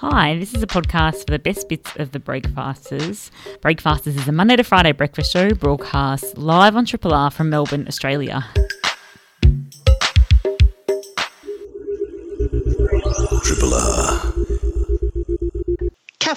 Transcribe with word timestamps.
Hi, 0.00 0.38
this 0.38 0.54
is 0.54 0.62
a 0.62 0.66
podcast 0.68 1.26
for 1.26 1.32
the 1.32 1.40
best 1.40 1.68
bits 1.68 1.90
of 1.96 2.12
the 2.12 2.20
Breakfasters. 2.20 3.32
Breakfasters 3.62 4.14
is 4.14 4.28
a 4.28 4.32
Monday 4.32 4.54
to 4.54 4.62
Friday 4.62 4.92
breakfast 4.92 5.32
show 5.32 5.52
broadcast 5.54 6.38
live 6.38 6.76
on 6.76 6.84
Triple 6.84 7.12
R 7.12 7.32
from 7.32 7.50
Melbourne, 7.50 7.84
Australia. 7.88 8.46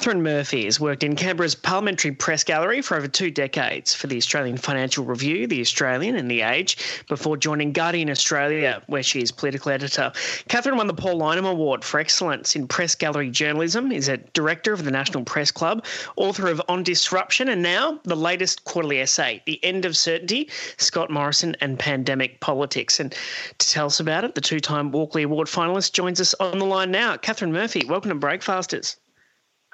Katharine 0.02 0.24
Murphy 0.24 0.66
has 0.66 0.80
worked 0.80 1.04
in 1.04 1.16
Canberra's 1.16 1.54
parliamentary 1.54 2.12
press 2.12 2.44
gallery 2.44 2.82
for 2.82 2.98
over 2.98 3.08
two 3.08 3.30
decades 3.30 3.94
for 3.94 4.08
the 4.08 4.18
Australian 4.18 4.58
Financial 4.58 5.06
Review, 5.06 5.46
The 5.46 5.62
Australian, 5.62 6.16
and 6.16 6.30
The 6.30 6.42
Age 6.42 7.04
before 7.08 7.38
joining 7.38 7.72
Guardian 7.72 8.10
Australia, 8.10 8.82
where 8.88 9.04
she 9.04 9.22
is 9.22 9.32
political 9.32 9.72
editor. 9.72 10.12
Katharine 10.48 10.78
won 10.78 10.88
the 10.88 10.96
Paul 10.96 11.20
Lyneham 11.20 11.48
Award 11.48 11.84
for 11.84 12.00
Excellence 12.00 12.56
in 12.56 12.68
Press 12.68 12.96
Gallery 12.96 13.30
Journalism, 13.30 13.92
is 13.92 14.08
a 14.08 14.18
director 14.18 14.74
of 14.74 14.86
the 14.86 14.90
National 14.90 15.24
Press 15.24 15.52
Club, 15.52 15.86
author 16.16 16.48
of 16.48 16.60
On 16.68 16.82
Disruption, 16.82 17.48
and 17.50 17.62
now 17.62 18.00
the 18.04 18.16
latest 18.16 18.64
quarterly 18.64 19.02
essay, 19.02 19.44
The 19.46 19.64
End 19.64 19.86
of 19.86 19.96
Certainty 19.96 20.50
Scott 20.78 21.12
Morrison 21.12 21.56
and 21.62 21.78
Pandemic 21.78 22.40
Politics. 22.40 23.00
And 23.00 23.14
to 23.60 23.70
tell 23.70 23.86
us 23.86 24.00
about 24.00 24.24
it, 24.24 24.34
the 24.34 24.42
two 24.42 24.60
time 24.60 24.92
Walkley 24.92 25.22
Award 25.22 25.46
finalist 25.46 25.94
joins 25.94 26.20
us 26.20 26.34
on 26.40 26.58
the 26.58 26.66
line 26.66 26.90
now. 26.90 27.18
Katharine 27.18 27.54
Murphy, 27.54 27.86
welcome 27.88 28.10
to 28.10 28.16
Breakfasters. 28.16 28.98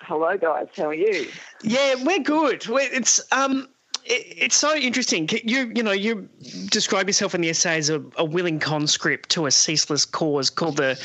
Hello, 0.08 0.38
guys. 0.38 0.68
How 0.78 0.88
are 0.88 0.94
you? 0.94 1.28
Yeah, 1.64 1.96
we're 2.02 2.20
good. 2.20 2.66
We're, 2.66 2.90
it's 2.94 3.20
um, 3.34 3.68
it, 4.06 4.26
it's 4.38 4.56
so 4.56 4.74
interesting. 4.74 5.28
You 5.44 5.70
you 5.76 5.84
know 5.84 5.92
you 5.92 6.30
describe 6.70 7.08
yourself 7.08 7.36
in 7.36 7.42
the 7.42 7.50
essay 7.50 7.78
as 7.78 7.90
a, 7.90 8.02
a, 8.16 8.24
willing 8.24 8.58
conscript 8.58 9.28
to 9.32 9.48
a 9.48 9.52
ceaseless 9.52 10.06
cause 10.06 10.50
called 10.50 10.78
the 10.78 10.98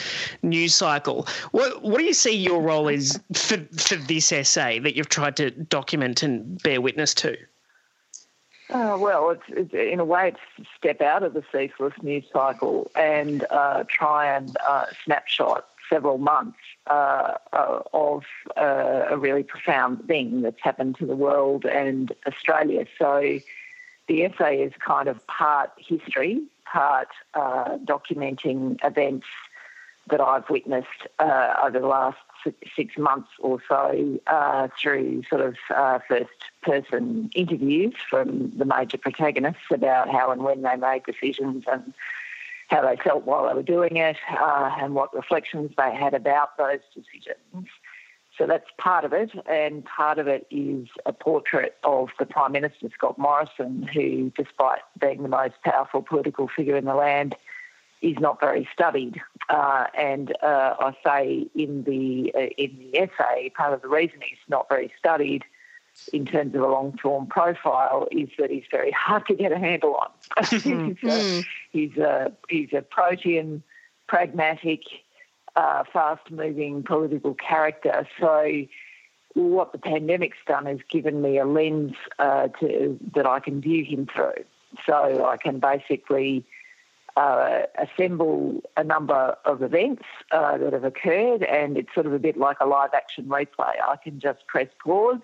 news 0.42 0.76
cycle. 0.76 1.26
What 1.50 1.82
what 1.82 1.98
do 1.98 2.04
you 2.04 2.14
see 2.14 2.36
your 2.36 2.62
role 2.62 2.86
is 2.86 3.18
for 3.34 3.56
for 3.76 3.96
this 3.96 4.30
essay 4.30 4.78
that 4.78 4.94
you've 4.94 5.08
tried 5.08 5.36
to 5.38 5.50
document 5.50 6.22
and 6.22 6.62
bear 6.62 6.80
witness 6.80 7.12
to? 7.14 7.36
Uh, 8.70 8.96
well, 8.98 9.30
it's, 9.30 9.42
it's, 9.48 9.74
in 9.74 9.98
a 9.98 10.04
way, 10.04 10.28
it's 10.28 10.68
step 10.78 11.00
out 11.00 11.24
of 11.24 11.34
the 11.34 11.42
ceaseless 11.50 11.92
news 12.02 12.24
cycle 12.32 12.88
and 12.94 13.44
uh, 13.50 13.82
try 13.88 14.26
and 14.26 14.56
uh, 14.66 14.86
snapshot 15.04 15.66
several 15.92 16.16
months 16.16 16.58
uh, 16.86 17.34
uh, 17.52 17.80
of 17.92 18.22
uh, 18.56 19.04
a 19.10 19.18
really 19.18 19.42
profound 19.42 20.06
thing 20.06 20.40
that's 20.40 20.62
happened 20.62 20.96
to 20.96 21.04
the 21.04 21.14
world 21.14 21.66
and 21.66 22.12
Australia. 22.26 22.86
So 22.98 23.38
the 24.08 24.24
essay 24.24 24.62
is 24.62 24.72
kind 24.84 25.06
of 25.06 25.24
part 25.26 25.70
history, 25.76 26.40
part 26.64 27.08
uh, 27.34 27.76
documenting 27.84 28.78
events 28.82 29.26
that 30.08 30.20
I've 30.20 30.48
witnessed 30.48 31.02
uh, 31.18 31.54
over 31.62 31.78
the 31.78 31.86
last 31.86 32.18
six 32.74 32.96
months 32.96 33.28
or 33.38 33.58
so 33.68 34.18
uh, 34.26 34.68
through 34.80 35.22
sort 35.28 35.42
of 35.42 35.56
first 36.08 36.40
person 36.62 37.30
interviews 37.34 37.94
from 38.10 38.50
the 38.56 38.64
major 38.64 38.98
protagonists 38.98 39.70
about 39.70 40.10
how 40.10 40.30
and 40.32 40.42
when 40.42 40.62
they 40.62 40.74
made 40.74 41.04
decisions 41.04 41.64
and 41.70 41.94
how 42.72 42.80
they 42.80 42.96
felt 42.96 43.24
while 43.26 43.46
they 43.46 43.54
were 43.54 43.62
doing 43.62 43.98
it, 43.98 44.16
uh, 44.30 44.70
and 44.80 44.94
what 44.94 45.14
reflections 45.14 45.70
they 45.76 45.94
had 45.94 46.14
about 46.14 46.56
those 46.56 46.80
decisions. 46.94 47.68
So 48.38 48.46
that's 48.46 48.66
part 48.78 49.04
of 49.04 49.12
it, 49.12 49.30
and 49.46 49.84
part 49.84 50.18
of 50.18 50.26
it 50.26 50.46
is 50.50 50.88
a 51.04 51.12
portrait 51.12 51.76
of 51.84 52.08
the 52.18 52.24
Prime 52.24 52.52
Minister, 52.52 52.88
Scott 52.94 53.18
Morrison, 53.18 53.82
who, 53.92 54.32
despite 54.34 54.80
being 54.98 55.22
the 55.22 55.28
most 55.28 55.54
powerful 55.62 56.00
political 56.00 56.48
figure 56.48 56.76
in 56.76 56.86
the 56.86 56.94
land, 56.94 57.36
is 58.00 58.16
not 58.18 58.40
very 58.40 58.66
studied. 58.72 59.20
Uh, 59.50 59.84
and 59.96 60.34
uh, 60.42 60.74
I 60.80 60.96
say 61.04 61.46
in 61.54 61.84
the 61.84 62.32
uh, 62.34 62.48
in 62.56 62.78
the 62.78 62.98
essay, 62.98 63.52
part 63.54 63.74
of 63.74 63.82
the 63.82 63.88
reason 63.88 64.20
he's 64.22 64.38
not 64.48 64.66
very 64.70 64.90
studied 64.98 65.44
in 66.12 66.26
terms 66.26 66.54
of 66.54 66.62
a 66.62 66.66
long 66.66 66.96
form 67.02 67.26
profile 67.26 68.08
is 68.10 68.28
that 68.38 68.50
he's 68.50 68.64
very 68.70 68.90
hard 68.90 69.26
to 69.26 69.34
get 69.34 69.52
a 69.52 69.58
handle 69.58 69.96
on. 69.96 70.10
he's, 70.50 70.62
a, 71.04 71.42
he's, 71.70 71.96
a, 71.96 72.32
he's 72.48 72.72
a 72.72 72.82
protean, 72.82 73.62
pragmatic, 74.06 74.82
uh, 75.54 75.84
fast 75.92 76.30
moving 76.30 76.82
political 76.82 77.34
character. 77.34 78.06
So, 78.18 78.64
what 79.34 79.72
the 79.72 79.78
pandemic's 79.78 80.38
done 80.46 80.66
is 80.66 80.80
given 80.90 81.22
me 81.22 81.38
a 81.38 81.46
lens 81.46 81.94
uh, 82.18 82.48
to, 82.60 82.98
that 83.14 83.26
I 83.26 83.40
can 83.40 83.60
view 83.60 83.84
him 83.84 84.06
through. 84.06 84.44
So, 84.86 85.26
I 85.26 85.36
can 85.36 85.58
basically 85.58 86.44
uh, 87.16 87.62
assemble 87.78 88.62
a 88.76 88.84
number 88.84 89.36
of 89.44 89.62
events 89.62 90.04
uh, 90.30 90.56
that 90.58 90.72
have 90.72 90.84
occurred, 90.84 91.42
and 91.42 91.76
it's 91.76 91.92
sort 91.94 92.06
of 92.06 92.12
a 92.12 92.18
bit 92.18 92.36
like 92.36 92.56
a 92.60 92.66
live 92.66 92.90
action 92.94 93.26
replay. 93.26 93.74
I 93.86 93.96
can 94.02 94.18
just 94.20 94.46
press 94.46 94.68
pause, 94.82 95.20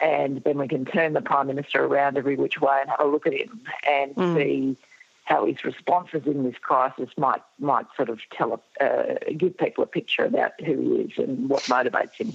and 0.00 0.42
then 0.44 0.58
we 0.58 0.68
can 0.68 0.84
turn 0.84 1.14
the 1.14 1.22
Prime 1.22 1.46
Minister 1.46 1.84
around 1.84 2.18
every 2.18 2.36
which 2.36 2.60
way 2.60 2.78
and 2.80 2.90
have 2.90 3.00
a 3.00 3.06
look 3.06 3.26
at 3.26 3.32
him 3.32 3.60
and 3.88 4.14
mm. 4.14 4.36
see 4.36 4.76
how 5.24 5.46
his 5.46 5.64
responses 5.64 6.26
in 6.26 6.44
this 6.44 6.56
crisis 6.60 7.08
might 7.16 7.42
might 7.58 7.86
sort 7.96 8.10
of 8.10 8.20
tell 8.30 8.62
uh, 8.80 9.14
give 9.36 9.56
people 9.56 9.82
a 9.82 9.86
picture 9.86 10.24
about 10.24 10.52
who 10.60 10.78
he 10.78 10.88
is 11.02 11.12
and 11.18 11.48
what 11.48 11.62
motivates 11.62 12.14
him. 12.14 12.32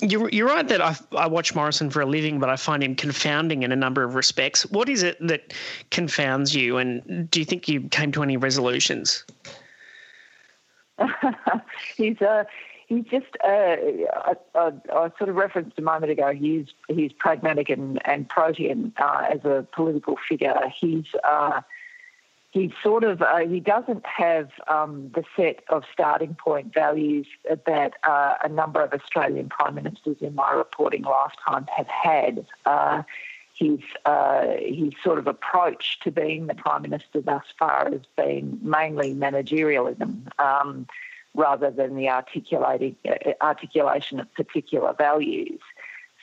You're, 0.00 0.28
you're 0.30 0.46
right 0.46 0.66
that 0.68 0.80
I, 0.80 0.96
I 1.16 1.26
watch 1.26 1.54
Morrison 1.54 1.90
for 1.90 2.00
a 2.00 2.06
living, 2.06 2.38
but 2.38 2.48
I 2.48 2.56
find 2.56 2.82
him 2.82 2.94
confounding 2.94 3.62
in 3.62 3.72
a 3.72 3.76
number 3.76 4.04
of 4.04 4.14
respects. 4.14 4.64
What 4.70 4.88
is 4.88 5.02
it 5.02 5.16
that 5.26 5.52
confounds 5.90 6.54
you, 6.54 6.76
and 6.76 7.28
do 7.30 7.40
you 7.40 7.44
think 7.44 7.68
you 7.68 7.82
came 7.88 8.12
to 8.12 8.22
any 8.22 8.36
resolutions? 8.36 9.24
he's 11.96 12.20
uh, 12.20 12.44
he's 12.86 13.04
just 13.04 13.26
uh, 13.44 13.76
I, 14.54 15.10
sort 15.18 15.28
of 15.28 15.36
referenced 15.36 15.78
a 15.78 15.82
moment 15.82 16.12
ago. 16.12 16.32
He's 16.32 16.66
he's 16.88 17.12
pragmatic 17.12 17.68
and 17.68 18.00
and 18.06 18.28
protean 18.28 18.92
uh, 18.98 19.26
as 19.30 19.44
a 19.44 19.66
political 19.72 20.16
figure. 20.28 20.60
He's 20.80 21.06
uh, 21.24 21.60
he 22.58 22.72
sort 22.82 23.04
of 23.04 23.22
uh, 23.22 23.38
he 23.38 23.60
doesn't 23.60 24.04
have 24.04 24.50
um, 24.66 25.10
the 25.14 25.24
set 25.36 25.62
of 25.68 25.84
starting 25.92 26.34
point 26.34 26.74
values 26.74 27.26
that 27.66 27.92
uh, 28.02 28.34
a 28.42 28.48
number 28.48 28.82
of 28.82 28.92
Australian 28.92 29.48
prime 29.48 29.76
ministers 29.76 30.16
in 30.20 30.34
my 30.34 30.52
reporting 30.52 31.02
lifetime 31.02 31.66
have 31.76 31.88
had. 31.88 32.46
Uh, 32.66 33.02
his 33.54 33.80
uh, 34.04 34.46
his 34.60 34.92
sort 35.02 35.18
of 35.18 35.26
approach 35.26 35.98
to 36.00 36.12
being 36.12 36.46
the 36.46 36.54
prime 36.54 36.82
minister 36.82 37.20
thus 37.20 37.42
far 37.58 37.90
has 37.90 38.02
been 38.16 38.58
mainly 38.62 39.14
managerialism. 39.14 40.28
Um, 40.40 40.86
rather 41.34 41.70
than 41.70 41.94
the 41.94 42.08
articulating, 42.08 42.96
uh, 43.08 43.32
articulation 43.40 44.18
of 44.18 44.32
particular 44.34 44.92
values. 44.92 45.60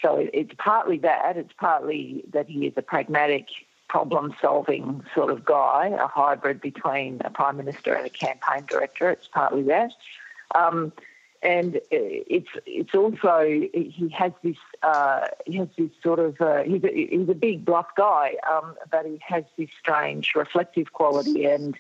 So 0.02 0.28
it's 0.34 0.52
partly 0.58 0.98
that, 1.00 1.38
it's 1.38 1.54
partly 1.58 2.24
that 2.34 2.50
he 2.50 2.68
is 2.68 2.74
a 2.76 2.82
pragmatic 2.82 3.48
problem 3.88 4.36
solving 4.42 5.04
sort 5.14 5.32
of 5.32 5.46
guy, 5.46 5.88
a 6.00 6.08
hybrid 6.08 6.62
between 6.62 7.22
a 7.24 7.30
prime 7.30 7.58
minister 7.58 7.94
and 7.94 8.06
a 8.06 8.10
campaign 8.10 8.66
director. 8.68 9.10
It's 9.10 9.28
partly 9.28 9.64
that. 9.64 9.92
Um, 10.54 10.92
and 11.42 11.80
it's 11.92 12.50
it's 12.66 12.96
also 12.96 13.44
he 13.44 14.10
has 14.18 14.32
this 14.44 14.58
uh, 14.82 15.28
he 15.46 15.58
has 15.58 15.68
this 15.78 15.92
sort 16.02 16.18
of 16.18 16.42
uh, 16.42 16.64
he's 16.64 16.84
a, 16.84 16.90
he's 16.92 17.30
a 17.30 17.36
big 17.36 17.64
bluff 17.64 17.88
guy, 17.96 18.36
um, 18.50 18.76
but 18.90 19.06
he 19.06 19.20
has 19.22 19.44
this 19.56 19.70
strange 19.80 20.34
reflective 20.36 20.92
quality. 20.94 21.46
And 21.46 21.78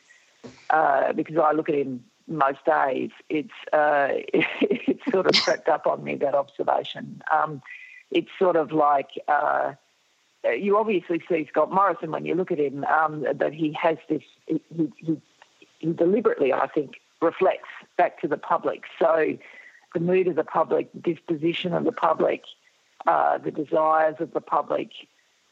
uh, 0.69 1.13
because 1.13 1.37
I 1.37 1.53
look 1.53 1.67
at 1.67 1.75
him 1.75 2.03
most 2.27 2.63
days, 2.65 3.09
it's 3.29 3.49
uh, 3.73 4.09
it's 4.61 5.11
sort 5.11 5.25
of 5.25 5.41
crept 5.41 5.67
up 5.67 5.87
on 5.87 6.03
me 6.03 6.15
that 6.15 6.35
observation. 6.35 7.23
Um, 7.33 7.61
it's 8.11 8.29
sort 8.37 8.55
of 8.55 8.71
like 8.71 9.09
uh, 9.27 9.73
you 10.51 10.77
obviously 10.77 11.21
see 11.27 11.47
Scott 11.49 11.71
Morrison 11.71 12.11
when 12.11 12.25
you 12.25 12.35
look 12.35 12.51
at 12.51 12.59
him 12.59 12.83
um, 12.85 13.25
that 13.33 13.53
he 13.53 13.75
has 13.81 13.97
this. 14.09 14.23
He, 14.47 14.61
he, 14.75 15.21
he 15.79 15.93
deliberately, 15.93 16.53
I 16.53 16.67
think, 16.67 16.95
reflects 17.21 17.69
back 17.97 18.21
to 18.21 18.27
the 18.27 18.37
public. 18.37 18.83
So 18.99 19.37
the 19.93 19.99
mood 19.99 20.27
of 20.27 20.35
the 20.35 20.43
public, 20.43 20.89
disposition 21.01 21.73
of 21.73 21.85
the 21.85 21.91
public, 21.91 22.43
uh, 23.07 23.37
the 23.37 23.51
desires 23.51 24.15
of 24.19 24.33
the 24.33 24.41
public, 24.41 24.89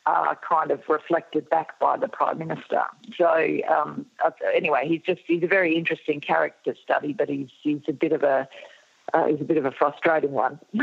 are 0.05 0.37
kind 0.47 0.69
of 0.71 0.81
reflected 0.89 1.49
back 1.49 1.79
by 1.79 1.97
the 1.97 2.09
prime 2.09 2.37
minister. 2.37 2.83
So 3.17 3.59
um, 3.69 4.05
uh, 4.23 4.31
anyway, 4.53 4.85
he's 4.87 5.01
just 5.01 5.21
he's 5.25 5.43
a 5.43 5.47
very 5.47 5.77
interesting 5.77 6.19
character 6.19 6.75
study, 6.83 7.13
but 7.13 7.29
he's 7.29 7.49
he's 7.61 7.81
a 7.87 7.93
bit 7.93 8.11
of 8.11 8.23
a 8.23 8.47
uh, 9.13 9.27
is 9.27 9.41
a 9.41 9.43
bit 9.43 9.57
of 9.57 9.65
a 9.65 9.71
frustrating 9.71 10.31
one. 10.31 10.59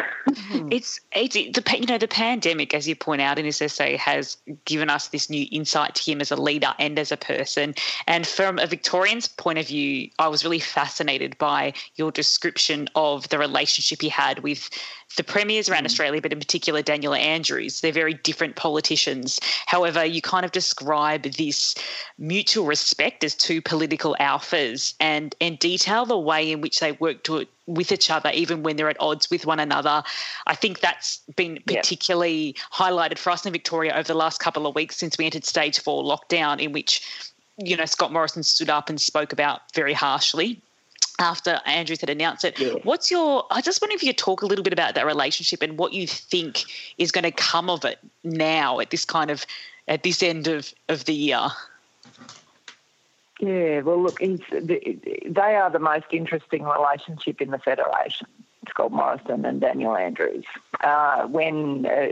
it's, 0.71 1.01
it's 1.13 1.35
the 1.35 1.79
you 1.79 1.87
know 1.87 1.99
the 1.99 2.09
pandemic, 2.09 2.75
as 2.75 2.87
you 2.87 2.95
point 2.95 3.21
out 3.21 3.39
in 3.39 3.45
this 3.45 3.61
essay, 3.61 3.97
has 3.97 4.37
given 4.65 4.91
us 4.91 5.09
this 5.09 5.31
new 5.31 5.47
insight 5.51 5.95
to 5.97 6.11
him 6.11 6.21
as 6.21 6.31
a 6.31 6.37
leader 6.37 6.73
and 6.79 6.99
as 6.99 7.11
a 7.11 7.17
person. 7.17 7.75
And 8.07 8.27
from 8.27 8.59
a 8.59 8.67
Victorian's 8.67 9.27
point 9.27 9.59
of 9.59 9.67
view, 9.69 10.11
I 10.19 10.29
was 10.29 10.45
really 10.45 10.61
fascinated 10.61 11.37
by 11.39 11.73
your 11.97 12.13
description 12.13 12.89
of 12.95 13.29
the 13.31 13.39
relationship 13.39 14.03
he 14.03 14.09
had 14.09 14.41
with 14.41 14.71
the 15.17 15.25
premiers 15.25 15.69
around 15.69 15.83
mm. 15.83 15.87
Australia, 15.87 16.21
but 16.21 16.33
in 16.33 16.39
particular 16.39 16.83
Daniel 16.83 17.15
Andrews. 17.15 17.81
They're 17.81 17.93
very 17.93 18.15
different 18.15 18.57
politicians. 18.57 19.41
However, 19.67 20.05
you 20.05 20.23
kind 20.23 20.45
of 20.45 20.53
describe 20.53 21.23
this 21.23 21.75
mutual 22.19 22.67
respect 22.67 23.25
as 23.25 23.35
two 23.35 23.61
political 23.61 24.17
alphas 24.21 24.95
and 25.01 25.35
and 25.41 25.59
detail 25.59 26.07
the 26.07 26.19
way 26.19 26.53
in 26.53 26.61
which 26.61 26.81
they 26.81 26.93
work 26.93 27.25
to 27.25 27.47
with 27.75 27.93
each 27.93 28.11
other, 28.11 28.31
even 28.35 28.63
when 28.63 28.77
they're 28.77 28.91
at 28.91 28.97
odds 29.01 29.31
with 29.31 29.47
one 29.47 29.61
another. 29.61 30.03
I 30.47 30.55
think 30.55 30.81
that's 30.81 31.21
been 31.37 31.63
particularly 31.67 32.57
highlighted 32.73 33.19
for 33.19 33.31
us 33.31 33.47
in 33.47 33.53
Victoria 33.53 33.93
over 33.95 34.05
the 34.05 34.15
last 34.15 34.39
couple 34.41 34.67
of 34.67 34.75
weeks 34.75 34.97
since 34.97 35.17
we 35.17 35.27
entered 35.27 35.45
stage 35.45 35.79
four 35.81 36.03
lockdown, 36.03 36.61
in 36.61 36.73
which, 36.73 37.03
you 37.59 37.77
know, 37.77 37.85
Scott 37.85 38.13
Morrison 38.13 38.43
stood 38.43 38.71
up 38.71 38.89
and 38.89 39.01
spoke 39.01 39.33
about 39.33 39.61
very 39.75 39.93
harshly 39.93 40.61
after 41.21 41.61
Andrews 41.67 42.01
had 42.01 42.11
announced 42.11 42.45
it. 42.45 42.59
Yeah. 42.59 42.75
What's 42.83 43.11
your? 43.11 43.47
I 43.51 43.61
just 43.61 43.81
wonder 43.81 43.95
if 43.95 44.03
you 44.03 44.09
could 44.09 44.19
talk 44.19 44.43
a 44.43 44.47
little 44.47 44.65
bit 44.65 44.73
about 44.73 44.95
that 44.95 45.07
relationship 45.07 45.63
and 45.63 45.79
what 45.79 45.93
you 45.93 46.07
think 46.07 46.65
is 46.99 47.13
going 47.13 47.25
to 47.25 47.31
come 47.31 47.71
of 47.71 47.85
it 47.85 47.99
now 48.25 48.81
at 48.81 48.91
this 48.91 49.05
kind 49.05 49.31
of 49.31 49.45
at 49.87 50.03
this 50.03 50.23
end 50.23 50.49
of 50.49 50.73
of 50.89 51.05
the 51.05 51.15
year. 51.15 51.49
Yeah, 53.41 53.81
well, 53.81 54.03
look, 54.03 54.19
they 54.19 55.31
are 55.39 55.71
the 55.71 55.79
most 55.79 56.07
interesting 56.13 56.65
relationship 56.65 57.41
in 57.41 57.51
the 57.51 57.59
federation. 57.59 58.27
Scott 58.69 58.93
Morrison 58.93 59.47
and 59.47 59.63
Daniel 59.63 59.97
Andrews. 59.97 60.45
Uh, 60.85 61.27
when 61.27 61.87
uh, 61.87 62.09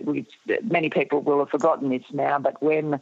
many 0.62 0.88
people 0.88 1.20
will 1.20 1.40
have 1.40 1.50
forgotten 1.50 1.90
this 1.90 2.04
now, 2.12 2.38
but 2.38 2.62
when 2.62 2.98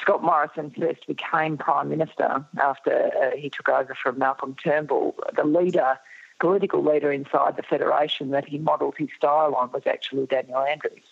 Scott 0.00 0.22
Morrison 0.22 0.70
first 0.70 1.06
became 1.06 1.58
Prime 1.58 1.90
Minister 1.90 2.44
after 2.58 3.10
uh, 3.22 3.36
he 3.36 3.50
took 3.50 3.68
over 3.68 3.94
from 3.94 4.18
Malcolm 4.18 4.56
Turnbull, 4.62 5.14
the 5.36 5.44
leader, 5.44 5.98
political 6.40 6.82
leader 6.82 7.12
inside 7.12 7.56
the 7.56 7.62
Federation 7.62 8.30
that 8.30 8.48
he 8.48 8.56
modelled 8.56 8.94
his 8.96 9.08
style 9.16 9.54
on 9.54 9.70
was 9.72 9.82
actually 9.86 10.24
Daniel 10.26 10.60
Andrews. 10.60 11.04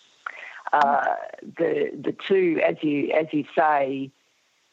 Uh, 0.73 1.15
the 1.57 1.91
the 1.93 2.11
two, 2.27 2.59
as 2.65 2.75
you 2.81 3.11
as 3.11 3.27
you 3.31 3.45
say, 3.55 4.11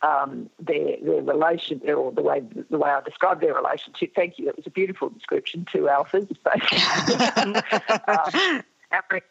um, 0.05 0.51
their 0.61 0.97
their 1.03 1.23
relation 1.23 1.81
or 1.89 2.13
the 2.13 2.23
way 2.23 2.43
the 2.71 2.79
way 2.79 2.91
I 2.91 3.01
described 3.01 3.41
their 3.41 3.55
relationship. 3.55 4.15
Thank 4.15 4.39
you. 4.39 4.49
It 4.49 4.57
was 4.57 4.67
a 4.67 4.71
beautiful 4.71 5.09
description. 5.09 5.67
Two 5.71 5.89
alphas, 5.91 6.29
basically. 6.45 7.55
um, 8.07 8.63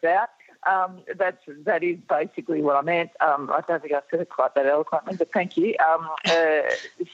out. 0.04 0.28
Um, 0.66 1.02
that's 1.16 1.44
that 1.64 1.82
is 1.84 1.98
basically 2.08 2.62
what 2.62 2.76
I 2.76 2.82
meant. 2.82 3.10
Um, 3.20 3.50
I 3.50 3.60
don't 3.66 3.82
think 3.82 3.94
I 3.94 4.00
said 4.10 4.20
it 4.20 4.30
quite 4.30 4.54
that 4.54 4.66
eloquently, 4.66 5.16
but 5.16 5.30
thank 5.32 5.56
you. 5.56 5.74
Um, 5.78 6.08
uh, 6.26 6.62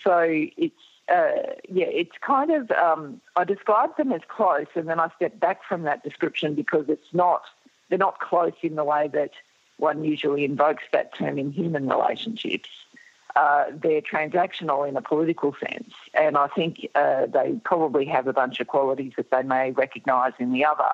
so 0.02 0.20
it's 0.22 0.74
uh, 1.08 1.54
yeah, 1.68 1.86
it's 1.86 2.16
kind 2.20 2.52
of 2.52 2.70
um, 2.70 3.20
I 3.36 3.44
described 3.44 3.96
them 3.98 4.12
as 4.12 4.20
close, 4.28 4.66
and 4.74 4.88
then 4.88 5.00
I 5.00 5.10
stepped 5.16 5.40
back 5.40 5.64
from 5.64 5.82
that 5.82 6.04
description 6.04 6.54
because 6.54 6.88
it's 6.88 7.12
not 7.12 7.42
they're 7.88 7.98
not 7.98 8.20
close 8.20 8.54
in 8.62 8.76
the 8.76 8.84
way 8.84 9.08
that 9.12 9.32
one 9.78 10.04
usually 10.04 10.44
invokes 10.44 10.84
that 10.92 11.12
term 11.14 11.38
in 11.38 11.50
human 11.50 11.88
relationships. 11.88 12.68
Uh, 13.36 13.64
they're 13.72 14.02
transactional 14.02 14.88
in 14.88 14.96
a 14.96 15.02
political 15.02 15.54
sense, 15.60 15.92
and 16.14 16.36
I 16.36 16.48
think 16.48 16.88
uh, 16.94 17.26
they 17.26 17.60
probably 17.64 18.04
have 18.06 18.26
a 18.26 18.32
bunch 18.32 18.60
of 18.60 18.66
qualities 18.66 19.12
that 19.16 19.30
they 19.30 19.42
may 19.42 19.70
recognise 19.72 20.32
in 20.38 20.52
the 20.52 20.64
other 20.64 20.92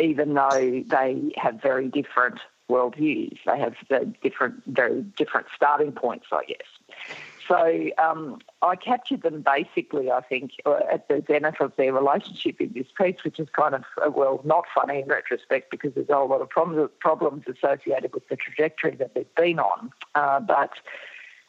even 0.00 0.34
though 0.34 0.84
they 0.86 1.32
have 1.36 1.60
very 1.60 1.88
different 1.88 2.38
worldviews. 2.70 3.38
They 3.46 3.58
have 3.58 3.74
different, 4.22 4.62
very 4.66 5.02
different 5.02 5.46
starting 5.54 5.92
points, 5.92 6.26
I 6.32 6.44
guess. 6.44 7.06
So 7.46 7.88
um, 7.96 8.40
I 8.60 8.76
captured 8.76 9.22
them 9.22 9.40
basically, 9.42 10.10
I 10.10 10.20
think, 10.20 10.52
uh, 10.66 10.80
at 10.92 11.08
the 11.08 11.24
zenith 11.26 11.60
of 11.60 11.72
their 11.76 11.94
relationship 11.94 12.60
in 12.60 12.74
this 12.74 12.88
piece, 12.96 13.24
which 13.24 13.40
is 13.40 13.48
kind 13.48 13.74
of, 13.74 13.84
uh, 14.04 14.10
well, 14.10 14.42
not 14.44 14.64
funny 14.74 15.00
in 15.00 15.08
retrospect 15.08 15.70
because 15.70 15.94
there's 15.94 16.10
a 16.10 16.14
whole 16.14 16.28
lot 16.28 16.42
of 16.42 16.50
problems 16.50 17.44
associated 17.48 18.12
with 18.12 18.28
the 18.28 18.36
trajectory 18.36 18.96
that 18.96 19.14
they've 19.14 19.34
been 19.34 19.58
on. 19.58 19.90
Uh, 20.14 20.40
but 20.40 20.72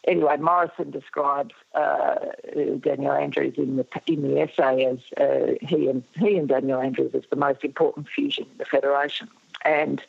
anyway, 0.08 0.38
Morrison 0.38 0.92
describes 0.92 1.54
uh, 1.74 2.16
Daniel 2.82 3.14
Andrews 3.14 3.56
in 3.58 3.78
the 3.78 3.86
in 4.08 4.22
the 4.22 4.42
essay 4.42 4.86
as 4.86 5.00
uh, 5.18 5.54
he 5.62 5.88
and 5.88 6.04
he 6.16 6.38
and 6.38 6.48
Daniel 6.48 6.80
Andrews 6.80 7.14
as 7.14 7.24
the 7.30 7.36
most 7.36 7.64
important 7.64 8.08
fusion 8.08 8.46
in 8.52 8.58
the 8.58 8.66
federation, 8.66 9.28
and 9.64 10.02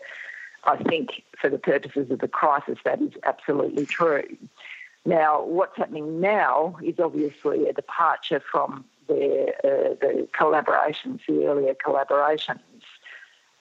I 0.64 0.76
think 0.76 1.22
for 1.40 1.48
the 1.48 1.58
purposes 1.58 2.10
of 2.10 2.18
the 2.20 2.28
crisis, 2.28 2.78
that 2.84 3.00
is 3.00 3.12
absolutely 3.24 3.86
true. 3.86 4.36
Now, 5.06 5.42
what's 5.42 5.76
happening 5.76 6.20
now 6.20 6.76
is 6.82 7.00
obviously 7.00 7.66
a 7.66 7.72
departure 7.72 8.40
from 8.40 8.84
their 9.08 9.48
uh, 9.64 9.94
the 10.00 10.28
collaborations, 10.38 11.20
the 11.26 11.46
earlier 11.46 11.74
collaborations 11.74 12.60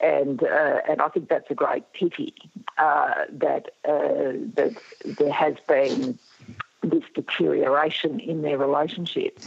and 0.00 0.42
uh, 0.42 0.80
and 0.88 1.00
I 1.00 1.08
think 1.08 1.28
that's 1.28 1.50
a 1.50 1.54
great 1.54 1.92
pity 1.92 2.34
uh, 2.78 3.24
that 3.30 3.70
uh, 3.86 4.32
that 4.54 4.76
there 5.04 5.32
has 5.32 5.54
been 5.68 6.18
this 6.82 7.04
deterioration 7.14 8.20
in 8.20 8.42
their 8.42 8.58
relationship. 8.58 9.38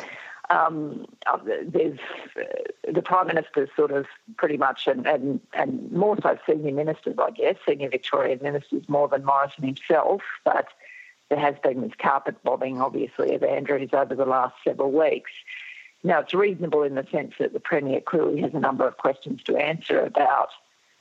Um, 0.49 1.05
uh, 1.25 1.39
there's 1.65 1.99
uh, 2.39 2.43
the 2.91 3.01
prime 3.01 3.27
minister 3.27 3.67
sort 3.75 3.91
of 3.91 4.05
pretty 4.37 4.57
much, 4.57 4.87
and, 4.87 5.07
and 5.07 5.39
and 5.53 5.91
more 5.91 6.17
so 6.21 6.37
senior 6.45 6.73
ministers, 6.73 7.15
I 7.17 7.31
guess, 7.31 7.55
senior 7.67 7.89
Victorian 7.89 8.39
ministers 8.41 8.87
more 8.87 9.07
than 9.07 9.25
Morrison 9.25 9.63
himself, 9.63 10.21
but. 10.43 10.67
There 11.29 11.39
has 11.39 11.55
been 11.63 11.81
this 11.81 11.93
carpet 11.97 12.35
bombing, 12.43 12.79
obviously, 12.79 13.33
of 13.33 13.43
Andrews 13.43 13.89
over 13.93 14.13
the 14.13 14.25
last 14.25 14.53
several 14.63 14.91
weeks. 14.91 15.31
Now, 16.03 16.19
it's 16.19 16.33
reasonable 16.33 16.83
in 16.83 16.95
the 16.95 17.07
sense 17.11 17.33
that 17.39 17.53
the 17.53 17.59
Premier 17.59 18.01
clearly 18.01 18.41
has 18.41 18.53
a 18.53 18.59
number 18.59 18.85
of 18.85 18.97
questions 18.97 19.41
to 19.43 19.55
answer 19.55 19.99
about 20.01 20.49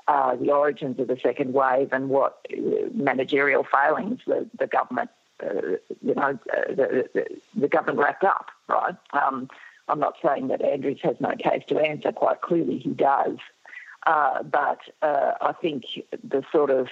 uh, 0.08 0.36
the 0.36 0.50
origins 0.50 0.98
of 1.00 1.08
the 1.08 1.18
second 1.20 1.52
wave 1.52 1.88
and 1.92 2.08
what 2.08 2.46
uh, 2.52 2.56
managerial 2.94 3.64
failings 3.64 4.20
the, 4.26 4.48
the 4.58 4.66
government, 4.66 5.10
uh, 5.42 5.76
you 6.02 6.14
know, 6.14 6.38
uh, 6.52 6.68
the, 6.68 7.08
the, 7.14 7.26
the, 7.54 7.68
government 7.68 7.98
wrapped 7.98 8.24
up, 8.24 8.50
right? 8.68 8.96
Um, 9.12 9.48
I'm 9.88 9.98
not 9.98 10.16
saying 10.24 10.48
that 10.48 10.62
Andrews 10.62 11.00
has 11.02 11.16
no 11.20 11.34
case 11.36 11.62
to 11.68 11.78
answer, 11.78 12.12
quite 12.12 12.40
clearly 12.40 12.78
he 12.78 12.90
does. 12.90 13.38
Uh, 14.06 14.42
but 14.42 14.80
uh, 15.02 15.32
I 15.40 15.52
think 15.52 15.84
the 16.28 16.44
sort 16.50 16.70
of 16.70 16.88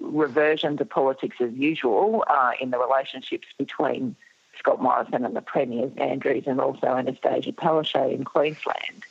reversion 0.00 0.78
to 0.78 0.86
politics 0.86 1.36
as 1.40 1.52
usual 1.52 2.24
in 2.60 2.70
the 2.70 2.78
relationships 2.78 3.48
between 3.58 4.16
Scott 4.58 4.82
Morrison 4.82 5.24
and 5.24 5.36
the 5.36 5.42
Premier, 5.42 5.90
Andrews, 5.96 6.44
and 6.46 6.60
also 6.60 6.86
Annastacia 6.86 7.54
Palaszczuk 7.54 8.14
in 8.14 8.24
Queensland 8.24 9.04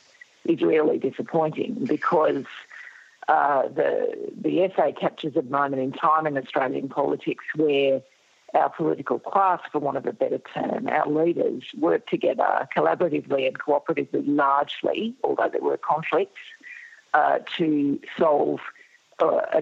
is 0.44 0.60
really 0.62 0.98
disappointing 0.98 1.84
because 1.84 2.46
uh, 3.28 3.68
the 3.68 4.30
the 4.40 4.62
essay 4.62 4.92
captures 4.92 5.36
a 5.36 5.42
moment 5.42 5.82
in 5.82 5.92
time 5.92 6.26
in 6.26 6.38
Australian 6.38 6.88
politics 6.88 7.44
where 7.54 8.00
our 8.54 8.70
political 8.70 9.18
class, 9.18 9.60
for 9.70 9.78
want 9.78 9.98
of 9.98 10.06
a 10.06 10.12
better 10.12 10.40
term, 10.54 10.88
our 10.88 11.06
leaders 11.06 11.64
worked 11.78 12.08
together 12.08 12.66
collaboratively 12.74 13.46
and 13.46 13.58
cooperatively 13.58 14.24
largely, 14.26 15.14
although 15.22 15.50
there 15.50 15.60
were 15.60 15.76
conflicts, 15.76 16.40
uh, 17.12 17.40
to 17.56 18.00
solve 18.18 18.60
uh, 19.18 19.60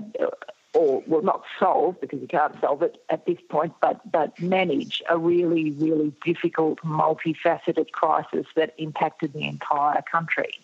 or 0.77 1.03
well, 1.07 1.23
not 1.23 1.43
solve 1.59 1.99
because 2.03 2.21
you 2.21 2.29
can't 2.29 2.55
solve 2.61 2.83
it 2.83 3.03
at 3.09 3.25
this 3.25 3.39
point, 3.49 3.73
but 3.81 3.99
but 4.13 4.39
manage 4.39 5.03
a 5.09 5.17
really 5.17 5.71
really 5.73 6.13
difficult, 6.23 6.79
multifaceted 6.81 7.91
crisis 7.93 8.47
that 8.57 8.75
impacted 8.77 9.33
the 9.33 9.47
entire 9.47 10.03
country, 10.03 10.61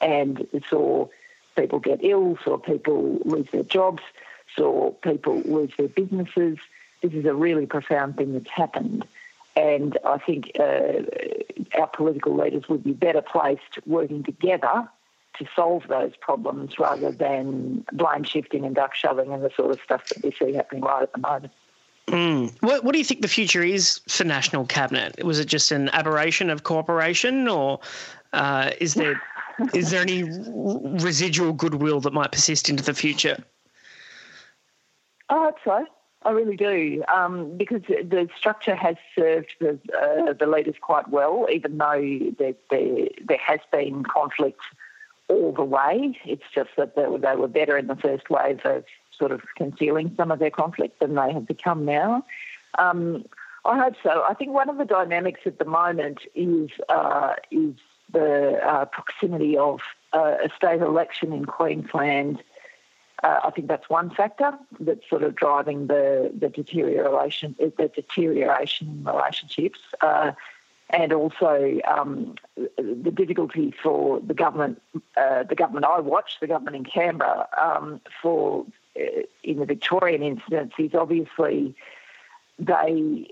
and 0.00 0.46
saw 0.70 1.08
people 1.56 1.80
get 1.80 1.98
ill, 2.04 2.38
saw 2.44 2.56
people 2.56 3.18
lose 3.24 3.48
their 3.50 3.64
jobs, 3.64 4.02
saw 4.56 4.92
people 5.02 5.40
lose 5.40 5.72
their 5.76 5.88
businesses. 5.88 6.58
This 7.02 7.12
is 7.12 7.24
a 7.24 7.34
really 7.34 7.66
profound 7.66 8.16
thing 8.16 8.34
that's 8.34 8.50
happened. 8.50 9.04
And 9.56 9.98
I 10.04 10.18
think 10.18 10.52
uh, 10.58 11.02
our 11.76 11.88
political 11.88 12.36
leaders 12.36 12.68
would 12.68 12.84
be 12.84 12.92
better 12.92 13.22
placed 13.22 13.84
working 13.86 14.22
together 14.22 14.88
to 15.38 15.46
solve 15.54 15.84
those 15.88 16.12
problems 16.20 16.78
rather 16.78 17.12
than 17.12 17.84
blame 17.92 18.24
shifting 18.24 18.64
and 18.64 18.74
duck 18.74 18.94
shoving 18.94 19.32
and 19.32 19.44
the 19.44 19.50
sort 19.56 19.70
of 19.70 19.80
stuff 19.82 20.08
that 20.08 20.22
we 20.24 20.32
see 20.32 20.52
happening 20.54 20.82
right 20.82 21.02
at 21.02 21.12
the 21.12 21.18
moment. 21.18 21.52
Mm. 22.08 22.56
What, 22.60 22.84
what 22.84 22.92
do 22.92 22.98
you 22.98 23.04
think 23.04 23.20
the 23.20 23.28
future 23.28 23.62
is 23.62 24.00
for 24.08 24.24
National 24.24 24.64
Cabinet? 24.64 25.22
Was 25.22 25.38
it 25.38 25.44
just 25.44 25.70
an 25.70 25.90
aberration 25.90 26.48
of 26.48 26.64
cooperation, 26.64 27.48
or 27.48 27.80
uh, 28.32 28.70
is 28.80 28.94
there 28.94 29.20
is 29.74 29.90
there 29.90 30.00
any 30.00 30.22
residual 30.22 31.52
goodwill 31.52 32.00
that 32.00 32.12
might 32.12 32.32
persist 32.32 32.68
into 32.68 32.82
the 32.82 32.94
future? 32.94 33.36
I 35.28 35.44
hope 35.44 35.56
so. 35.64 35.86
I 36.22 36.30
really 36.30 36.56
do, 36.56 37.04
um, 37.14 37.56
because 37.56 37.82
the 37.82 38.28
structure 38.36 38.74
has 38.74 38.96
served 39.14 39.54
the, 39.60 39.78
uh, 39.96 40.32
the 40.32 40.46
leaders 40.46 40.74
quite 40.80 41.08
well, 41.08 41.46
even 41.52 41.78
though 41.78 42.18
there, 42.38 42.54
there, 42.70 43.08
there 43.24 43.38
has 43.38 43.60
been 43.70 44.02
conflict 44.02 44.60
all 45.28 45.52
the 45.52 45.64
way. 45.64 46.18
It's 46.24 46.44
just 46.54 46.70
that 46.76 46.96
they 46.96 47.06
were, 47.06 47.18
they 47.18 47.36
were 47.36 47.48
better 47.48 47.76
in 47.76 47.86
the 47.86 47.96
first 47.96 48.30
wave 48.30 48.60
of 48.64 48.84
sort 49.16 49.32
of 49.32 49.42
concealing 49.56 50.14
some 50.16 50.30
of 50.30 50.38
their 50.38 50.50
conflict 50.50 51.00
than 51.00 51.14
they 51.14 51.32
have 51.32 51.46
become 51.46 51.84
now. 51.84 52.24
Um, 52.78 53.24
I 53.64 53.78
hope 53.78 53.94
so. 54.02 54.24
I 54.28 54.34
think 54.34 54.52
one 54.52 54.70
of 54.70 54.78
the 54.78 54.84
dynamics 54.84 55.40
at 55.44 55.58
the 55.58 55.64
moment 55.64 56.20
is 56.34 56.70
uh, 56.88 57.34
is 57.50 57.74
the 58.12 58.58
uh, 58.64 58.84
proximity 58.86 59.58
of 59.58 59.80
uh, 60.12 60.36
a 60.44 60.48
state 60.56 60.80
election 60.80 61.32
in 61.32 61.44
Queensland. 61.44 62.42
Uh, 63.22 63.40
I 63.44 63.50
think 63.50 63.66
that's 63.66 63.90
one 63.90 64.10
factor 64.10 64.56
that's 64.78 65.08
sort 65.10 65.24
of 65.24 65.34
driving 65.34 65.88
the, 65.88 66.32
the 66.38 66.48
deterioration 66.48 67.56
the 67.58 67.90
deterioration 67.94 68.88
in 68.88 69.04
relationships. 69.04 69.80
And 70.90 71.12
also 71.12 71.78
um, 71.86 72.36
the 72.56 73.12
difficulty 73.14 73.74
for 73.82 74.20
the 74.20 74.32
government, 74.32 74.80
uh, 75.16 75.42
the 75.42 75.54
government 75.54 75.84
I 75.84 76.00
watch, 76.00 76.38
the 76.40 76.46
government 76.46 76.76
in 76.76 76.84
Canberra, 76.84 77.46
um, 77.60 78.00
for 78.22 78.64
uh, 78.98 79.22
in 79.42 79.58
the 79.58 79.66
Victorian 79.66 80.22
instance 80.22 80.72
is 80.78 80.94
obviously 80.94 81.74
they 82.58 83.30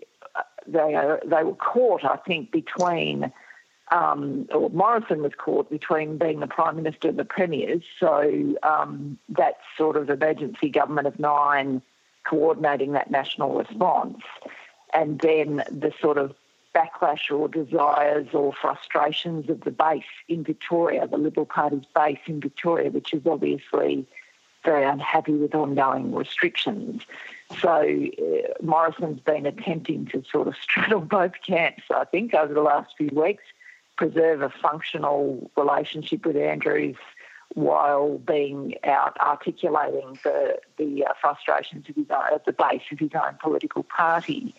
they 0.66 0.94
are, 0.94 1.20
they 1.24 1.44
were 1.44 1.54
caught, 1.54 2.04
I 2.04 2.16
think, 2.16 2.50
between. 2.50 3.32
Um, 3.92 4.48
or 4.52 4.68
Morrison 4.70 5.22
was 5.22 5.32
caught 5.38 5.70
between 5.70 6.18
being 6.18 6.40
the 6.40 6.48
Prime 6.48 6.74
Minister 6.74 7.08
and 7.08 7.18
the 7.18 7.24
Premiers. 7.24 7.84
So 8.00 8.56
um, 8.64 9.16
that 9.28 9.58
sort 9.78 9.96
of 9.96 10.10
emergency 10.10 10.68
government 10.68 11.06
of 11.06 11.20
nine 11.20 11.82
coordinating 12.24 12.92
that 12.92 13.12
national 13.12 13.54
response, 13.54 14.18
and 14.92 15.20
then 15.20 15.62
the 15.70 15.92
sort 16.00 16.18
of 16.18 16.34
backlash 16.76 17.30
or 17.30 17.48
desires 17.48 18.28
or 18.32 18.52
frustrations 18.52 19.48
of 19.48 19.62
the 19.62 19.70
base 19.70 20.04
in 20.28 20.44
Victoria, 20.44 21.06
the 21.06 21.16
Liberal 21.16 21.46
Party's 21.46 21.86
base 21.94 22.18
in 22.26 22.40
Victoria, 22.40 22.90
which 22.90 23.14
is 23.14 23.22
obviously 23.26 24.06
very 24.64 24.84
unhappy 24.84 25.32
with 25.32 25.54
ongoing 25.54 26.14
restrictions. 26.14 27.02
So 27.60 27.70
uh, 27.70 28.62
Morrison's 28.62 29.20
been 29.20 29.46
attempting 29.46 30.06
to 30.06 30.22
sort 30.30 30.48
of 30.48 30.56
straddle 30.62 31.00
both 31.00 31.32
camps, 31.46 31.84
I 31.94 32.04
think, 32.04 32.34
over 32.34 32.52
the 32.52 32.62
last 32.62 32.94
few 32.98 33.10
weeks, 33.14 33.44
preserve 33.96 34.42
a 34.42 34.50
functional 34.50 35.50
relationship 35.56 36.26
with 36.26 36.36
Andrews 36.36 36.96
while 37.54 38.18
being 38.18 38.74
out 38.84 39.16
articulating 39.20 40.18
the 40.24 40.58
the 40.76 41.06
uh, 41.06 41.12
frustrations 41.20 41.88
of 41.88 41.94
his 41.94 42.10
own, 42.10 42.34
at 42.34 42.44
the 42.44 42.52
base 42.52 42.82
of 42.92 42.98
his 42.98 43.12
own 43.14 43.38
political 43.40 43.84
party. 43.84 44.54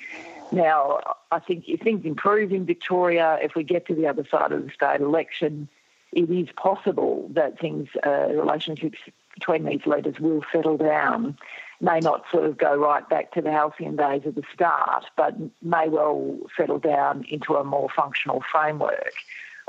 Now, 0.52 1.02
I 1.32 1.40
think 1.40 1.66
if 1.68 1.82
things 1.82 2.06
improve 2.06 2.52
in 2.52 2.66
Victoria, 2.66 3.38
if 3.42 3.56
we 3.56 3.64
get 3.64 3.86
to 3.88 3.96
the 3.96 4.08
other 4.08 4.26
side 4.30 4.52
of 4.52 4.66
the 4.66 4.72
state 4.72 5.02
election, 5.02 5.68
it 6.14 6.30
is 6.30 6.48
possible 6.56 7.30
that 7.34 7.60
things, 7.60 7.90
uh, 8.06 8.28
relationships 8.30 8.98
between 9.34 9.66
these 9.66 9.86
leaders 9.86 10.20
will 10.20 10.44
settle 10.52 10.78
down. 10.78 11.38
May 11.80 12.00
not 12.00 12.24
sort 12.32 12.46
of 12.46 12.58
go 12.58 12.76
right 12.76 13.08
back 13.08 13.34
to 13.34 13.42
the 13.42 13.52
halcyon 13.52 13.98
days 13.98 14.26
of 14.26 14.36
the 14.36 14.44
start, 14.54 15.06
but 15.16 15.36
may 15.62 15.90
well 15.90 16.38
settle 16.58 16.80
down 16.80 17.26
into 17.30 17.56
a 17.56 17.64
more 17.64 17.90
functional 17.96 18.44
framework. 18.52 19.14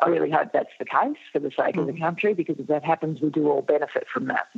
I 0.01 0.09
really 0.09 0.31
hope 0.31 0.53
that's 0.53 0.73
the 0.79 0.85
case 0.85 1.19
for 1.33 1.41
the 1.41 1.51
sake 1.51 1.77
of 1.77 1.87
the 1.87 1.93
hmm. 1.93 1.99
country 1.99 2.35
because 2.35 2.59
if 2.59 2.69
that 2.69 2.85
happens, 2.85 3.21
we 3.21 3.31
do 3.31 3.49
all 3.51 3.63
benefit 3.63 4.07
from 4.13 4.29
that. 4.29 4.49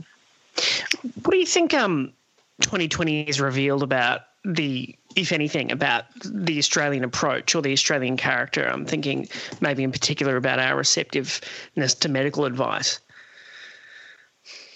What 1.23 1.33
do 1.33 1.39
you 1.39 1.47
think 1.47 1.73
um, 1.73 2.12
2020 2.61 3.25
has 3.25 3.41
revealed 3.41 3.83
about 3.83 4.23
the, 4.45 4.95
if 5.17 5.33
anything, 5.33 5.73
about 5.73 6.05
the 6.25 6.59
Australian 6.59 7.05
approach 7.05 7.55
or 7.55 7.62
the 7.62 7.73
Australian 7.73 8.17
character? 8.17 8.64
I'm 8.64 8.87
thinking 8.87 9.29
maybe 9.61 9.83
in 9.83 9.93
particular 9.93 10.37
about 10.37 10.59
our 10.59 10.76
receptiveness 10.76 11.95
to 11.95 12.09
medical 12.09 12.45
advice. 12.45 13.00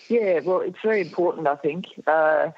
Yeah, 0.08 0.40
well, 0.40 0.60
it's 0.60 0.78
very 0.82 1.00
important, 1.00 1.46
I 1.46 1.56
think. 1.56 1.86
Uh, 2.06 2.50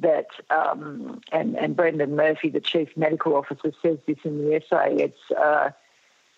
that 0.00 0.26
um, 0.50 1.20
and 1.32 1.56
and 1.56 1.74
Brendan 1.74 2.16
Murphy, 2.16 2.50
the 2.50 2.60
chief 2.60 2.94
medical 2.96 3.34
officer, 3.34 3.72
says 3.82 3.98
this 4.06 4.18
in 4.24 4.44
the 4.44 4.56
essay. 4.56 4.96
It's 4.96 5.30
uh, 5.30 5.70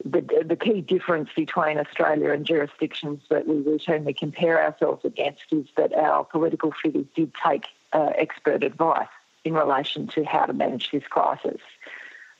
the, 0.04 0.44
the 0.46 0.56
key 0.56 0.80
difference 0.80 1.30
between 1.34 1.78
Australia 1.78 2.30
and 2.30 2.46
jurisdictions 2.46 3.22
that 3.30 3.48
we 3.48 3.56
routinely 3.56 4.16
compare 4.16 4.62
ourselves 4.62 5.04
against 5.04 5.42
is 5.50 5.66
that 5.76 5.92
our 5.92 6.24
political 6.24 6.72
figures 6.82 7.06
did 7.16 7.32
take 7.44 7.66
uh, 7.92 8.12
expert 8.16 8.62
advice 8.62 9.08
in 9.44 9.54
relation 9.54 10.06
to 10.08 10.24
how 10.24 10.46
to 10.46 10.52
manage 10.52 10.90
this 10.90 11.04
crisis. 11.04 11.60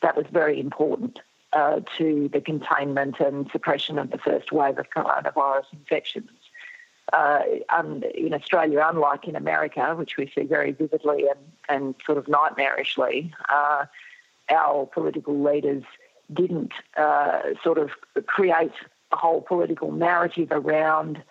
That 0.03 0.17
was 0.17 0.27
very 0.31 0.61
important 0.61 1.21
uh, 1.53 1.81
to 1.97 2.29
the 2.33 2.41
containment 2.41 3.21
and 3.21 3.51
suppression 3.51 3.99
of 3.99 4.11
the 4.11 4.19
first 4.19 4.53
wave 4.53 4.79
of 4.79 4.91
coronavirus 4.91 5.65
infections. 5.73 6.31
Uh, 7.13 7.41
um, 7.71 8.03
in 8.15 8.35
Australia, 8.35 8.85
unlike 8.87 9.27
in 9.27 9.35
America, 9.35 9.95
which 9.97 10.19
we 10.19 10.31
see 10.35 10.43
very 10.43 10.73
vividly 10.73 11.25
and, 11.27 11.41
and 11.69 11.95
sort 12.05 12.19
of 12.19 12.27
nightmarishly, 12.27 13.33
uh, 13.49 13.87
our 14.51 14.87
political 14.87 15.43
leaders 15.43 15.85
didn't 16.33 16.73
uh, 16.99 17.41
sort 17.63 17.79
of 17.79 17.91
create 18.27 18.73
a 19.13 19.17
whole 19.17 19.41
political 19.41 19.91
narrative 19.91 20.49
around 20.51 21.23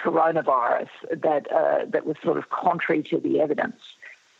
coronavirus 0.00 0.88
that 1.10 1.50
uh, 1.50 1.84
that 1.88 2.06
was 2.06 2.16
sort 2.22 2.36
of 2.36 2.50
contrary 2.50 3.02
to 3.02 3.18
the 3.18 3.40
evidence. 3.40 3.80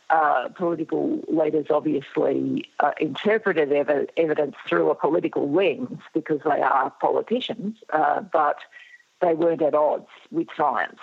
Uh, 0.09 0.47
political 0.49 1.19
leaders 1.27 1.65
obviously 1.69 2.63
uh, 2.79 2.91
interpreted 2.97 3.73
ev- 3.73 4.07
evidence 4.15 4.55
through 4.65 4.89
a 4.89 4.95
political 4.95 5.51
lens 5.51 5.99
because 6.13 6.39
they 6.45 6.61
are 6.61 6.89
politicians, 7.01 7.75
uh, 7.91 8.21
but 8.21 8.57
they 9.19 9.33
weren't 9.33 9.61
at 9.61 9.73
odds 9.73 10.07
with 10.31 10.47
science. 10.55 10.99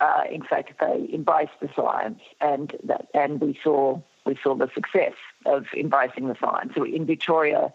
Uh, 0.00 0.24
in 0.30 0.42
fact, 0.42 0.74
they 0.80 1.08
embraced 1.14 1.58
the 1.60 1.70
science, 1.74 2.20
and 2.38 2.76
that, 2.84 3.06
and 3.14 3.40
we 3.40 3.58
saw 3.64 3.98
we 4.26 4.36
saw 4.42 4.54
the 4.54 4.68
success 4.74 5.14
of 5.46 5.64
embracing 5.74 6.28
the 6.28 6.36
science. 6.38 6.72
So 6.74 6.84
in 6.84 7.06
Victoria, 7.06 7.72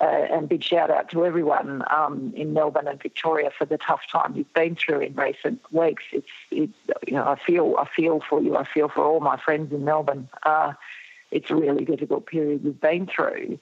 uh, 0.00 0.04
and 0.04 0.48
big 0.48 0.62
shout 0.62 0.90
out 0.90 1.10
to 1.10 1.26
everyone 1.26 1.82
um, 1.90 2.32
in 2.36 2.52
Melbourne 2.52 2.86
and 2.86 3.02
Victoria 3.02 3.50
for 3.56 3.64
the 3.64 3.78
tough 3.78 4.02
time 4.10 4.34
you've 4.36 4.52
been 4.54 4.76
through 4.76 5.00
in 5.00 5.14
recent 5.14 5.60
weeks. 5.72 6.04
It's, 6.12 6.28
it, 6.50 6.70
you 7.06 7.14
know, 7.14 7.24
I 7.24 7.36
feel, 7.36 7.76
I 7.78 7.86
feel 7.96 8.20
for 8.28 8.40
you. 8.40 8.56
I 8.56 8.64
feel 8.64 8.88
for 8.88 9.04
all 9.04 9.20
my 9.20 9.36
friends 9.36 9.72
in 9.72 9.84
Melbourne. 9.84 10.28
Uh, 10.44 10.74
it's 11.30 11.50
a 11.50 11.56
really 11.56 11.84
difficult 11.84 12.26
period 12.26 12.64
we've 12.64 12.80
been 12.80 13.06
through. 13.06 13.58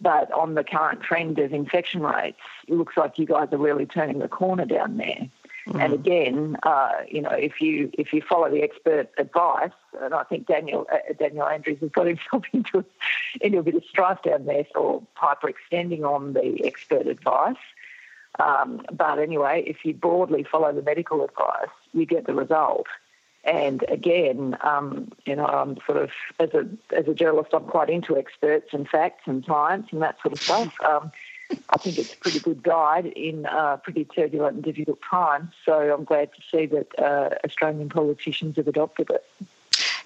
But 0.00 0.30
on 0.32 0.54
the 0.54 0.64
current 0.64 1.00
trend 1.00 1.38
of 1.38 1.52
infection 1.52 2.02
rates, 2.02 2.38
it 2.68 2.74
looks 2.74 2.96
like 2.96 3.18
you 3.18 3.24
guys 3.24 3.48
are 3.52 3.58
really 3.58 3.86
turning 3.86 4.18
the 4.18 4.28
corner 4.28 4.66
down 4.66 4.98
there. 4.98 5.28
Mm. 5.68 5.84
And 5.84 5.92
again, 5.92 6.56
uh, 6.62 6.92
you 7.08 7.20
know, 7.20 7.30
if 7.30 7.60
you 7.60 7.90
if 7.94 8.12
you 8.12 8.22
follow 8.22 8.50
the 8.50 8.62
expert 8.62 9.10
advice, 9.18 9.72
and 10.00 10.14
I 10.14 10.22
think 10.22 10.46
Daniel 10.46 10.86
uh, 10.92 11.12
Daniel 11.18 11.46
Andrews 11.46 11.78
has 11.80 11.90
got 11.90 12.06
himself 12.06 12.44
into 12.52 12.84
into 13.40 13.58
a 13.58 13.62
bit 13.62 13.74
of 13.74 13.84
strife 13.84 14.22
down 14.22 14.46
there 14.46 14.66
for 14.72 15.02
hyperextending 15.20 16.02
on 16.02 16.34
the 16.34 16.64
expert 16.64 17.06
advice. 17.06 17.56
Um, 18.38 18.82
but 18.92 19.18
anyway, 19.18 19.64
if 19.66 19.78
you 19.84 19.94
broadly 19.94 20.44
follow 20.44 20.72
the 20.72 20.82
medical 20.82 21.24
advice, 21.24 21.70
you 21.92 22.06
get 22.06 22.26
the 22.26 22.34
result. 22.34 22.86
And 23.42 23.84
again, 23.88 24.56
um, 24.60 25.12
you 25.24 25.36
know, 25.36 25.46
I'm 25.46 25.78
sort 25.86 25.98
of 25.98 26.10
as 26.38 26.50
a 26.52 26.68
as 26.94 27.08
a 27.08 27.14
journalist, 27.14 27.50
I'm 27.52 27.64
quite 27.64 27.90
into 27.90 28.16
experts 28.16 28.68
and 28.72 28.88
facts 28.88 29.22
and 29.26 29.44
science 29.44 29.88
and 29.90 30.02
that 30.02 30.16
sort 30.20 30.34
of 30.34 30.40
stuff. 30.40 30.74
Um, 30.84 31.12
I 31.70 31.76
think 31.78 31.98
it's 31.98 32.12
a 32.12 32.16
pretty 32.16 32.40
good 32.40 32.62
guide 32.62 33.06
in 33.06 33.46
uh, 33.46 33.76
pretty 33.78 34.04
turbulent 34.04 34.56
and 34.56 34.64
difficult 34.64 34.98
times. 35.02 35.52
So 35.64 35.94
I'm 35.94 36.04
glad 36.04 36.30
to 36.34 36.42
see 36.50 36.66
that 36.66 36.98
uh, 36.98 37.34
Australian 37.44 37.88
politicians 37.88 38.56
have 38.56 38.68
adopted 38.68 39.10
it. 39.10 39.24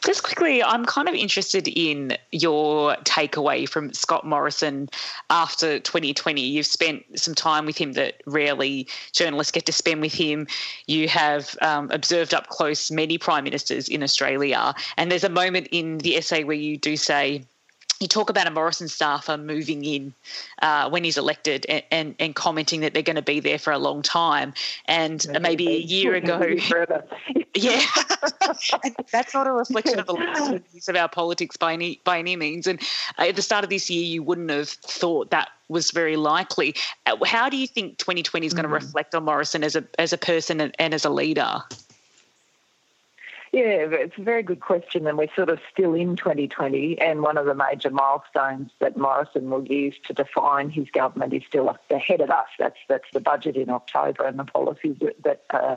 Just 0.03 0.23
quickly, 0.23 0.63
I'm 0.63 0.87
kind 0.87 1.09
of 1.09 1.15
interested 1.15 1.69
in 1.69 2.17
your 2.33 2.97
takeaway 3.05 3.69
from 3.69 3.93
Scott 3.93 4.27
Morrison 4.27 4.89
after 5.29 5.79
2020. 5.79 6.41
You've 6.41 6.65
spent 6.65 7.05
some 7.19 7.35
time 7.35 7.67
with 7.67 7.77
him 7.77 7.93
that 7.93 8.23
rarely 8.25 8.89
journalists 9.13 9.53
get 9.53 9.67
to 9.67 9.73
spend 9.73 10.01
with 10.01 10.15
him. 10.15 10.47
You 10.87 11.07
have 11.09 11.55
um, 11.61 11.91
observed 11.91 12.33
up 12.33 12.49
close 12.49 12.91
many 12.91 13.19
prime 13.19 13.45
ministers 13.45 13.89
in 13.89 14.03
Australia. 14.03 14.75
And 14.97 15.11
there's 15.11 15.25
a 15.25 15.29
moment 15.29 15.69
in 15.71 15.99
the 15.99 16.17
essay 16.17 16.45
where 16.45 16.57
you 16.57 16.79
do 16.79 16.97
say, 16.97 17.45
you 18.01 18.09
talk 18.09 18.31
about 18.31 18.47
a 18.47 18.51
Morrison 18.51 18.89
staffer 18.89 19.37
moving 19.37 19.85
in 19.85 20.15
uh, 20.63 20.89
when 20.89 21.05
he's 21.05 21.19
elected 21.19 21.67
and, 21.69 21.83
and, 21.91 22.15
and, 22.19 22.35
commenting 22.35 22.81
that 22.81 22.95
they're 22.95 23.03
going 23.03 23.17
to 23.17 23.23
be 23.23 23.41
there 23.41 23.59
for 23.59 23.73
a 23.73 23.79
long 23.79 24.01
time. 24.01 24.55
And 24.87 25.25
maybe 25.41 25.69
a 25.69 25.79
year 25.79 26.15
ago, 26.15 26.41
yeah, 27.55 27.83
that's 29.13 29.35
not 29.35 29.47
a 29.47 29.53
reflection 29.53 29.99
of 29.99 30.07
the 30.07 30.15
last 30.15 30.53
piece 30.73 30.89
of 30.89 30.97
our 30.97 31.09
politics 31.09 31.59
by 31.59 31.75
any 31.75 32.01
by 32.05 32.19
any 32.19 32.37
means. 32.37 32.67
And 32.67 32.81
at 33.19 33.37
the 33.37 33.43
start 33.43 33.65
of 33.65 33.71
this 33.71 33.91
year, 33.91 34.03
you 34.03 34.23
wouldn't 34.23 34.51
have 34.51 34.71
thought 34.71 35.31
that 35.31 35.51
was 35.69 35.91
very 35.91 36.17
likely. 36.17 36.75
Uh, 37.05 37.23
how 37.27 37.51
do 37.51 37.59
you 37.59 37.67
think 37.67 37.99
2020 37.99 38.47
is 38.47 38.55
going 38.55 38.65
mm. 38.65 38.69
to 38.69 38.75
reflect 38.75 39.15
on 39.15 39.25
Morrison 39.25 39.63
as 39.63 39.77
a 39.77 39.85
as 39.99 40.15
a 40.15 40.19
person 40.19 40.61
and, 40.61 40.75
and 40.79 40.95
as 40.95 41.05
a 41.05 41.11
leader? 41.11 41.63
Yeah, 43.53 43.89
it's 43.91 44.17
a 44.17 44.23
very 44.23 44.45
good 44.45 44.61
question, 44.61 45.09
and 45.09 45.19
we're 45.19 45.35
sort 45.35 45.49
of 45.49 45.59
still 45.73 45.95
in 45.95 46.15
2020. 46.15 47.01
And 47.01 47.21
one 47.21 47.37
of 47.37 47.47
the 47.47 47.55
major 47.55 47.91
milestones 47.91 48.71
that 48.79 48.97
Morrison 48.97 49.51
will 49.51 49.67
use 49.67 49.97
to 50.05 50.13
define 50.13 50.71
his 50.71 50.89
government 50.91 51.35
is 51.35 51.43
still 51.49 51.77
ahead 51.91 52.21
of 52.21 52.31
us. 52.31 52.47
That's 52.61 52.79
that's 52.89 53.11
the 53.13 53.19
budget 53.19 53.57
in 53.57 53.69
October, 53.69 54.25
and 54.25 54.39
the 54.39 54.45
policies 54.45 54.99
that 55.25 55.43
uh, 55.51 55.77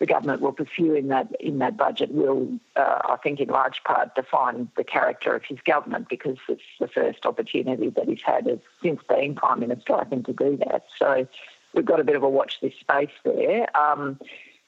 the 0.00 0.06
government 0.06 0.40
will 0.40 0.52
pursue 0.52 0.94
in 0.94 1.06
that 1.08 1.28
in 1.38 1.58
that 1.58 1.76
budget 1.76 2.10
will, 2.10 2.48
uh, 2.74 2.98
I 3.08 3.16
think, 3.22 3.38
in 3.38 3.48
large 3.48 3.82
part 3.84 4.16
define 4.16 4.68
the 4.76 4.82
character 4.82 5.36
of 5.36 5.44
his 5.44 5.60
government 5.60 6.08
because 6.08 6.38
it's 6.48 6.62
the 6.80 6.88
first 6.88 7.24
opportunity 7.26 7.90
that 7.90 8.08
he's 8.08 8.22
had 8.22 8.60
since 8.82 9.00
being 9.08 9.36
prime 9.36 9.60
minister, 9.60 9.94
I 9.94 10.04
think, 10.04 10.26
to 10.26 10.32
do 10.32 10.56
that. 10.68 10.86
So 10.98 11.28
we've 11.74 11.84
got 11.84 12.00
a 12.00 12.04
bit 12.04 12.16
of 12.16 12.24
a 12.24 12.28
watch 12.28 12.58
this 12.60 12.74
space 12.80 13.10
there. 13.24 13.68
Um, 13.76 14.18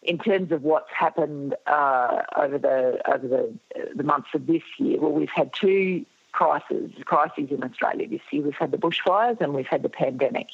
in 0.02 0.18
terms 0.18 0.50
of 0.50 0.62
what's 0.62 0.90
happened 0.92 1.54
uh, 1.66 2.22
over 2.36 2.58
the 2.58 3.00
over 3.06 3.28
the, 3.28 3.54
the 3.94 4.02
months 4.02 4.28
of 4.34 4.46
this 4.46 4.62
year, 4.78 4.98
well, 4.98 5.12
we've 5.12 5.28
had 5.28 5.52
two 5.52 6.04
crises, 6.32 6.90
crises 7.04 7.48
in 7.50 7.62
Australia 7.62 8.08
this 8.08 8.20
year. 8.30 8.42
We've 8.42 8.54
had 8.54 8.70
the 8.70 8.78
bushfires 8.78 9.40
and 9.40 9.52
we've 9.52 9.66
had 9.66 9.82
the 9.82 9.88
pandemic. 9.88 10.48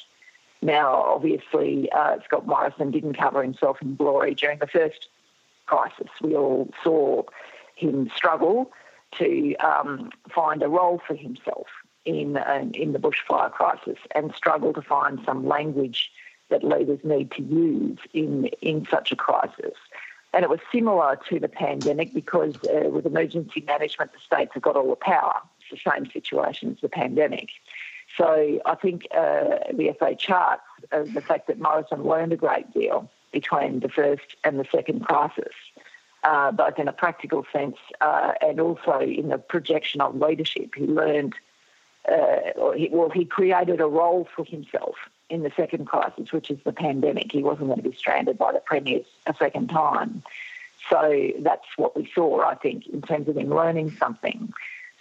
Now, 0.61 1.03
obviously, 1.03 1.89
uh, 1.91 2.17
Scott 2.25 2.47
Morrison 2.47 2.91
didn't 2.91 3.13
cover 3.13 3.43
himself 3.43 3.81
in 3.81 3.95
glory 3.95 4.33
during 4.33 4.59
the 4.59 4.67
first 4.67 5.07
crisis. 5.65 6.07
We 6.21 6.35
all 6.35 6.69
saw 6.83 7.23
him 7.75 8.09
struggle 8.15 8.71
to 9.19 9.55
um, 9.57 10.09
find 10.33 10.63
a 10.63 10.67
role 10.67 11.01
for 11.05 11.15
himself 11.15 11.67
in 12.05 12.37
uh, 12.37 12.65
in 12.73 12.93
the 12.93 12.99
bushfire 12.99 13.51
crisis 13.51 13.97
and 14.15 14.33
struggle 14.33 14.73
to 14.73 14.81
find 14.81 15.19
some 15.25 15.47
language 15.47 16.11
that 16.49 16.63
leaders 16.63 16.99
need 17.03 17.31
to 17.31 17.41
use 17.43 17.99
in 18.13 18.45
in 18.61 18.85
such 18.89 19.11
a 19.11 19.15
crisis. 19.15 19.75
And 20.33 20.43
it 20.43 20.49
was 20.49 20.59
similar 20.71 21.17
to 21.29 21.39
the 21.39 21.47
pandemic 21.47 22.13
because 22.13 22.55
uh, 22.65 22.89
with 22.89 23.05
emergency 23.05 23.63
management, 23.65 24.13
the 24.13 24.19
states 24.19 24.51
have 24.53 24.61
got 24.61 24.75
all 24.75 24.89
the 24.89 24.95
power. 24.95 25.35
It's 25.59 25.83
the 25.83 25.91
same 25.91 26.09
situation 26.11 26.73
as 26.73 26.81
the 26.81 26.89
pandemic. 26.89 27.49
So 28.17 28.59
I 28.65 28.75
think 28.75 29.07
uh, 29.11 29.59
the 29.73 29.95
FA 29.97 30.15
charts 30.15 30.61
uh, 30.91 31.03
the 31.13 31.21
fact 31.21 31.47
that 31.47 31.59
Morrison 31.59 32.03
learned 32.03 32.33
a 32.33 32.37
great 32.37 32.71
deal 32.73 33.09
between 33.31 33.79
the 33.79 33.89
first 33.89 34.35
and 34.43 34.59
the 34.59 34.65
second 34.71 35.05
crisis, 35.05 35.53
uh, 36.23 36.51
both 36.51 36.79
in 36.79 36.87
a 36.87 36.93
practical 36.93 37.45
sense 37.51 37.77
uh, 38.01 38.33
and 38.41 38.59
also 38.59 38.99
in 38.99 39.29
the 39.29 39.37
projection 39.37 40.01
of 40.01 40.15
leadership. 40.15 40.75
He 40.75 40.85
learned, 40.85 41.35
uh, 42.09 42.71
he, 42.75 42.89
well, 42.91 43.09
he 43.09 43.25
created 43.25 43.81
a 43.81 43.87
role 43.87 44.27
for 44.35 44.45
himself 44.45 44.95
in 45.29 45.43
the 45.43 45.51
second 45.55 45.85
crisis, 45.85 46.31
which 46.31 46.49
is 46.49 46.59
the 46.63 46.71
pandemic. 46.73 47.31
He 47.31 47.43
wasn't 47.43 47.67
going 47.67 47.81
to 47.81 47.89
be 47.89 47.95
stranded 47.95 48.37
by 48.37 48.53
the 48.53 48.59
premiers 48.59 49.05
a 49.25 49.33
second 49.33 49.69
time. 49.69 50.23
So 50.89 51.31
that's 51.39 51.65
what 51.75 51.95
we 51.97 52.09
saw, 52.13 52.41
I 52.41 52.55
think, 52.55 52.87
in 52.87 53.01
terms 53.01 53.27
of 53.27 53.37
him 53.37 53.49
learning 53.49 53.91
something. 53.91 54.53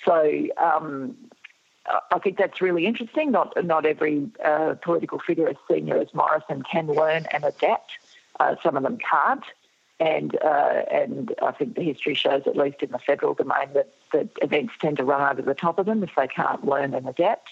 So 0.04 0.46
um, 0.56 1.16
I 2.10 2.18
think 2.18 2.38
that's 2.38 2.60
really 2.60 2.86
interesting. 2.86 3.30
Not 3.30 3.64
not 3.64 3.86
every 3.86 4.28
uh, 4.44 4.74
political 4.82 5.18
figure 5.18 5.48
as 5.48 5.56
senior 5.70 5.98
as 5.98 6.12
Morrison 6.12 6.62
can 6.62 6.86
learn 6.88 7.26
and 7.32 7.44
adapt. 7.44 7.92
Uh, 8.40 8.56
some 8.62 8.76
of 8.76 8.82
them 8.82 8.98
can't, 8.98 9.44
and 10.00 10.36
uh, 10.42 10.82
and 10.90 11.34
I 11.42 11.52
think 11.52 11.76
the 11.76 11.82
history 11.82 12.14
shows, 12.14 12.42
at 12.46 12.56
least 12.56 12.82
in 12.82 12.90
the 12.90 12.98
federal 12.98 13.34
domain, 13.34 13.68
that 13.74 13.92
that 14.12 14.28
events 14.42 14.74
tend 14.80 14.96
to 14.98 15.04
run 15.04 15.22
over 15.30 15.42
the 15.42 15.54
top 15.54 15.78
of 15.78 15.86
them 15.86 16.02
if 16.02 16.10
they 16.16 16.26
can't 16.26 16.64
learn 16.66 16.94
and 16.94 17.08
adapt. 17.08 17.50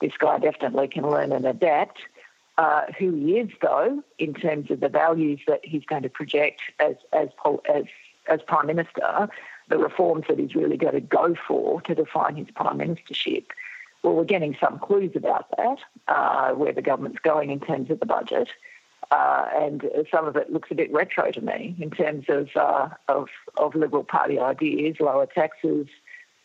This 0.00 0.12
guy 0.18 0.38
definitely 0.38 0.88
can 0.88 1.08
learn 1.08 1.32
and 1.32 1.44
adapt. 1.44 1.98
Uh, 2.56 2.86
who 2.98 3.14
he 3.14 3.38
is, 3.38 3.50
though, 3.62 4.02
in 4.18 4.34
terms 4.34 4.68
of 4.72 4.80
the 4.80 4.88
values 4.88 5.38
that 5.46 5.60
he's 5.62 5.84
going 5.84 6.02
to 6.02 6.08
project 6.08 6.60
as 6.80 6.96
as 7.12 7.28
as 7.72 7.84
as 8.26 8.40
prime 8.42 8.66
minister, 8.66 9.28
the 9.68 9.78
reforms 9.78 10.24
that 10.28 10.38
he's 10.38 10.54
really 10.54 10.76
going 10.76 10.94
to 10.94 11.00
go 11.00 11.36
for 11.46 11.80
to 11.82 11.94
define 11.94 12.34
his 12.34 12.50
prime 12.50 12.78
ministership. 12.78 13.46
Well, 14.02 14.14
we're 14.14 14.24
getting 14.24 14.56
some 14.60 14.78
clues 14.78 15.12
about 15.14 15.46
that, 15.56 15.78
uh, 16.08 16.50
where 16.52 16.72
the 16.72 16.82
government's 16.82 17.18
going 17.20 17.50
in 17.50 17.60
terms 17.60 17.90
of 17.90 18.00
the 18.00 18.06
budget. 18.06 18.48
Uh, 19.10 19.46
and 19.54 19.88
some 20.10 20.26
of 20.26 20.36
it 20.36 20.52
looks 20.52 20.70
a 20.70 20.74
bit 20.74 20.92
retro 20.92 21.30
to 21.30 21.40
me 21.40 21.74
in 21.80 21.90
terms 21.90 22.26
of, 22.28 22.48
uh, 22.56 22.88
of, 23.08 23.28
of 23.56 23.74
Liberal 23.74 24.04
Party 24.04 24.38
ideas, 24.38 24.96
lower 25.00 25.26
taxes, 25.26 25.86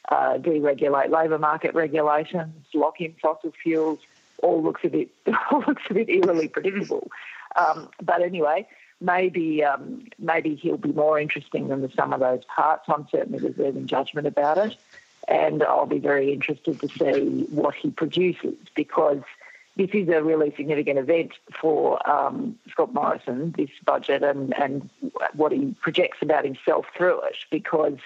uh, 0.10 0.38
deregulate 0.38 1.10
labour 1.10 1.40
market 1.40 1.74
regulations, 1.74 2.54
lock 2.74 3.00
in 3.00 3.14
fossil 3.22 3.54
fuels, 3.62 4.00
all 4.42 4.62
looks 4.62 4.82
a 4.84 4.90
bit 4.90 5.10
all 5.52 5.64
looks 5.68 5.84
a 5.90 5.94
bit 5.94 6.10
eerily 6.10 6.48
predictable. 6.48 7.10
Um, 7.56 7.90
but 8.02 8.22
anyway, 8.22 8.68
maybe 9.00 9.64
um, 9.64 10.08
maybe 10.20 10.56
he'll 10.56 10.78
be 10.78 10.92
more 10.92 11.20
interesting 11.20 11.68
than 11.68 11.82
the 11.82 11.92
sum 11.96 12.14
of 12.14 12.20
those 12.20 12.44
parts. 12.46 12.86
I'm 12.88 13.08
certainly 13.12 13.40
reserving 13.40 13.88
judgment 13.88 14.28
about 14.28 14.58
it, 14.58 14.76
and 15.28 15.64
I'll 15.64 15.86
be 15.86 16.00
very 16.00 16.34
interested 16.34 16.80
to 16.82 16.88
see 16.90 17.46
what 17.50 17.76
he 17.76 17.92
produces 17.92 18.56
because 18.76 19.22
this 19.76 19.90
is 19.94 20.08
a 20.10 20.22
really 20.22 20.54
significant 20.56 21.00
event 21.00 21.32
for 21.60 22.08
um, 22.08 22.60
Scott 22.70 22.94
Morrison, 22.94 23.54
this 23.58 23.72
budget, 23.84 24.22
and, 24.22 24.54
and 24.60 24.88
what 25.34 25.52
he 25.52 25.76
projects 25.82 26.20
about 26.22 26.46
himself 26.46 26.86
through 26.96 27.22
it, 27.22 27.38
because 27.50 27.98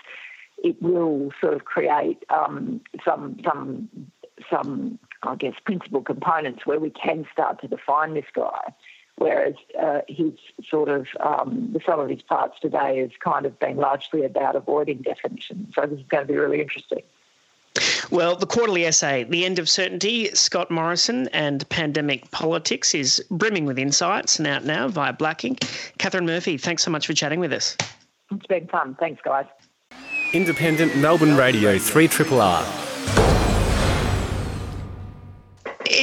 it 0.63 0.81
will 0.81 1.31
sort 1.39 1.53
of 1.53 1.65
create 1.65 2.23
um, 2.29 2.81
some 3.03 3.39
some 3.43 3.89
some 4.49 4.99
I 5.23 5.35
guess 5.35 5.53
principal 5.65 6.01
components 6.01 6.65
where 6.65 6.79
we 6.79 6.89
can 6.89 7.25
start 7.31 7.61
to 7.61 7.67
define 7.67 8.13
this 8.13 8.25
guy. 8.33 8.73
Whereas 9.17 9.55
uh, 9.81 10.01
his 10.07 10.33
sort 10.69 10.89
of 10.89 11.07
um, 11.19 11.69
the 11.73 11.79
sum 11.83 11.99
of 11.99 12.07
his 12.07 12.21
parts 12.21 12.59
today 12.59 12.99
has 12.99 13.09
kind 13.19 13.47
of 13.47 13.57
been 13.59 13.77
largely 13.77 14.23
about 14.23 14.55
avoiding 14.55 15.01
definition. 15.01 15.71
So 15.73 15.87
this 15.87 15.99
is 15.99 16.05
going 16.07 16.27
to 16.27 16.31
be 16.31 16.37
really 16.37 16.61
interesting. 16.61 17.01
Well, 18.11 18.35
the 18.35 18.45
quarterly 18.45 18.85
essay, 18.85 19.23
The 19.23 19.43
End 19.43 19.59
of 19.59 19.67
Certainty, 19.67 20.33
Scott 20.33 20.71
Morrison 20.71 21.27
and 21.29 21.67
Pandemic 21.69 22.29
Politics, 22.31 22.93
is 22.95 23.23
brimming 23.29 23.65
with 23.65 23.77
insights 23.77 24.37
and 24.37 24.47
out 24.47 24.65
now 24.65 24.87
via 24.87 25.13
Black 25.13 25.41
Inc. 25.41 25.63
Katharine 25.97 26.25
Murphy, 26.25 26.57
thanks 26.57 26.83
so 26.83 26.91
much 26.91 27.07
for 27.07 27.13
chatting 27.13 27.39
with 27.39 27.53
us. 27.53 27.75
It's 28.31 28.45
been 28.47 28.67
fun. 28.67 28.95
Thanks, 28.99 29.21
guys. 29.23 29.45
Independent 30.33 30.95
Melbourne 30.97 31.37
Radio 31.37 31.77
3 31.79 32.07
R. 32.41 32.86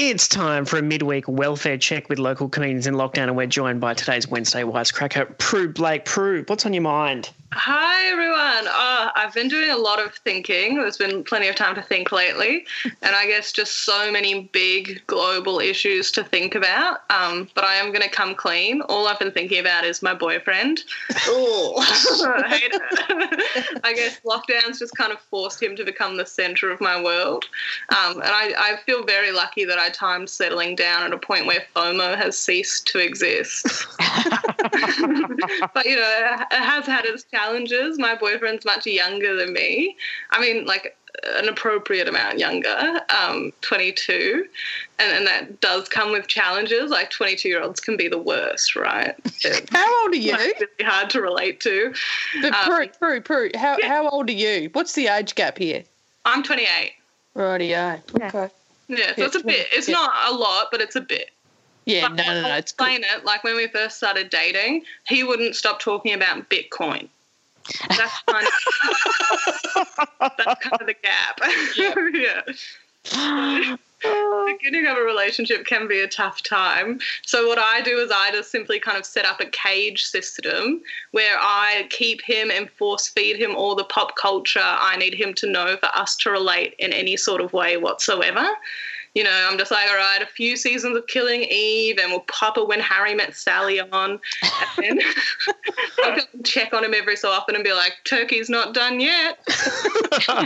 It's 0.06 0.28
time 0.28 0.66
for 0.66 0.78
a 0.78 0.82
midweek 0.82 1.26
welfare 1.26 1.78
check 1.78 2.10
with 2.10 2.18
local 2.18 2.46
comedians 2.46 2.86
in 2.86 2.92
lockdown, 2.92 3.22
and 3.22 3.36
we're 3.38 3.46
joined 3.46 3.80
by 3.80 3.94
today's 3.94 4.28
Wednesday 4.28 4.62
wisecracker, 4.62 5.38
Prue 5.38 5.72
Blake. 5.72 6.04
Prue, 6.04 6.44
what's 6.46 6.66
on 6.66 6.74
your 6.74 6.82
mind? 6.82 7.30
Hi, 7.56 8.10
everyone. 8.10 8.66
Oh, 8.66 9.10
I've 9.14 9.32
been 9.32 9.46
doing 9.46 9.70
a 9.70 9.76
lot 9.76 10.04
of 10.04 10.12
thinking. 10.12 10.74
There's 10.74 10.96
been 10.96 11.22
plenty 11.22 11.46
of 11.46 11.54
time 11.54 11.76
to 11.76 11.82
think 11.82 12.10
lately, 12.10 12.66
and 12.84 13.14
I 13.14 13.28
guess 13.28 13.52
just 13.52 13.84
so 13.84 14.10
many 14.10 14.50
big 14.52 15.00
global 15.06 15.60
issues 15.60 16.10
to 16.12 16.24
think 16.24 16.56
about. 16.56 17.02
Um, 17.10 17.48
but 17.54 17.62
I 17.62 17.76
am 17.76 17.92
going 17.92 18.02
to 18.02 18.10
come 18.10 18.34
clean. 18.34 18.82
All 18.82 19.06
I've 19.06 19.20
been 19.20 19.30
thinking 19.30 19.60
about 19.60 19.84
is 19.84 20.02
my 20.02 20.14
boyfriend. 20.14 20.82
Oh, 21.26 21.74
I 21.78 22.48
hate 22.48 22.72
it. 22.74 23.80
I 23.82 23.94
guess 23.94 24.20
lockdowns 24.26 24.78
just 24.78 24.94
kind 24.96 25.12
of 25.12 25.20
forced 25.20 25.62
him 25.62 25.74
to 25.76 25.84
become 25.84 26.16
the 26.16 26.26
center 26.26 26.70
of 26.70 26.80
my 26.80 27.02
world. 27.02 27.46
Um, 27.90 28.14
and 28.16 28.24
I, 28.24 28.52
I 28.58 28.76
feel 28.84 29.04
very 29.04 29.32
lucky 29.32 29.64
that 29.64 29.78
I 29.78 29.90
timed 29.94 30.28
settling 30.28 30.76
down 30.76 31.04
at 31.04 31.12
a 31.12 31.18
point 31.18 31.46
where 31.46 31.64
FOMO 31.74 32.16
has 32.16 32.36
ceased 32.36 32.86
to 32.88 32.98
exist. 32.98 33.86
but, 33.98 35.84
you 35.84 35.96
know, 35.96 36.36
it 36.50 36.52
has 36.52 36.86
had 36.86 37.04
its 37.04 37.24
challenges 37.24 37.54
challenges. 37.54 37.98
My 37.98 38.14
boyfriend's 38.14 38.64
much 38.64 38.86
younger 38.86 39.36
than 39.36 39.52
me. 39.52 39.96
I 40.30 40.40
mean, 40.40 40.64
like 40.66 40.96
an 41.36 41.48
appropriate 41.48 42.08
amount 42.08 42.38
younger, 42.38 43.00
um, 43.16 43.52
22. 43.60 44.46
And, 44.98 45.12
and 45.12 45.26
that 45.26 45.60
does 45.60 45.88
come 45.88 46.12
with 46.12 46.26
challenges. 46.26 46.90
Like 46.90 47.10
22 47.10 47.48
year 47.48 47.62
olds 47.62 47.80
can 47.80 47.96
be 47.96 48.08
the 48.08 48.18
worst, 48.18 48.76
right? 48.76 49.14
how 49.70 50.02
old 50.04 50.12
are 50.12 50.16
you? 50.16 50.34
It's 50.34 50.60
really 50.60 50.90
hard 50.90 51.10
to 51.10 51.20
relate 51.20 51.60
to. 51.60 51.94
But 52.42 52.52
um, 52.52 52.66
Prue, 52.66 52.88
Prue, 52.98 53.20
Prue, 53.20 53.50
how, 53.54 53.78
yeah. 53.78 53.88
how 53.88 54.08
old 54.08 54.28
are 54.28 54.32
you? 54.32 54.70
What's 54.72 54.94
the 54.94 55.06
age 55.06 55.34
gap 55.34 55.58
here? 55.58 55.84
I'm 56.24 56.42
28. 56.42 56.92
Righty, 57.34 57.66
yeah. 57.66 57.98
Okay. 58.14 58.28
Yeah, 58.34 58.48
so 58.88 58.96
it's 59.24 59.36
a 59.36 59.44
bit. 59.44 59.68
It's 59.72 59.88
yeah. 59.88 59.94
not 59.94 60.12
a 60.32 60.34
lot, 60.34 60.68
but 60.70 60.80
it's 60.80 60.96
a 60.96 61.00
bit. 61.00 61.30
Yeah, 61.86 62.08
but 62.08 62.16
no, 62.16 62.24
no, 62.24 62.42
no. 62.42 62.48
I'll 62.48 62.58
explain 62.58 63.00
good. 63.02 63.08
it. 63.18 63.24
Like 63.24 63.44
when 63.44 63.56
we 63.56 63.66
first 63.68 63.96
started 63.96 64.30
dating, 64.30 64.84
he 65.06 65.22
wouldn't 65.22 65.56
stop 65.56 65.80
talking 65.80 66.14
about 66.14 66.48
Bitcoin. 66.48 67.08
That's 67.88 68.22
kind 68.26 68.46
of, 68.46 68.52
that's 70.36 70.60
kind 70.60 70.80
of 70.80 70.86
the 70.86 70.94
gap. 71.02 71.40
yeah. 73.12 73.76
Beginning 74.46 74.86
of 74.86 74.96
a 74.96 75.02
relationship 75.02 75.66
can 75.66 75.88
be 75.88 76.00
a 76.00 76.08
tough 76.08 76.42
time. 76.42 77.00
So, 77.24 77.48
what 77.48 77.58
I 77.58 77.80
do 77.80 77.98
is 77.98 78.10
I 78.10 78.30
just 78.30 78.50
simply 78.50 78.78
kind 78.78 78.98
of 78.98 79.04
set 79.04 79.26
up 79.26 79.40
a 79.40 79.46
cage 79.46 80.04
system 80.04 80.82
where 81.12 81.36
I 81.38 81.86
keep 81.90 82.22
him 82.22 82.50
and 82.50 82.70
force 82.70 83.08
feed 83.08 83.36
him 83.36 83.54
all 83.56 83.74
the 83.74 83.84
pop 83.84 84.16
culture 84.16 84.60
I 84.62 84.96
need 84.96 85.14
him 85.14 85.34
to 85.34 85.46
know 85.46 85.76
for 85.76 85.88
us 85.94 86.16
to 86.16 86.30
relate 86.30 86.74
in 86.78 86.92
any 86.92 87.16
sort 87.16 87.40
of 87.40 87.52
way 87.52 87.76
whatsoever 87.76 88.46
you 89.14 89.22
know, 89.22 89.48
I'm 89.48 89.58
just 89.58 89.70
like, 89.70 89.88
all 89.88 89.96
right, 89.96 90.20
a 90.20 90.26
few 90.26 90.56
seasons 90.56 90.96
of 90.96 91.06
Killing 91.06 91.42
Eve, 91.42 91.98
and 91.98 92.10
we'll 92.10 92.20
pop 92.20 92.56
a 92.56 92.64
When 92.64 92.80
Harry 92.80 93.14
Met 93.14 93.36
Sally 93.36 93.80
on, 93.80 94.18
and 94.82 95.00
I'll 96.04 96.18
check 96.42 96.74
on 96.74 96.84
him 96.84 96.94
every 96.94 97.16
so 97.16 97.30
often 97.30 97.54
and 97.54 97.62
be 97.62 97.72
like, 97.72 97.92
Turkey's 98.04 98.50
not 98.50 98.74
done 98.74 98.98
yet. 98.98 99.38
Gonna 100.26 100.42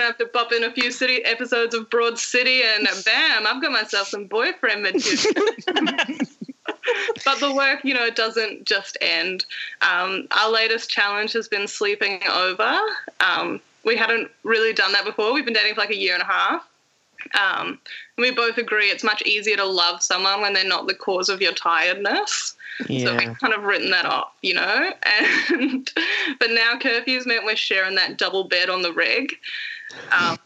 have 0.00 0.18
to 0.18 0.26
pop 0.32 0.52
in 0.52 0.62
a 0.62 0.72
few 0.72 0.92
city 0.92 1.24
episodes 1.24 1.74
of 1.74 1.90
Broad 1.90 2.18
City, 2.18 2.62
and 2.62 2.86
bam, 3.04 3.46
I've 3.46 3.60
got 3.60 3.72
myself 3.72 4.06
some 4.06 4.26
boyfriend 4.26 4.84
material. 4.84 5.34
but 7.24 7.40
the 7.40 7.52
work, 7.52 7.84
you 7.84 7.94
know, 7.94 8.10
doesn't 8.10 8.64
just 8.64 8.96
end. 9.00 9.44
Um, 9.82 10.28
our 10.38 10.52
latest 10.52 10.88
challenge 10.88 11.32
has 11.32 11.48
been 11.48 11.66
sleeping 11.66 12.20
over. 12.30 12.78
Um, 13.20 13.60
we 13.86 13.96
hadn't 13.96 14.30
really 14.42 14.74
done 14.74 14.92
that 14.92 15.04
before. 15.06 15.32
We've 15.32 15.44
been 15.44 15.54
dating 15.54 15.74
for 15.74 15.80
like 15.80 15.90
a 15.90 15.96
year 15.96 16.12
and 16.12 16.22
a 16.22 16.26
half. 16.26 16.68
Um, 17.40 17.80
we 18.18 18.30
both 18.30 18.58
agree 18.58 18.86
it's 18.86 19.02
much 19.02 19.22
easier 19.22 19.56
to 19.56 19.64
love 19.64 20.02
someone 20.02 20.42
when 20.42 20.52
they're 20.52 20.66
not 20.66 20.86
the 20.86 20.94
cause 20.94 21.28
of 21.28 21.40
your 21.40 21.52
tiredness. 21.52 22.56
Yeah. 22.88 23.06
So 23.06 23.16
we've 23.16 23.38
kind 23.38 23.54
of 23.54 23.62
written 23.62 23.90
that 23.90 24.04
off, 24.04 24.32
you 24.42 24.54
know. 24.54 24.92
And 25.48 25.90
but 26.38 26.50
now 26.50 26.78
curfews 26.78 27.26
meant 27.26 27.44
we're 27.44 27.56
sharing 27.56 27.94
that 27.94 28.18
double 28.18 28.44
bed 28.44 28.68
on 28.68 28.82
the 28.82 28.92
rig, 28.92 29.32
um, 30.10 30.36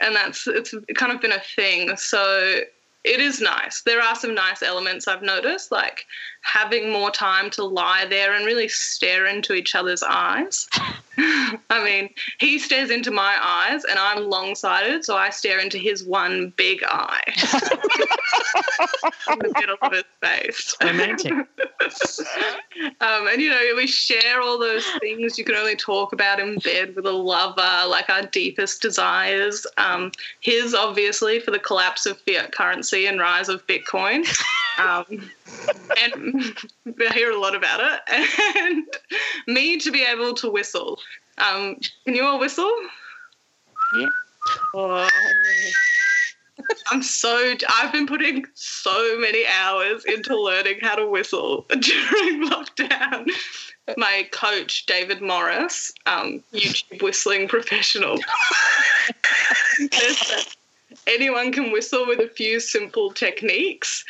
and 0.00 0.14
that's 0.14 0.46
it's 0.46 0.72
kind 0.94 1.12
of 1.12 1.20
been 1.20 1.32
a 1.32 1.40
thing. 1.40 1.96
So 1.96 2.60
it 3.04 3.20
is 3.20 3.40
nice. 3.40 3.82
There 3.82 4.00
are 4.00 4.14
some 4.14 4.34
nice 4.34 4.62
elements 4.62 5.06
I've 5.06 5.22
noticed, 5.22 5.70
like 5.70 6.06
having 6.44 6.92
more 6.92 7.10
time 7.10 7.50
to 7.50 7.64
lie 7.64 8.06
there 8.08 8.34
and 8.34 8.44
really 8.44 8.68
stare 8.68 9.26
into 9.26 9.54
each 9.54 9.74
other's 9.74 10.02
eyes. 10.02 10.68
I 11.18 11.82
mean, 11.84 12.10
he 12.38 12.58
stares 12.58 12.90
into 12.90 13.10
my 13.10 13.36
eyes, 13.40 13.84
and 13.84 13.98
I'm 13.98 14.28
long-sighted, 14.28 15.04
so 15.04 15.16
I 15.16 15.30
stare 15.30 15.58
into 15.58 15.78
his 15.78 16.04
one 16.04 16.52
big 16.56 16.82
eye 16.84 17.22
in 19.30 19.38
the 19.38 19.52
middle 19.58 19.76
of 19.80 19.92
his 19.92 20.04
face. 20.20 20.76
Romantic. 20.82 21.32
Um, 23.00 23.28
and 23.28 23.40
you 23.40 23.50
know, 23.50 23.60
we 23.76 23.86
share 23.86 24.40
all 24.40 24.58
those 24.58 24.86
things 25.00 25.38
you 25.38 25.44
can 25.44 25.54
only 25.54 25.76
talk 25.76 26.12
about 26.12 26.40
in 26.40 26.58
bed 26.58 26.96
with 26.96 27.06
a 27.06 27.12
lover, 27.12 27.86
like 27.88 28.08
our 28.08 28.22
deepest 28.22 28.80
desires. 28.80 29.66
Um, 29.76 30.10
his, 30.40 30.74
obviously, 30.74 31.40
for 31.40 31.50
the 31.50 31.58
collapse 31.58 32.06
of 32.06 32.18
fiat 32.20 32.52
currency 32.52 33.06
and 33.06 33.20
rise 33.20 33.48
of 33.48 33.66
Bitcoin. 33.66 34.26
Um, 34.78 35.30
and 36.02 36.33
I 36.34 37.12
hear 37.12 37.30
a 37.30 37.38
lot 37.38 37.54
about 37.54 37.80
it. 37.80 38.00
And 38.56 38.84
me 39.46 39.78
to 39.78 39.90
be 39.90 40.02
able 40.02 40.34
to 40.34 40.50
whistle. 40.50 40.98
Um, 41.38 41.76
can 42.04 42.14
you 42.14 42.24
all 42.24 42.38
whistle? 42.38 42.72
Yeah. 43.98 44.08
Oh. 44.74 45.08
I'm 46.90 47.02
so. 47.02 47.54
I've 47.68 47.92
been 47.92 48.06
putting 48.06 48.44
so 48.54 49.18
many 49.18 49.44
hours 49.46 50.04
into 50.04 50.40
learning 50.40 50.78
how 50.82 50.94
to 50.94 51.06
whistle 51.06 51.66
during 51.68 52.48
lockdown. 52.48 53.28
My 53.96 54.28
coach, 54.32 54.86
David 54.86 55.20
Morris, 55.20 55.92
um, 56.06 56.42
YouTube 56.54 57.02
whistling 57.02 57.48
professional, 57.48 58.18
anyone 61.06 61.52
can 61.52 61.70
whistle 61.70 62.06
with 62.06 62.20
a 62.20 62.28
few 62.28 62.60
simple 62.60 63.12
techniques. 63.12 64.04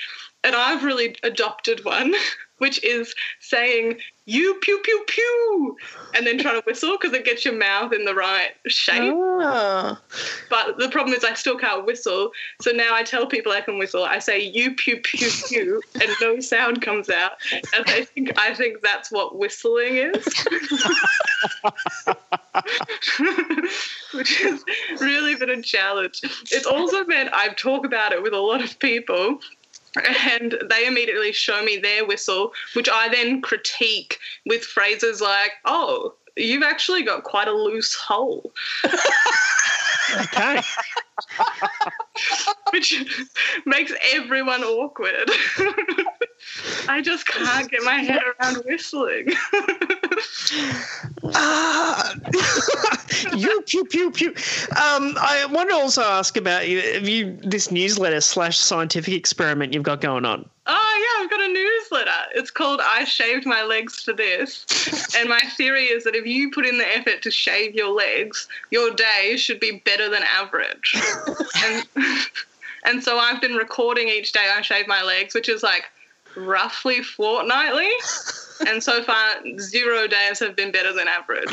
And 0.45 0.55
I've 0.55 0.85
really 0.85 1.17
adopted 1.23 1.85
one, 1.85 2.15
which 2.59 2.83
is 2.85 3.15
saying, 3.41 3.99
you 4.27 4.55
pew 4.63 4.79
pew 4.83 5.05
pew, 5.07 5.77
and 6.15 6.27
then 6.27 6.39
trying 6.39 6.61
to 6.61 6.65
whistle 6.67 6.97
because 6.99 7.15
it 7.15 7.25
gets 7.25 7.45
your 7.45 7.55
mouth 7.55 7.93
in 7.93 8.07
the 8.07 8.15
right 8.15 8.53
shape. 8.67 9.13
Ah. 9.15 10.01
But 10.49 10.79
the 10.79 10.89
problem 10.89 11.15
is 11.15 11.25
I 11.25 11.35
still 11.35 11.59
can't 11.59 11.85
whistle. 11.85 12.31
So 12.63 12.71
now 12.71 12.95
I 12.95 13.03
tell 13.03 13.27
people 13.27 13.53
I 13.53 13.61
can 13.61 13.79
whistle. 13.79 14.05
I 14.05 14.21
say 14.21 14.41
you 14.41 14.75
pew 14.77 15.01
pew 15.03 15.29
pew 15.49 15.83
and 16.01 16.11
no 16.23 16.41
sound 16.41 16.81
comes 16.81 17.11
out. 17.11 17.33
And 17.53 17.85
I 17.87 18.05
think 18.05 18.33
I 18.39 18.55
think 18.55 18.81
that's 18.83 19.13
what 19.13 19.37
whistling 19.39 19.97
is. 19.97 20.25
Which 24.15 24.41
has 24.43 24.65
really 25.01 25.35
been 25.35 25.51
a 25.51 25.61
challenge. 25.61 26.21
It's 26.51 26.67
also 26.67 27.05
meant 27.05 27.31
I 27.33 27.49
talk 27.49 27.85
about 27.85 28.13
it 28.13 28.23
with 28.23 28.33
a 28.33 28.39
lot 28.39 28.63
of 28.65 28.79
people 28.79 29.41
and 30.03 30.57
they 30.69 30.87
immediately 30.87 31.33
show 31.33 31.63
me 31.65 31.77
their 31.77 32.07
whistle, 32.07 32.53
which 32.75 32.89
I 32.89 33.09
then 33.09 33.41
critique 33.41 34.19
with 34.47 34.65
phrases 34.65 35.21
like, 35.21 35.53
"Oh, 35.65 36.15
you've 36.37 36.63
actually 36.63 37.03
got 37.03 37.25
quite 37.25 37.49
a 37.49 37.53
loose 37.53 37.95
hole," 37.95 38.53
Okay. 40.21 40.61
which 42.73 43.31
makes 43.67 43.93
everyone 44.13 44.63
awkward. 44.65 45.31
I 46.89 47.01
just 47.01 47.27
can't 47.27 47.71
get 47.71 47.83
my 47.85 47.95
head 47.95 48.21
around 48.41 48.63
whistling. 48.65 49.33
Ah, 51.37 52.15
you 53.35 53.63
pew 53.67 53.85
pew 53.87 54.11
pew. 54.11 54.29
Um, 54.29 55.17
I 55.19 55.49
want 55.51 55.71
to 55.71 55.75
also 55.75 56.03
ask 56.03 56.37
about 56.37 56.69
you, 56.69 56.81
you 56.81 57.39
this 57.43 57.71
newsletter 57.71 58.21
slash 58.21 58.59
scientific 58.59 59.15
experiment 59.15 59.73
you've 59.73 59.83
got 59.83 60.01
going 60.01 60.27
on. 60.27 60.49
Oh 60.67 61.17
yeah, 61.19 61.25
I've 61.25 61.31
got 61.31 61.43
a 61.43 61.53
newsletter. 61.53 62.31
It's 62.35 62.51
called 62.51 62.81
"I 62.83 63.05
Shaved 63.05 63.45
My 63.45 63.63
Legs 63.63 64.01
for 64.01 64.13
This," 64.15 64.65
and 65.17 65.29
my 65.29 65.41
theory 65.57 65.85
is 65.85 66.05
that 66.05 66.15
if 66.15 66.27
you 66.27 66.51
put 66.51 66.65
in 66.65 66.79
the 66.79 66.97
effort 66.97 67.23
to 67.23 67.31
shave 67.31 67.75
your 67.75 67.93
legs, 67.93 68.49
your 68.71 68.91
day 68.91 69.37
should 69.37 69.61
be 69.61 69.83
better 69.85 70.09
than 70.09 70.23
average. 70.23 70.97
and, 71.65 71.87
and 72.85 73.05
so 73.05 73.19
I've 73.19 73.43
been 73.43 73.57
recording 73.57 74.09
each 74.09 74.33
day 74.33 74.51
I 74.55 74.63
shave 74.63 74.87
my 74.87 75.03
legs, 75.03 75.35
which 75.35 75.51
is 75.51 75.63
like 75.63 75.85
roughly 76.35 77.03
fortnightly. 77.03 77.91
And 78.69 78.83
so 78.83 79.03
far, 79.03 79.19
zero 79.59 80.07
days 80.07 80.39
have 80.39 80.55
been 80.57 80.71
better 80.71 80.93
than 80.93 81.09
average. 81.09 81.45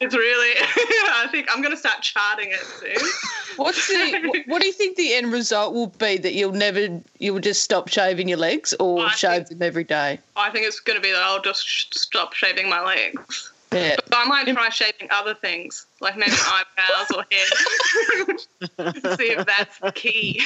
it's 0.00 0.14
really, 0.14 0.50
I 0.60 1.28
think 1.30 1.48
I'm 1.52 1.60
going 1.62 1.72
to 1.74 1.78
start 1.78 2.02
charting 2.02 2.50
it 2.50 2.60
soon. 2.60 3.08
What's 3.56 3.86
the? 3.86 4.20
what- 4.28 4.40
What 4.46 4.60
do 4.60 4.66
you 4.66 4.72
think 4.72 4.96
the 4.96 5.14
end 5.14 5.32
result 5.32 5.74
will 5.74 5.88
be? 5.88 6.16
That 6.18 6.34
you'll 6.34 6.52
never, 6.52 7.00
you 7.18 7.32
will 7.32 7.40
just 7.40 7.62
stop 7.62 7.88
shaving 7.88 8.28
your 8.28 8.38
legs, 8.38 8.74
or 8.80 9.04
I 9.06 9.10
shave 9.12 9.46
them 9.48 9.62
every 9.62 9.84
day? 9.84 10.18
I 10.36 10.50
think 10.50 10.66
it's 10.66 10.80
going 10.80 10.96
to 10.96 11.02
be 11.02 11.12
that 11.12 11.22
I'll 11.22 11.40
just 11.42 11.66
sh- 11.66 11.86
stop 11.92 12.32
shaving 12.34 12.68
my 12.68 12.82
legs. 12.84 13.52
Yeah. 13.72 13.96
But 14.08 14.18
I 14.18 14.24
might 14.24 14.48
try 14.52 14.68
shaving 14.70 15.08
other 15.12 15.34
things, 15.34 15.86
like 16.00 16.16
maybe 16.16 16.32
eyebrows 16.40 17.10
or 17.16 17.24
hair. 17.30 17.46
See 19.16 19.30
if 19.30 19.46
that's 19.46 19.78
the 19.78 19.92
key. 19.92 20.42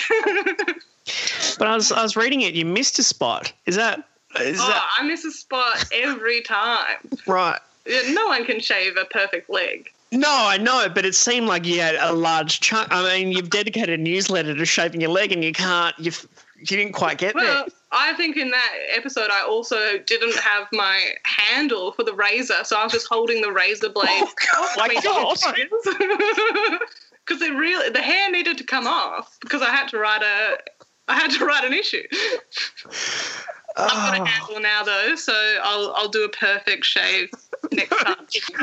But 1.58 1.68
I 1.68 1.74
was 1.74 1.92
I 1.92 2.02
was 2.02 2.16
reading 2.16 2.40
it. 2.40 2.54
You 2.54 2.64
missed 2.64 2.98
a 2.98 3.02
spot. 3.02 3.52
Is 3.66 3.76
that 3.76 4.08
is 4.40 4.58
oh, 4.60 4.66
that 4.66 4.84
I 4.98 5.02
miss 5.04 5.24
a 5.24 5.30
spot 5.30 5.84
every 5.92 6.40
time. 6.40 6.96
right? 7.26 7.58
Yeah, 7.86 8.00
No 8.12 8.26
one 8.26 8.44
can 8.44 8.60
shave 8.60 8.96
a 8.96 9.04
perfect 9.04 9.50
leg. 9.50 9.90
No, 10.10 10.30
I 10.30 10.58
know, 10.58 10.88
but 10.88 11.04
it 11.04 11.14
seemed 11.14 11.48
like 11.48 11.66
you 11.66 11.80
had 11.80 11.96
a 11.96 12.12
large 12.12 12.60
chunk. 12.60 12.88
I 12.92 13.02
mean, 13.02 13.32
you've 13.32 13.50
dedicated 13.50 13.98
a 13.98 14.02
newsletter 14.02 14.54
to 14.54 14.64
shaving 14.64 15.00
your 15.00 15.10
leg, 15.10 15.32
and 15.32 15.42
you 15.42 15.52
can't. 15.52 15.98
You 15.98 16.12
you 16.56 16.78
didn't 16.78 16.92
quite 16.92 17.18
get 17.18 17.34
there. 17.34 17.44
Well, 17.44 17.66
I 17.92 18.14
think 18.14 18.36
in 18.36 18.50
that 18.50 18.72
episode 18.94 19.28
I 19.30 19.42
also 19.42 19.98
didn't 19.98 20.34
have 20.36 20.66
my 20.72 21.10
handle 21.24 21.92
for 21.92 22.04
the 22.04 22.14
razor, 22.14 22.64
so 22.64 22.76
I 22.76 22.84
was 22.84 22.92
just 22.92 23.06
holding 23.08 23.42
the 23.42 23.52
razor 23.52 23.88
blade. 23.88 24.08
Oh 24.54 24.72
my 24.76 24.94
God. 25.02 25.36
Because 27.26 27.42
it 27.42 27.54
really 27.54 27.90
the 27.90 28.00
hair 28.00 28.30
needed 28.30 28.56
to 28.58 28.64
come 28.64 28.86
off 28.86 29.36
because 29.40 29.62
I 29.62 29.70
had 29.70 29.88
to 29.88 29.98
write 29.98 30.22
a 30.22 30.58
I 31.08 31.14
had 31.14 31.30
to 31.32 31.44
write 31.44 31.64
an 31.64 31.72
issue. 31.72 32.02
I've 33.76 33.90
got 33.90 34.18
a 34.18 34.22
Oh, 34.22 34.24
handle 34.24 34.60
now 34.60 34.84
though, 34.84 35.16
so 35.16 35.32
I'll 35.62 35.92
I'll 35.96 36.08
do 36.08 36.24
a 36.24 36.28
perfect 36.28 36.84
shave 36.84 37.28
next 37.72 37.90
time. 38.04 38.16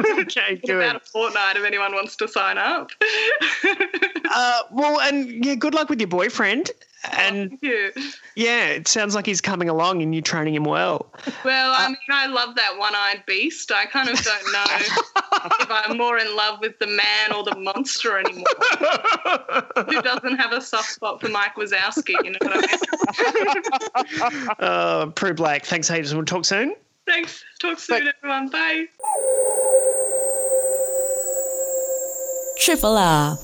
okay, 0.19 0.60
In 0.63 0.75
about 0.75 0.95
a 0.95 0.99
fortnight 0.99 1.58
if 1.58 1.65
anyone 1.65 1.93
wants 1.93 2.15
to 2.17 2.27
sign 2.27 2.58
up. 2.58 2.91
Uh, 4.34 4.62
well, 4.71 5.01
and 5.01 5.43
yeah, 5.43 5.56
good 5.56 5.73
luck 5.73 5.89
with 5.89 5.99
your 5.99 6.08
boyfriend. 6.08 6.71
And 7.13 7.59
Thank 7.59 7.95
yeah, 8.35 8.67
it 8.67 8.87
sounds 8.87 9.15
like 9.15 9.25
he's 9.25 9.41
coming 9.41 9.69
along, 9.69 10.03
and 10.03 10.13
you're 10.13 10.21
training 10.21 10.53
him 10.53 10.65
well. 10.65 11.11
Well, 11.43 11.71
Uh, 11.71 11.77
I 11.79 11.87
mean, 11.87 11.97
I 12.11 12.27
love 12.27 12.55
that 12.55 12.77
one-eyed 12.77 13.23
beast. 13.25 13.71
I 13.71 13.85
kind 13.87 14.07
of 14.07 14.21
don't 14.21 14.53
know 14.53 14.63
if 14.69 15.67
I'm 15.69 15.97
more 15.97 16.19
in 16.19 16.35
love 16.35 16.59
with 16.61 16.77
the 16.79 16.85
man 16.87 17.33
or 17.35 17.43
the 17.43 17.55
monster 17.57 18.19
anymore. 18.19 18.45
Who 19.87 20.01
doesn't 20.01 20.37
have 20.37 20.51
a 20.53 20.61
soft 20.61 20.91
spot 20.91 21.21
for 21.21 21.29
Mike 21.29 21.55
Wazowski? 21.55 22.13
You 22.23 22.31
know 22.31 22.37
what 22.41 22.53
I 22.55 22.61
mean? 22.67 24.57
Uh, 24.59 25.07
Prue 25.07 25.33
Blake, 25.33 25.65
thanks, 25.65 25.87
Hayes. 25.87 26.13
We'll 26.13 26.25
talk 26.25 26.45
soon. 26.45 26.75
Thanks. 27.07 27.43
Talk 27.59 27.79
soon, 27.79 28.07
everyone. 28.17 28.49
Bye. 28.49 28.85
Triple 32.59 32.95
R. 32.97 33.37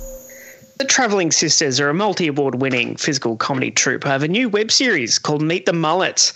The 0.78 0.86
Travelling 0.86 1.32
Sisters 1.32 1.80
are 1.80 1.90
a 1.90 1.94
multi 1.96 2.28
award 2.28 2.62
winning 2.62 2.98
physical 2.98 3.36
comedy 3.36 3.72
troupe 3.72 4.04
who 4.04 4.10
have 4.10 4.22
a 4.22 4.28
new 4.28 4.48
web 4.48 4.70
series 4.70 5.18
called 5.18 5.42
Meet 5.42 5.66
the 5.66 5.74
Mullets. 5.74 6.34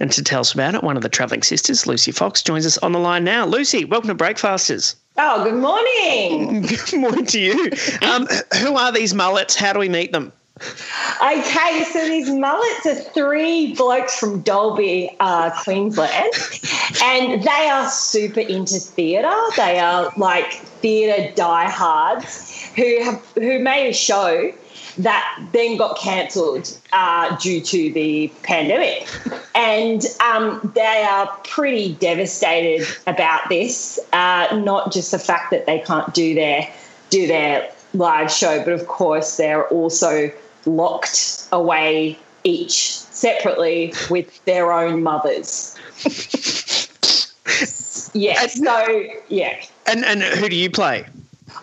And 0.00 0.10
to 0.10 0.24
tell 0.24 0.40
us 0.40 0.52
about 0.52 0.74
it, 0.74 0.82
one 0.82 0.96
of 0.96 1.04
the 1.04 1.08
Travelling 1.08 1.44
Sisters, 1.44 1.86
Lucy 1.86 2.10
Fox, 2.10 2.42
joins 2.42 2.66
us 2.66 2.76
on 2.78 2.90
the 2.90 2.98
line 2.98 3.22
now. 3.22 3.46
Lucy, 3.46 3.84
welcome 3.84 4.08
to 4.08 4.14
Breakfasters. 4.14 4.96
Oh, 5.16 5.44
good 5.44 5.54
morning. 5.54 6.62
Good 6.90 6.98
morning 6.98 7.26
to 7.26 7.38
you. 7.38 7.70
Um, 8.02 8.26
who 8.58 8.74
are 8.74 8.90
these 8.90 9.14
mullets? 9.14 9.54
How 9.54 9.72
do 9.72 9.78
we 9.78 9.88
meet 9.88 10.10
them? 10.10 10.32
Okay, 10.60 11.84
so 11.92 12.06
these 12.06 12.30
mullets 12.30 12.86
are 12.86 12.94
three 12.94 13.74
blokes 13.74 14.18
from 14.18 14.40
Dalby, 14.42 15.16
uh, 15.18 15.50
Queensland, 15.62 16.32
and 17.02 17.42
they 17.42 17.68
are 17.68 17.88
super 17.88 18.40
into 18.40 18.78
theatre. 18.78 19.34
They 19.56 19.80
are 19.80 20.12
like 20.16 20.52
theatre 20.52 21.32
diehards 21.34 22.62
who 22.76 23.02
have 23.02 23.20
who 23.34 23.58
made 23.58 23.88
a 23.88 23.92
show 23.92 24.52
that 24.98 25.48
then 25.52 25.76
got 25.76 25.98
cancelled 25.98 26.78
uh, 26.92 27.36
due 27.38 27.60
to 27.60 27.92
the 27.92 28.32
pandemic, 28.44 29.08
and 29.56 30.04
um, 30.20 30.70
they 30.76 31.04
are 31.08 31.26
pretty 31.42 31.94
devastated 31.94 32.86
about 33.08 33.48
this. 33.48 33.98
Uh, 34.12 34.60
not 34.62 34.92
just 34.92 35.10
the 35.10 35.18
fact 35.18 35.50
that 35.50 35.66
they 35.66 35.80
can't 35.80 36.14
do 36.14 36.32
their 36.34 36.72
do 37.10 37.26
their 37.26 37.68
live 37.92 38.30
show, 38.30 38.62
but 38.62 38.72
of 38.72 38.86
course 38.86 39.36
they're 39.36 39.66
also 39.68 40.30
locked 40.66 41.48
away 41.52 42.18
each 42.44 42.98
separately 42.98 43.94
with 44.10 44.44
their 44.44 44.72
own 44.72 45.02
mothers. 45.02 45.76
yeah. 48.12 48.46
So 48.46 49.06
yeah. 49.28 49.64
And 49.86 50.04
and 50.04 50.22
who 50.22 50.48
do 50.48 50.56
you 50.56 50.70
play? 50.70 51.06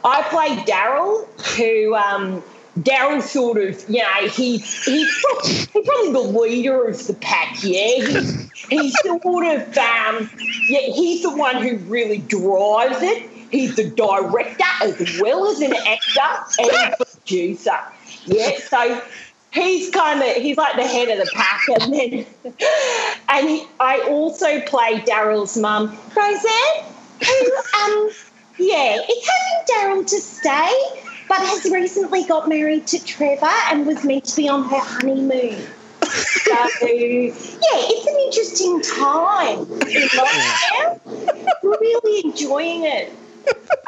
I 0.04 0.24
play 0.24 0.56
Daryl, 0.64 1.28
who 1.56 1.96
um, 1.96 2.44
Daryl 2.80 3.22
sort 3.22 3.58
of, 3.62 3.84
you 3.90 4.00
know, 4.00 4.28
he's 4.28 4.84
he's 4.86 5.24
probably, 5.24 5.52
he's 5.52 5.68
probably 5.68 6.12
the 6.12 6.40
leader 6.40 6.88
of 6.88 7.08
the 7.08 7.14
pack. 7.16 7.64
Yeah, 7.64 8.06
he's, 8.06 8.52
he's 8.70 9.00
sort 9.02 9.46
of 9.46 9.78
um, 9.78 10.30
yeah, 10.68 10.80
he's 10.80 11.24
the 11.24 11.36
one 11.36 11.62
who 11.62 11.78
really 11.78 12.20
drives 12.20 13.02
it. 13.02 13.30
He's 13.52 13.76
the 13.76 13.90
director 13.90 14.64
as 14.82 15.20
well 15.22 15.46
as 15.48 15.60
an 15.60 15.74
actor 15.74 16.62
and 16.62 16.96
producer. 16.98 17.78
Yeah, 18.26 18.58
so 18.60 19.02
he's 19.52 19.90
kind 19.90 20.22
of 20.22 20.36
he's 20.36 20.58
like 20.58 20.76
the 20.76 20.88
head 20.88 21.10
of 21.10 21.18
the 21.18 21.32
pack, 21.34 21.62
and 21.68 21.94
then 21.94 22.26
and 23.30 23.50
he, 23.50 23.66
I 23.80 24.00
also 24.10 24.62
play 24.62 25.00
Daryl's 25.02 25.58
mum, 25.58 25.98
Roseanne, 26.16 26.94
who 27.20 27.56
um 27.80 28.12
yeah, 28.58 28.98
is 28.98 29.30
having 29.30 30.00
Daryl 30.00 30.08
to 30.08 30.20
stay, 30.20 30.72
but 31.28 31.38
has 31.40 31.66
recently 31.72 32.24
got 32.26 32.48
married 32.48 32.88
to 32.88 33.04
Trevor 33.04 33.50
and 33.72 33.88
was 33.88 34.04
meant 34.04 34.26
to 34.26 34.36
be 34.36 34.48
on 34.50 34.64
her 34.66 34.80
honeymoon. 34.80 35.62
So 36.04 36.52
yeah, 36.52 37.32
it's 37.34 38.08
an 38.08 38.18
interesting 38.26 38.82
time 38.82 39.60
in 39.88 40.08
lockdown. 40.10 41.00
really 41.64 42.30
enjoying 42.30 42.84
it. 42.84 43.12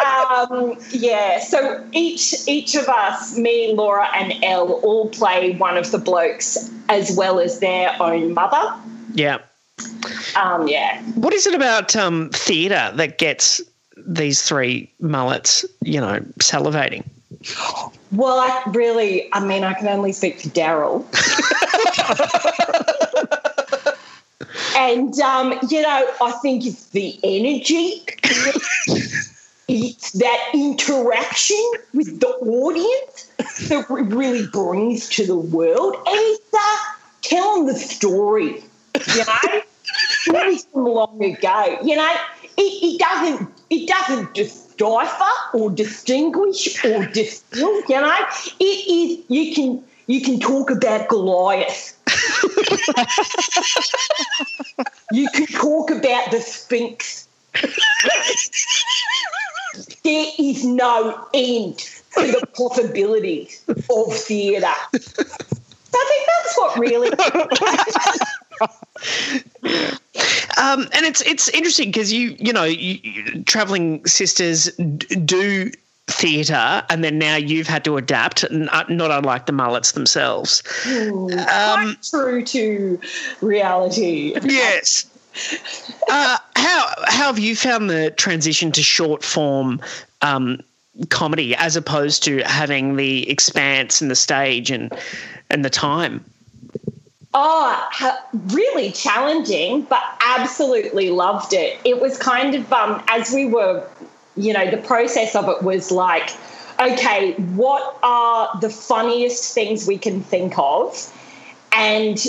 Um, 0.04 0.78
yeah, 0.92 1.40
so 1.40 1.86
each 1.92 2.48
each 2.48 2.76
of 2.76 2.88
us, 2.90 3.38
me, 3.38 3.74
Laura, 3.74 4.08
and 4.16 4.34
Elle, 4.44 4.74
all 4.84 5.10
play 5.10 5.56
one 5.56 5.78
of 5.78 5.92
the 5.92 5.98
blokes 5.98 6.70
as 6.90 7.16
well 7.16 7.40
as 7.40 7.60
their 7.60 7.96
own 8.02 8.34
mother. 8.34 8.74
Yeah. 9.14 9.40
Um, 10.36 10.68
yeah. 10.68 11.02
What 11.16 11.34
is 11.34 11.48
it 11.48 11.54
about 11.54 11.96
um, 11.96 12.30
theatre 12.32 12.92
that 12.96 13.18
gets 13.18 13.62
these 13.98 14.42
three 14.42 14.92
mullets, 15.00 15.66
you 15.82 16.00
know, 16.02 16.20
salivating? 16.40 17.04
Well, 18.12 18.40
I 18.40 18.64
really, 18.72 19.30
I 19.34 19.44
mean, 19.44 19.64
I 19.64 19.74
can 19.74 19.88
only 19.88 20.12
speak 20.12 20.40
for 20.40 20.50
Daryl. 20.50 21.06
and, 24.78 25.20
um, 25.20 25.60
you 25.70 25.82
know, 25.82 26.10
I 26.22 26.32
think 26.42 26.66
it's 26.66 26.90
the 26.90 27.20
energy, 27.24 28.04
that 29.68 30.50
interaction 30.54 31.72
with 31.94 32.20
the 32.20 32.28
audience 32.28 33.32
that 33.70 33.86
really 33.90 34.48
brings 34.48 35.10
to 35.10 35.26
the 35.26 35.36
world. 35.36 35.96
And 35.96 36.16
it's 36.16 36.54
uh, 36.54 36.78
telling 37.22 37.68
the 37.68 37.76
story, 37.76 38.64
you 39.16 39.26
know, 39.26 39.62
stories 39.84 40.66
from 40.66 40.86
long 40.86 41.24
ago. 41.24 41.78
You 41.84 41.96
know, 41.96 42.16
it, 42.58 42.62
it 42.62 43.00
doesn't 43.00 43.50
it 43.70 43.88
doesn't 43.88 44.34
decipher 44.34 45.58
or 45.58 45.72
distinguish 45.72 46.84
or 46.84 47.06
distill. 47.08 47.82
You 47.88 48.02
know, 48.02 48.18
it 48.60 48.64
is 48.64 49.24
you 49.30 49.56
can 49.56 49.84
you 50.08 50.22
can 50.22 50.40
talk 50.40 50.70
about 50.70 51.08
Goliath. 51.08 51.98
you 55.12 55.30
can 55.30 55.48
talk 55.48 55.90
about 55.90 56.32
the 56.32 56.42
Sphinx. 56.42 57.28
there 60.04 60.28
is 60.38 60.66
no 60.66 61.28
end 61.34 61.78
to 61.78 62.28
the 62.28 62.46
possibilities 62.56 63.64
of 63.68 64.14
theatre. 64.14 64.68
I 64.68 66.06
think 66.10 66.28
that's 66.28 66.58
what 66.58 66.80
really. 66.80 67.10
Um, 70.62 70.82
and 70.94 71.06
it's 71.06 71.22
it's 71.22 71.50
interesting 71.50 71.90
because 71.90 72.14
you 72.14 72.36
you 72.40 72.54
know 72.54 72.64
you, 72.64 73.00
you, 73.02 73.44
traveling 73.44 74.06
sisters 74.06 74.66
d- 74.76 75.16
do 75.16 75.72
theatre, 76.08 76.84
and 76.90 77.04
then 77.04 77.18
now 77.18 77.36
you've 77.36 77.68
had 77.68 77.84
to 77.86 77.98
adapt, 77.98 78.50
not, 78.52 78.90
not 78.90 79.12
unlike 79.12 79.46
the 79.46 79.52
mullets 79.52 79.94
themselves. 79.94 80.64
um, 80.86 81.30
quite 81.30 81.96
true 82.10 82.44
to 82.44 83.00
reality. 83.42 84.36
Yes. 84.44 85.06
Uh, 86.10 86.38
how 86.56 86.94
how 87.06 87.28
have 87.28 87.40
you 87.40 87.56
found 87.56 87.90
the 87.90 88.12
transition 88.12 88.72
to 88.72 88.84
short 88.84 89.24
form 89.24 89.82
um, 90.22 90.62
comedy 91.10 91.56
as 91.56 91.76
opposed 91.76 92.24
to 92.24 92.40
having 92.44 92.96
the 92.96 93.30
expanse 93.30 94.02
and 94.02 94.12
the 94.12 94.16
stage 94.16 94.72
and 94.72 94.94
and 95.50 95.64
the 95.64 95.70
time? 95.70 96.24
Oh, 97.36 98.22
really 98.48 98.92
challenging, 98.92 99.82
but 99.84 100.04
absolutely 100.22 101.10
loved 101.10 101.54
it. 101.54 101.80
It 101.84 102.00
was 102.00 102.18
kind 102.18 102.54
of 102.54 102.72
um, 102.72 103.04
as 103.08 103.32
we 103.34 103.48
were, 103.48 103.88
you 104.36 104.54
know, 104.54 104.70
the 104.70 104.78
process 104.78 105.36
of 105.36 105.50
it 105.50 105.64
was 105.64 105.90
like, 105.90 106.30
okay, 106.80 107.34
what 107.56 107.98
are 108.04 108.50
the 108.62 108.70
funniest 108.70 109.54
things 109.56 109.88
we 109.88 109.98
can 109.98 110.22
think 110.22 110.54
of, 110.58 111.12
and 111.72 112.20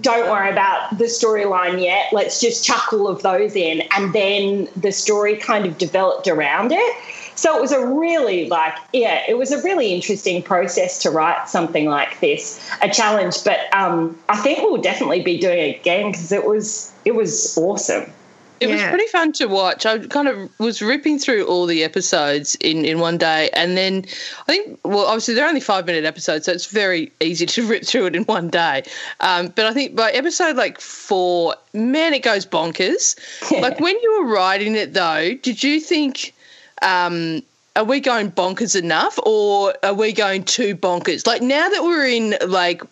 don't 0.00 0.28
worry 0.30 0.50
about 0.50 0.98
the 0.98 1.04
storyline 1.04 1.82
yet. 1.82 2.12
Let's 2.12 2.40
just 2.40 2.64
chuck 2.64 2.92
all 2.92 3.08
of 3.08 3.22
those 3.22 3.56
in, 3.56 3.82
and 3.96 4.12
then 4.12 4.68
the 4.76 4.92
story 4.92 5.36
kind 5.36 5.66
of 5.66 5.78
developed 5.78 6.28
around 6.28 6.72
it. 6.72 6.96
So 7.34 7.56
it 7.56 7.60
was 7.60 7.70
a 7.70 7.86
really 7.86 8.48
like, 8.48 8.74
yeah, 8.92 9.22
it 9.28 9.38
was 9.38 9.52
a 9.52 9.62
really 9.62 9.94
interesting 9.94 10.42
process 10.42 11.00
to 11.02 11.10
write 11.10 11.48
something 11.48 11.86
like 11.86 12.18
this, 12.18 12.68
a 12.82 12.90
challenge. 12.90 13.44
But 13.44 13.60
um, 13.72 14.18
I 14.28 14.36
think 14.38 14.58
we'll 14.58 14.82
definitely 14.82 15.22
be 15.22 15.38
doing 15.38 15.58
it 15.58 15.76
again 15.76 16.10
because 16.10 16.32
it 16.32 16.44
was 16.44 16.92
it 17.04 17.14
was 17.14 17.56
awesome. 17.56 18.12
It 18.60 18.68
yeah. 18.68 18.74
was 18.74 18.82
pretty 18.84 19.06
fun 19.08 19.32
to 19.32 19.46
watch. 19.46 19.86
I 19.86 19.98
kind 20.06 20.28
of 20.28 20.50
was 20.58 20.82
ripping 20.82 21.18
through 21.18 21.46
all 21.46 21.66
the 21.66 21.84
episodes 21.84 22.56
in, 22.56 22.84
in 22.84 22.98
one 22.98 23.18
day. 23.18 23.50
And 23.52 23.76
then 23.76 24.04
I 24.42 24.52
think, 24.52 24.78
well, 24.84 25.06
obviously 25.06 25.34
they're 25.34 25.48
only 25.48 25.60
five 25.60 25.86
minute 25.86 26.04
episodes, 26.04 26.46
so 26.46 26.52
it's 26.52 26.66
very 26.66 27.12
easy 27.20 27.46
to 27.46 27.66
rip 27.68 27.84
through 27.84 28.06
it 28.06 28.16
in 28.16 28.24
one 28.24 28.48
day. 28.48 28.82
Um, 29.20 29.48
but 29.48 29.66
I 29.66 29.72
think 29.72 29.94
by 29.94 30.10
episode 30.10 30.56
like 30.56 30.80
four, 30.80 31.54
man, 31.72 32.14
it 32.14 32.22
goes 32.22 32.46
bonkers. 32.46 33.18
like 33.60 33.80
when 33.80 33.96
you 34.00 34.22
were 34.22 34.32
writing 34.32 34.74
it 34.74 34.94
though, 34.94 35.34
did 35.34 35.62
you 35.62 35.80
think 35.80 36.34
um, 36.82 37.42
are 37.76 37.84
we 37.84 38.00
going 38.00 38.32
bonkers 38.32 38.76
enough 38.76 39.18
or 39.24 39.74
are 39.84 39.94
we 39.94 40.12
going 40.12 40.42
too 40.42 40.74
bonkers? 40.74 41.26
Like 41.26 41.42
now 41.42 41.68
that 41.68 41.82
we're 41.82 42.08
in 42.08 42.34
like 42.46 42.82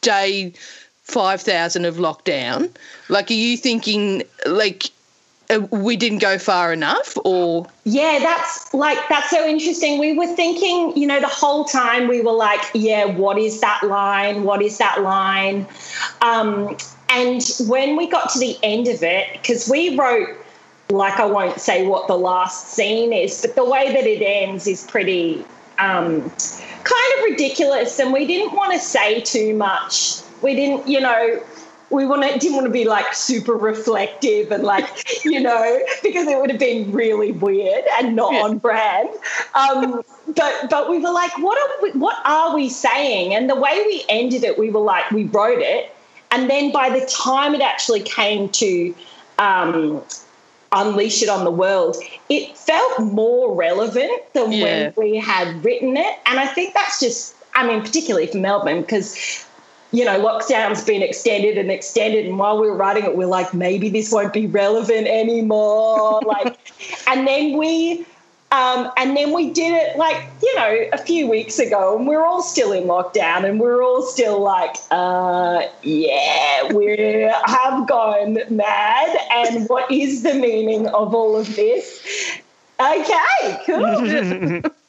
day 0.00 0.52
5,000 1.02 1.84
of 1.84 1.96
lockdown, 1.96 2.70
like 3.08 3.30
are 3.30 3.34
you 3.34 3.56
thinking 3.56 4.22
like 4.46 4.90
we 5.70 5.96
didn't 5.96 6.18
go 6.18 6.38
far 6.38 6.72
enough 6.72 7.16
or 7.24 7.66
yeah 7.84 8.18
that's 8.20 8.72
like 8.74 8.98
that's 9.08 9.30
so 9.30 9.46
interesting 9.46 9.98
we 9.98 10.12
were 10.12 10.26
thinking 10.26 10.94
you 10.94 11.06
know 11.06 11.20
the 11.20 11.26
whole 11.26 11.64
time 11.64 12.06
we 12.06 12.20
were 12.20 12.32
like 12.32 12.60
yeah 12.74 13.06
what 13.06 13.38
is 13.38 13.60
that 13.60 13.82
line 13.84 14.42
what 14.42 14.60
is 14.60 14.76
that 14.76 15.00
line 15.00 15.66
um, 16.20 16.76
and 17.08 17.42
when 17.66 17.96
we 17.96 18.06
got 18.06 18.28
to 18.30 18.38
the 18.38 18.58
end 18.62 18.88
of 18.88 19.02
it 19.02 19.26
because 19.32 19.68
we 19.70 19.96
wrote 19.96 20.36
like 20.90 21.20
I 21.20 21.26
won't 21.26 21.60
say 21.60 21.86
what 21.86 22.06
the 22.08 22.16
last 22.16 22.68
scene 22.68 23.12
is, 23.12 23.42
but 23.42 23.54
the 23.54 23.64
way 23.64 23.92
that 23.92 24.06
it 24.06 24.22
ends 24.22 24.66
is 24.66 24.84
pretty 24.84 25.44
um, 25.78 26.22
kind 26.30 27.12
of 27.18 27.24
ridiculous. 27.24 27.98
And 27.98 28.12
we 28.12 28.26
didn't 28.26 28.54
want 28.54 28.72
to 28.72 28.78
say 28.78 29.20
too 29.20 29.54
much. 29.54 30.22
We 30.42 30.54
didn't, 30.54 30.88
you 30.88 31.00
know, 31.00 31.42
we 31.90 32.02
didn't 32.02 32.54
want 32.54 32.66
to 32.66 32.72
be 32.72 32.84
like 32.84 33.14
super 33.14 33.54
reflective 33.54 34.52
and 34.52 34.62
like, 34.62 35.24
you 35.24 35.40
know, 35.40 35.80
because 36.02 36.26
it 36.28 36.38
would 36.38 36.50
have 36.50 36.58
been 36.58 36.92
really 36.92 37.32
weird 37.32 37.84
and 37.98 38.14
not 38.14 38.32
yeah. 38.32 38.40
on 38.40 38.58
brand. 38.58 39.08
Um, 39.54 40.02
but 40.34 40.70
but 40.70 40.90
we 40.90 40.98
were 40.98 41.10
like, 41.10 41.36
what 41.38 41.58
are 41.58 41.82
we, 41.82 41.90
what 41.98 42.16
are 42.24 42.54
we 42.54 42.68
saying? 42.68 43.34
And 43.34 43.48
the 43.48 43.56
way 43.56 43.82
we 43.86 44.04
ended 44.08 44.44
it, 44.44 44.58
we 44.58 44.70
were 44.70 44.80
like, 44.80 45.10
we 45.10 45.24
wrote 45.24 45.60
it, 45.60 45.94
and 46.30 46.50
then 46.50 46.72
by 46.72 46.90
the 46.90 47.04
time 47.06 47.54
it 47.54 47.62
actually 47.62 48.02
came 48.02 48.48
to 48.50 48.94
um, 49.38 50.02
unleash 50.72 51.22
it 51.22 51.28
on 51.28 51.44
the 51.44 51.50
world, 51.50 51.96
it 52.28 52.56
felt 52.56 53.00
more 53.00 53.54
relevant 53.54 54.20
than 54.34 54.52
yeah. 54.52 54.64
when 54.64 54.94
we 54.96 55.16
had 55.16 55.64
written 55.64 55.96
it. 55.96 56.18
And 56.26 56.38
I 56.38 56.46
think 56.46 56.74
that's 56.74 57.00
just, 57.00 57.34
I 57.54 57.66
mean, 57.66 57.80
particularly 57.80 58.26
for 58.26 58.38
Melbourne, 58.38 58.82
because 58.82 59.46
you 59.92 60.04
know, 60.04 60.20
lockdown's 60.20 60.84
been 60.84 61.02
extended 61.02 61.56
and 61.56 61.70
extended. 61.70 62.26
And 62.26 62.38
while 62.38 62.60
we 62.60 62.68
were 62.68 62.76
writing 62.76 63.04
it, 63.04 63.16
we're 63.16 63.26
like, 63.26 63.54
maybe 63.54 63.88
this 63.88 64.12
won't 64.12 64.32
be 64.32 64.46
relevant 64.46 65.06
anymore. 65.06 66.20
like, 66.26 66.58
and 67.06 67.26
then 67.26 67.56
we 67.56 68.06
um, 68.50 68.90
and 68.96 69.14
then 69.14 69.34
we 69.34 69.50
did 69.50 69.74
it 69.74 69.98
like, 69.98 70.24
you 70.42 70.54
know, 70.56 70.86
a 70.94 70.98
few 70.98 71.28
weeks 71.28 71.58
ago, 71.58 71.98
and 71.98 72.06
we 72.06 72.14
are 72.14 72.24
all 72.24 72.40
still 72.40 72.72
in 72.72 72.84
lockdown, 72.84 73.44
and 73.44 73.60
we 73.60 73.66
are 73.66 73.82
all 73.82 74.00
still 74.00 74.40
like, 74.40 74.74
uh, 74.90 75.64
yeah, 75.82 76.72
we 76.72 77.30
have 77.44 77.86
gone 77.86 78.38
mad. 78.48 79.16
And 79.30 79.68
what 79.68 79.90
is 79.90 80.22
the 80.22 80.32
meaning 80.32 80.86
of 80.88 81.14
all 81.14 81.36
of 81.36 81.54
this? 81.56 82.02
Okay, 82.80 83.62
cool. 83.66 84.62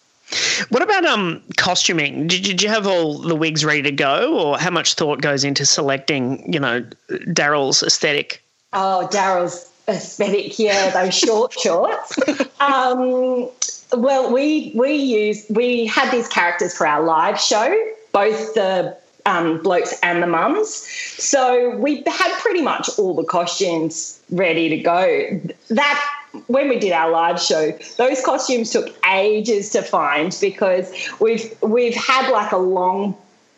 What 0.69 0.81
about 0.81 1.05
um 1.05 1.41
costuming? 1.57 2.27
Did, 2.27 2.43
did 2.43 2.61
you 2.61 2.69
have 2.69 2.85
all 2.85 3.19
the 3.19 3.35
wigs 3.35 3.65
ready 3.65 3.81
to 3.83 3.91
go, 3.91 4.39
or 4.39 4.57
how 4.57 4.69
much 4.69 4.93
thought 4.93 5.21
goes 5.21 5.43
into 5.43 5.65
selecting, 5.65 6.51
you 6.51 6.59
know, 6.59 6.85
Daryl's 7.09 7.81
aesthetic? 7.83 8.43
Oh, 8.73 9.09
Daryl's 9.11 9.71
aesthetic, 9.87 10.59
yeah, 10.59 10.91
those 10.91 11.15
short 11.15 11.53
shorts. 11.59 12.17
Um, 12.59 13.49
well, 13.93 14.31
we 14.31 14.71
we 14.75 14.93
used 14.93 15.53
we 15.55 15.85
had 15.87 16.11
these 16.11 16.27
characters 16.27 16.75
for 16.75 16.85
our 16.85 17.03
live 17.03 17.39
show, 17.39 17.75
both 18.11 18.53
the 18.53 18.95
um, 19.25 19.61
blokes 19.61 19.97
and 20.03 20.21
the 20.21 20.27
mums. 20.27 20.69
So 20.69 21.75
we 21.77 22.03
had 22.05 22.31
pretty 22.39 22.61
much 22.61 22.89
all 22.97 23.15
the 23.15 23.23
costumes 23.23 24.19
ready 24.29 24.69
to 24.69 24.77
go. 24.77 25.41
That 25.69 26.18
when 26.47 26.69
we 26.69 26.79
did 26.79 26.91
our 26.91 27.09
live 27.11 27.41
show, 27.41 27.71
those 27.97 28.23
costumes 28.23 28.71
took 28.71 28.95
ages 29.07 29.71
to 29.71 29.81
find 29.81 30.37
because 30.39 30.91
we've 31.19 31.55
we've 31.61 31.95
had 31.95 32.29
like 32.31 32.51
a 32.51 32.57
long 32.57 33.15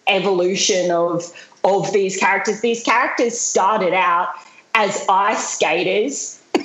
evolution 0.08 0.92
of 0.92 1.24
of 1.64 1.92
these 1.94 2.18
characters. 2.18 2.62
These 2.62 2.84
characters 2.84 3.40
started 3.40 3.94
out 3.94 4.30
as 4.74 5.06
ice 5.10 5.50
skaters. 5.50 6.42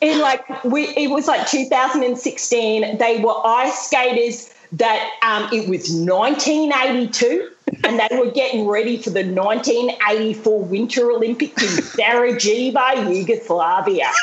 in 0.00 0.20
like 0.20 0.64
we 0.64 0.88
it 0.96 1.10
was 1.10 1.28
like 1.28 1.46
2016 1.48 2.98
they 2.98 3.20
were 3.20 3.34
ice 3.46 3.86
skaters 3.86 4.52
that 4.72 5.10
um, 5.22 5.44
it 5.52 5.68
was 5.68 5.90
1982 5.90 7.51
and 7.84 7.98
they 7.98 8.08
were 8.16 8.30
getting 8.30 8.66
ready 8.66 8.96
for 8.98 9.10
the 9.10 9.24
1984 9.24 10.62
Winter 10.64 11.10
Olympics 11.10 11.62
in 11.62 11.82
Sarajevo, 11.82 13.10
Yugoslavia. 13.10 14.08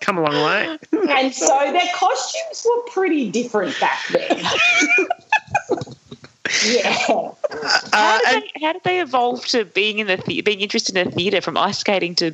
Come 0.00 0.18
a 0.18 0.22
long 0.22 0.44
way. 0.44 0.78
and 1.10 1.34
so 1.34 1.58
their 1.72 1.88
costumes 1.94 2.66
were 2.68 2.82
pretty 2.92 3.30
different 3.30 3.78
back 3.80 3.98
then. 4.10 4.38
yeah. 6.64 6.92
How, 6.92 7.36
Uh, 7.92 8.18
did 8.30 8.42
they, 8.42 8.50
how 8.64 8.72
did 8.72 8.82
they 8.84 9.00
evolve 9.00 9.44
to 9.46 9.64
being 9.64 9.98
in 9.98 10.06
the 10.06 10.16
the 10.26 10.40
being 10.42 10.60
interested 10.60 10.96
in 10.96 11.08
the 11.10 11.14
theatre 11.14 11.40
from 11.40 11.56
ice 11.56 11.78
skating 11.78 12.14
to 12.16 12.32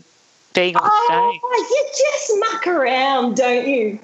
being 0.54 0.76
on 0.76 0.82
Oh, 0.84 1.32
stage? 1.32 1.40
you 1.70 1.86
just 1.98 2.32
muck 2.52 2.66
around, 2.66 3.36
don't 3.36 3.66
you? 3.66 3.98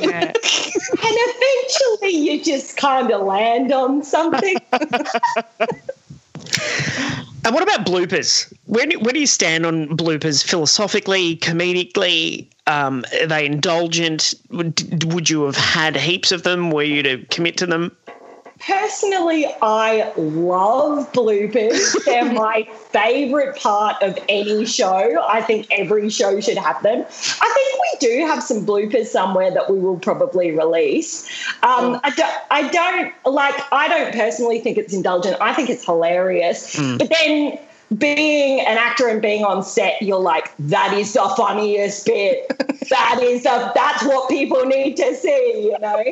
Yeah. 0.00 0.32
And 1.02 1.02
eventually 1.02 2.16
you 2.16 2.44
just 2.44 2.76
kind 2.76 3.10
of 3.10 3.22
land 3.22 3.72
on 3.72 4.02
something. 4.02 4.56
And 7.42 7.54
what 7.54 7.62
about 7.62 7.86
bloopers? 7.86 8.52
Where 8.66 8.86
do, 8.86 8.98
where 8.98 9.12
do 9.12 9.20
you 9.20 9.26
stand 9.26 9.64
on 9.64 9.88
bloopers 9.96 10.44
philosophically, 10.44 11.36
comedically? 11.38 12.46
Um, 12.66 13.04
are 13.20 13.26
they 13.26 13.46
indulgent? 13.46 14.34
Would, 14.50 15.12
would 15.12 15.30
you 15.30 15.44
have 15.44 15.56
had 15.56 15.96
heaps 15.96 16.32
of 16.32 16.42
them? 16.42 16.70
Were 16.70 16.82
you 16.82 17.02
to 17.02 17.24
commit 17.26 17.56
to 17.58 17.66
them? 17.66 17.96
Personally, 18.60 19.46
I 19.62 20.12
love 20.16 21.10
bloopers. 21.12 22.04
They're 22.04 22.30
my 22.32 22.68
favourite 22.90 23.56
part 23.56 24.02
of 24.02 24.18
any 24.28 24.66
show. 24.66 25.24
I 25.26 25.40
think 25.40 25.66
every 25.70 26.10
show 26.10 26.40
should 26.40 26.58
have 26.58 26.82
them. 26.82 26.98
I 27.00 27.54
think 27.54 27.80
we 27.80 28.06
do 28.06 28.26
have 28.26 28.42
some 28.42 28.66
bloopers 28.66 29.06
somewhere 29.06 29.50
that 29.50 29.70
we 29.70 29.78
will 29.78 29.98
probably 29.98 30.50
release. 30.50 31.26
Um, 31.62 32.00
I, 32.04 32.10
don't, 32.10 32.34
I 32.50 32.68
don't 32.68 33.34
like. 33.34 33.54
I 33.72 33.88
don't 33.88 34.14
personally 34.14 34.60
think 34.60 34.76
it's 34.76 34.92
indulgent. 34.92 35.38
I 35.40 35.54
think 35.54 35.70
it's 35.70 35.84
hilarious. 35.84 36.76
But 36.98 37.10
then. 37.10 37.58
Being 37.98 38.60
an 38.60 38.78
actor 38.78 39.08
and 39.08 39.20
being 39.20 39.44
on 39.44 39.64
set, 39.64 40.00
you're 40.00 40.20
like, 40.20 40.56
that 40.60 40.92
is 40.96 41.12
the 41.14 41.28
funniest 41.36 42.06
bit. 42.06 42.46
that 42.88 43.18
is 43.20 43.42
the, 43.42 43.72
that's 43.74 44.04
what 44.04 44.28
people 44.28 44.64
need 44.64 44.96
to 44.98 45.12
see, 45.16 45.72
you 45.72 45.76
know? 45.80 46.04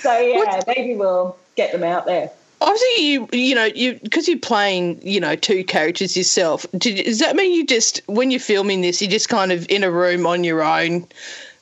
So 0.00 0.18
yeah, 0.18 0.62
maybe 0.66 0.94
we'll 0.94 1.36
get 1.56 1.72
them 1.72 1.84
out 1.84 2.06
there. 2.06 2.30
Obviously, 2.60 3.06
you 3.06 3.28
you 3.32 3.54
know 3.54 3.64
you 3.64 3.98
because 4.02 4.28
you're 4.28 4.38
playing 4.38 5.00
you 5.02 5.18
know 5.18 5.34
two 5.34 5.64
characters 5.64 6.16
yourself. 6.16 6.64
Did, 6.78 7.04
does 7.04 7.18
that 7.18 7.34
mean 7.34 7.52
you 7.52 7.66
just 7.66 8.00
when 8.06 8.30
you're 8.30 8.40
filming 8.40 8.82
this, 8.82 9.02
you're 9.02 9.10
just 9.10 9.28
kind 9.28 9.50
of 9.50 9.68
in 9.68 9.82
a 9.82 9.90
room 9.90 10.26
on 10.26 10.44
your 10.44 10.62
own, 10.62 11.06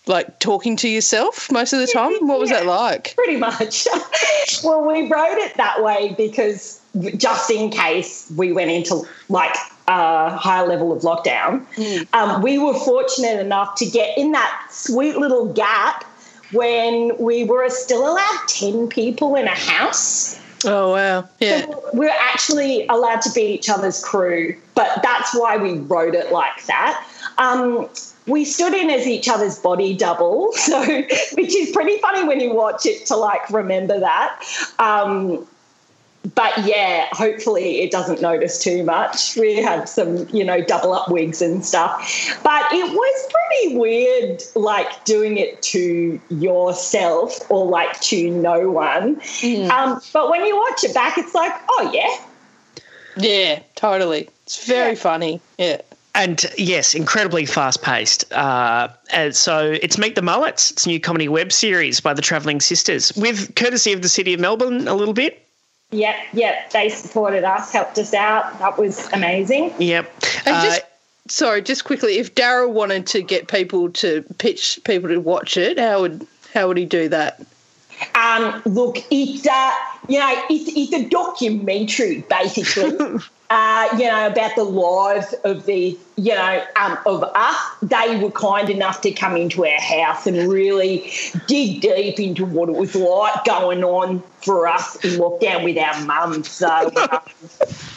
like 0.07 0.39
talking 0.41 0.77
to 0.77 0.89
yourself 0.89 1.51
most 1.51 1.73
of 1.73 1.79
the 1.79 1.87
time? 1.87 2.13
What 2.27 2.39
was 2.39 2.51
that 2.51 2.67
like? 2.67 3.15
Pretty 3.15 3.37
much. 3.37 3.87
well, 4.65 4.87
we 4.87 5.09
wrote 5.09 5.39
it 5.39 5.57
that 5.57 5.83
way 5.83 6.15
because 6.19 6.81
just 7.17 7.51
in 7.51 7.71
case 7.71 8.31
we 8.37 8.53
went 8.53 8.71
into 8.71 9.03
like 9.31 9.57
a 9.89 10.37
higher 10.37 10.67
level 10.67 10.93
of 10.93 11.03
lockdown, 11.03 11.65
um, 12.13 12.43
we 12.43 12.59
were 12.59 12.75
fortunate 12.75 13.41
enough 13.41 13.75
to 13.77 13.87
get 13.87 14.19
in 14.19 14.33
that 14.33 14.67
sweet 14.71 15.17
little 15.17 15.53
gap 15.53 16.05
when 16.53 17.17
we 17.19 17.45
were 17.45 17.69
still 17.71 18.11
allowed 18.13 18.41
10 18.49 18.89
people 18.89 19.35
in 19.37 19.47
a 19.47 19.55
house. 19.55 20.41
Oh 20.65 20.93
wow, 20.93 21.29
yeah. 21.39 21.65
So 21.65 21.91
we're 21.95 22.11
actually 22.11 22.87
allowed 22.89 23.23
to 23.23 23.33
be 23.33 23.43
each 23.43 23.71
other's 23.71 24.05
crew, 24.05 24.55
but 24.75 25.01
that's 25.03 25.35
why 25.35 25.57
we 25.57 25.79
wrote 25.79 26.15
it 26.15 26.33
like 26.33 26.65
that. 26.67 27.03
Um, 27.39 27.89
we 28.27 28.45
stood 28.45 28.75
in 28.75 28.91
as 28.91 29.07
each 29.07 29.29
other's 29.29 29.59
body 29.59 29.95
double, 29.97 30.53
so 30.57 30.85
which 30.85 31.57
is 31.57 31.71
pretty 31.71 31.99
funny 31.99 32.25
when 32.25 32.41
you 32.41 32.53
watch 32.53 32.85
it 32.85 33.07
to 33.07 33.17
like 33.17 33.49
remember 33.51 33.99
that. 34.01 34.43
Um, 34.79 35.47
but 36.35 36.53
yeah, 36.67 37.07
hopefully 37.13 37.81
it 37.81 37.91
doesn't 37.91 38.21
notice 38.21 38.63
too 38.63 38.85
much. 38.85 39.37
We 39.37 39.57
had 39.57 39.89
some, 39.89 40.29
you 40.31 40.45
know, 40.45 40.63
double 40.63 40.93
up 40.93 41.11
wigs 41.11 41.41
and 41.41 41.65
stuff. 41.65 42.39
But 42.45 42.65
it 42.73 42.93
was 42.93 43.33
pretty 43.33 43.77
weird, 43.79 44.43
like 44.55 45.05
doing 45.05 45.39
it 45.39 45.63
to 45.63 46.21
yourself 46.29 47.51
or 47.51 47.67
like 47.67 47.99
to 48.03 48.31
no 48.31 48.71
one. 48.71 49.21
Um, 49.71 50.01
but 50.13 50.31
when 50.31 50.45
you 50.45 50.57
watch 50.57 50.85
it 50.85 50.93
back, 50.95 51.17
it's 51.19 51.35
like, 51.35 51.53
oh 51.71 51.91
yeah, 51.93 52.27
Yeah, 53.17 53.61
totally. 53.75 54.29
It's 54.45 54.67
very 54.67 54.91
Yeah. 54.91 54.95
funny. 54.99 55.41
Yeah. 55.59 55.81
And 56.15 56.45
yes, 56.59 56.95
incredibly 56.95 57.47
fast 57.47 57.83
paced. 57.83 58.31
Uh, 58.33 58.89
and 59.13 59.35
so 59.35 59.77
it's 59.81 59.97
Meet 59.97 60.17
the 60.17 60.23
Mullets. 60.23 60.71
It's 60.73 60.85
a 60.85 60.89
new 60.89 61.01
comedy 61.01 61.29
web 61.29 61.53
series 61.53 62.01
by 62.01 62.15
the 62.15 62.23
Travelling 62.23 62.61
Sisters, 62.61 63.13
with 63.17 63.55
courtesy 63.55 63.93
of 63.93 64.03
the 64.03 64.09
City 64.09 64.35
of 64.35 64.41
Melbourne 64.41 64.87
a 64.89 64.95
little 64.95 65.15
bit. 65.15 65.47
Yep, 65.93 66.17
yep. 66.33 66.71
They 66.71 66.89
supported 66.89 67.45
us, 67.45 67.73
helped 67.73 67.99
us 67.99 68.15
out. 68.15 68.59
That 68.61 68.79
was 68.79 69.09
amazing. 69.13 69.75
Yep. 69.79 70.11
And 70.47 70.57
Uh, 70.57 70.65
just 70.65 70.83
sorry, 71.29 71.63
just 71.63 71.85
quickly, 71.85 72.19
if 72.19 72.35
Daryl 72.35 72.71
wanted 72.71 73.07
to 73.09 73.23
get 73.23 73.49
people 73.49 73.91
to 73.93 74.23
pitch 74.39 74.79
people 74.85 75.09
to 75.09 75.19
watch 75.19 75.57
it, 75.57 75.79
how 75.79 76.03
would 76.03 76.27
how 76.55 76.69
would 76.69 76.77
he 76.77 76.85
do 76.85 77.09
that? 77.09 77.41
Um, 78.15 78.63
look, 78.65 78.99
it's 79.11 79.47
uh, 79.47 79.73
you 80.09 80.19
know, 80.19 80.43
it's, 80.49 80.71
it's 80.75 80.93
a 80.93 81.09
documentary 81.09 82.25
basically. 82.29 83.21
uh, 83.51 83.89
you 83.99 84.05
know, 84.05 84.29
about 84.29 84.55
the 84.55 84.63
lives 84.63 85.35
of 85.45 85.67
the, 85.67 85.99
you 86.17 86.35
know, 86.35 86.65
um, 86.77 86.97
of 87.05 87.25
us. 87.25 87.57
They 87.83 88.21
were 88.23 88.31
kind 88.31 88.71
enough 88.71 89.01
to 89.01 89.11
come 89.11 89.37
into 89.37 89.67
our 89.67 89.81
house 89.81 90.27
and 90.27 90.51
really 90.51 91.13
dig 91.49 91.81
deep 91.81 92.21
into 92.21 92.47
what 92.47 92.69
it 92.69 92.77
was 92.77 92.95
like 92.95 93.45
going 93.45 93.83
on 93.83 94.23
for 94.43 94.69
us 94.69 94.97
in 95.05 95.19
lockdown 95.19 95.65
with 95.65 95.77
our 95.79 96.05
mums. 96.05 96.49
So, 96.49 96.69
um, 96.97 97.21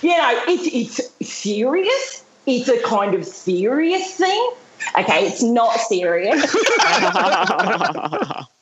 you 0.01 0.17
know, 0.17 0.41
it's 0.47 0.99
it's 1.21 1.29
serious. 1.29 2.25
It's 2.47 2.67
a 2.67 2.81
kind 2.81 3.13
of 3.13 3.23
serious 3.23 4.15
thing. 4.15 4.51
Okay, 4.99 5.27
it's 5.27 5.43
not 5.43 5.79
serious. 5.79 6.53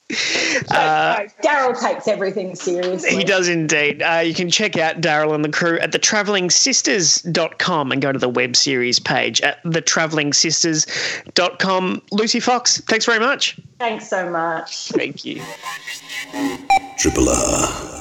Uh, 0.69 1.27
Daryl 1.43 1.79
takes 1.79 2.07
everything 2.07 2.55
seriously. 2.55 3.15
He 3.15 3.23
does 3.23 3.47
indeed. 3.47 4.01
Uh, 4.01 4.17
you 4.19 4.33
can 4.33 4.49
check 4.49 4.77
out 4.77 5.01
Daryl 5.01 5.35
and 5.35 5.43
the 5.43 5.49
crew 5.49 5.77
at 5.79 5.91
thetravellingsisters.com 5.91 7.91
and 7.91 8.01
go 8.01 8.11
to 8.11 8.19
the 8.19 8.29
web 8.29 8.55
series 8.55 8.99
page 8.99 9.41
at 9.41 9.61
thetravellingsisters.com. 9.63 12.01
Lucy 12.11 12.39
Fox, 12.39 12.81
thanks 12.81 13.05
very 13.05 13.19
much. 13.19 13.59
Thanks 13.79 14.07
so 14.07 14.29
much. 14.29 14.89
Thank 14.89 15.25
you. 15.25 15.41
Triple 16.97 17.29
R. 17.29 17.97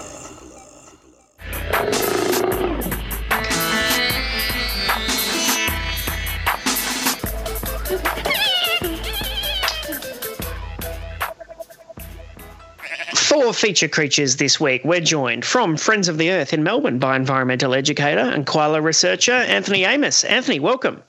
For 13.30 13.52
feature 13.52 13.86
creatures 13.86 14.38
this 14.38 14.58
week, 14.58 14.84
we're 14.84 14.98
joined 14.98 15.44
from 15.44 15.76
Friends 15.76 16.08
of 16.08 16.18
the 16.18 16.32
Earth 16.32 16.52
in 16.52 16.64
Melbourne 16.64 16.98
by 16.98 17.14
environmental 17.14 17.74
educator 17.74 18.18
and 18.18 18.44
koala 18.44 18.82
researcher 18.82 19.30
Anthony 19.30 19.84
Amis. 19.84 20.24
Anthony, 20.24 20.58
welcome. 20.58 21.00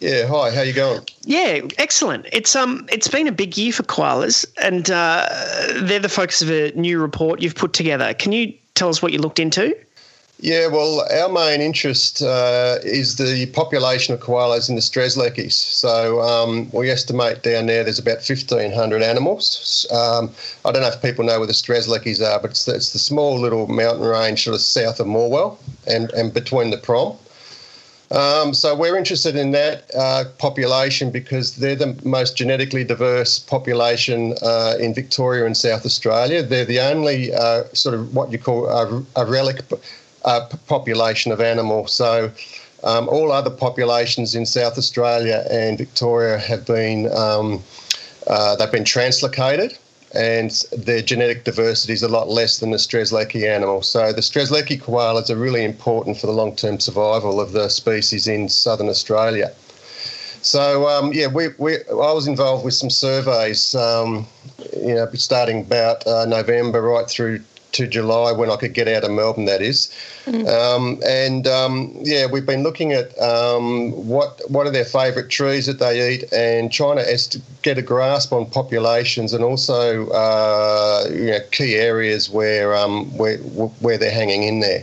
Yeah, 0.00 0.26
hi. 0.26 0.50
How 0.52 0.62
you 0.62 0.72
going? 0.72 1.02
Yeah, 1.24 1.60
excellent. 1.76 2.28
It's 2.32 2.56
um, 2.56 2.86
it's 2.90 3.08
been 3.08 3.28
a 3.28 3.32
big 3.32 3.58
year 3.58 3.74
for 3.74 3.82
koalas, 3.82 4.46
and 4.56 4.90
uh, 4.90 5.28
they're 5.82 5.98
the 5.98 6.08
focus 6.08 6.40
of 6.40 6.50
a 6.50 6.72
new 6.76 6.98
report 6.98 7.42
you've 7.42 7.54
put 7.54 7.74
together. 7.74 8.14
Can 8.14 8.32
you 8.32 8.54
tell 8.74 8.88
us 8.88 9.02
what 9.02 9.12
you 9.12 9.18
looked 9.18 9.38
into? 9.38 9.76
Yeah, 10.38 10.66
well, 10.66 11.06
our 11.10 11.30
main 11.30 11.62
interest 11.62 12.20
uh, 12.20 12.76
is 12.82 13.16
the 13.16 13.46
population 13.46 14.12
of 14.12 14.20
koalas 14.20 14.68
in 14.68 14.74
the 14.74 14.82
Strzelecki's. 14.82 15.56
So 15.56 16.20
um, 16.20 16.68
we 16.72 16.90
estimate 16.90 17.42
down 17.42 17.66
there 17.66 17.82
there's 17.84 17.98
about 17.98 18.16
1,500 18.16 19.02
animals. 19.02 19.86
Um, 19.90 20.30
I 20.66 20.72
don't 20.72 20.82
know 20.82 20.88
if 20.88 21.00
people 21.00 21.24
know 21.24 21.38
where 21.38 21.46
the 21.46 21.54
Strzelecki's 21.54 22.20
are, 22.20 22.38
but 22.38 22.50
it's, 22.50 22.68
it's 22.68 22.92
the 22.92 22.98
small 22.98 23.40
little 23.40 23.66
mountain 23.66 24.04
range 24.04 24.44
sort 24.44 24.54
of 24.54 24.60
south 24.60 25.00
of 25.00 25.06
Morwell 25.06 25.56
and, 25.86 26.10
and 26.12 26.34
between 26.34 26.68
the 26.68 26.78
prom. 26.78 27.16
Um, 28.10 28.52
so 28.52 28.76
we're 28.76 28.96
interested 28.96 29.36
in 29.36 29.52
that 29.52 29.90
uh, 29.96 30.24
population 30.38 31.10
because 31.10 31.56
they're 31.56 31.74
the 31.74 31.98
most 32.04 32.36
genetically 32.36 32.84
diverse 32.84 33.38
population 33.38 34.34
uh, 34.42 34.74
in 34.78 34.92
Victoria 34.94 35.46
and 35.46 35.56
South 35.56 35.86
Australia. 35.86 36.42
They're 36.42 36.66
the 36.66 36.80
only 36.80 37.34
uh, 37.34 37.64
sort 37.72 37.94
of 37.94 38.14
what 38.14 38.30
you 38.30 38.38
call 38.38 38.68
a, 38.68 39.02
a 39.16 39.24
relic 39.24 39.62
uh, 40.26 40.46
population 40.66 41.32
of 41.32 41.40
animal. 41.40 41.86
So 41.86 42.30
um, 42.84 43.08
all 43.08 43.32
other 43.32 43.50
populations 43.50 44.34
in 44.34 44.44
South 44.44 44.76
Australia 44.76 45.44
and 45.50 45.78
Victoria 45.78 46.38
have 46.38 46.66
been 46.66 47.10
um, 47.12 47.62
uh, 48.26 48.56
they've 48.56 48.72
been 48.72 48.84
translocated 48.84 49.78
and 50.14 50.50
their 50.72 51.02
genetic 51.02 51.44
diversity 51.44 51.92
is 51.92 52.02
a 52.02 52.08
lot 52.08 52.28
less 52.28 52.58
than 52.58 52.70
the 52.70 52.76
Strzelecki 52.76 53.48
animal. 53.48 53.82
So 53.82 54.12
the 54.12 54.20
Strzelecki 54.20 54.80
koalas 54.80 55.30
are 55.30 55.36
really 55.36 55.64
important 55.64 56.16
for 56.18 56.26
the 56.26 56.32
long-term 56.32 56.80
survival 56.80 57.40
of 57.40 57.52
the 57.52 57.68
species 57.68 58.26
in 58.26 58.48
southern 58.48 58.88
Australia. 58.88 59.52
So 60.42 60.88
um, 60.88 61.12
yeah, 61.12 61.26
we, 61.26 61.48
we, 61.58 61.78
I 61.90 62.12
was 62.12 62.28
involved 62.28 62.64
with 62.64 62.74
some 62.74 62.90
surveys, 62.90 63.74
um, 63.74 64.26
you 64.72 64.94
know, 64.94 65.10
starting 65.14 65.62
about 65.62 66.06
uh, 66.06 66.24
November 66.24 66.80
right 66.82 67.08
through 67.08 67.42
to 67.72 67.86
July 67.86 68.32
when 68.32 68.50
I 68.50 68.56
could 68.56 68.74
get 68.74 68.88
out 68.88 69.04
of 69.04 69.10
Melbourne. 69.10 69.44
That 69.44 69.62
is. 69.62 69.92
Mm-hmm. 70.24 70.46
Um, 70.46 71.00
and 71.06 71.46
um, 71.46 71.94
yeah, 72.00 72.26
we've 72.26 72.46
been 72.46 72.62
looking 72.62 72.92
at 72.92 73.16
um, 73.20 73.92
what 73.92 74.40
what 74.50 74.66
are 74.66 74.70
their 74.70 74.84
favourite 74.84 75.28
trees 75.28 75.66
that 75.66 75.78
they 75.78 76.14
eat, 76.14 76.32
and 76.32 76.72
trying 76.72 76.96
to 76.96 77.12
est- 77.12 77.40
get 77.62 77.78
a 77.78 77.82
grasp 77.82 78.32
on 78.32 78.46
populations 78.46 79.32
and 79.32 79.44
also 79.44 80.08
uh, 80.10 81.06
you 81.10 81.26
know, 81.26 81.40
key 81.52 81.76
areas 81.76 82.30
where 82.30 82.74
um, 82.74 83.06
where 83.16 83.38
where 83.38 83.98
they're 83.98 84.10
hanging 84.10 84.42
in 84.42 84.60
there. 84.60 84.82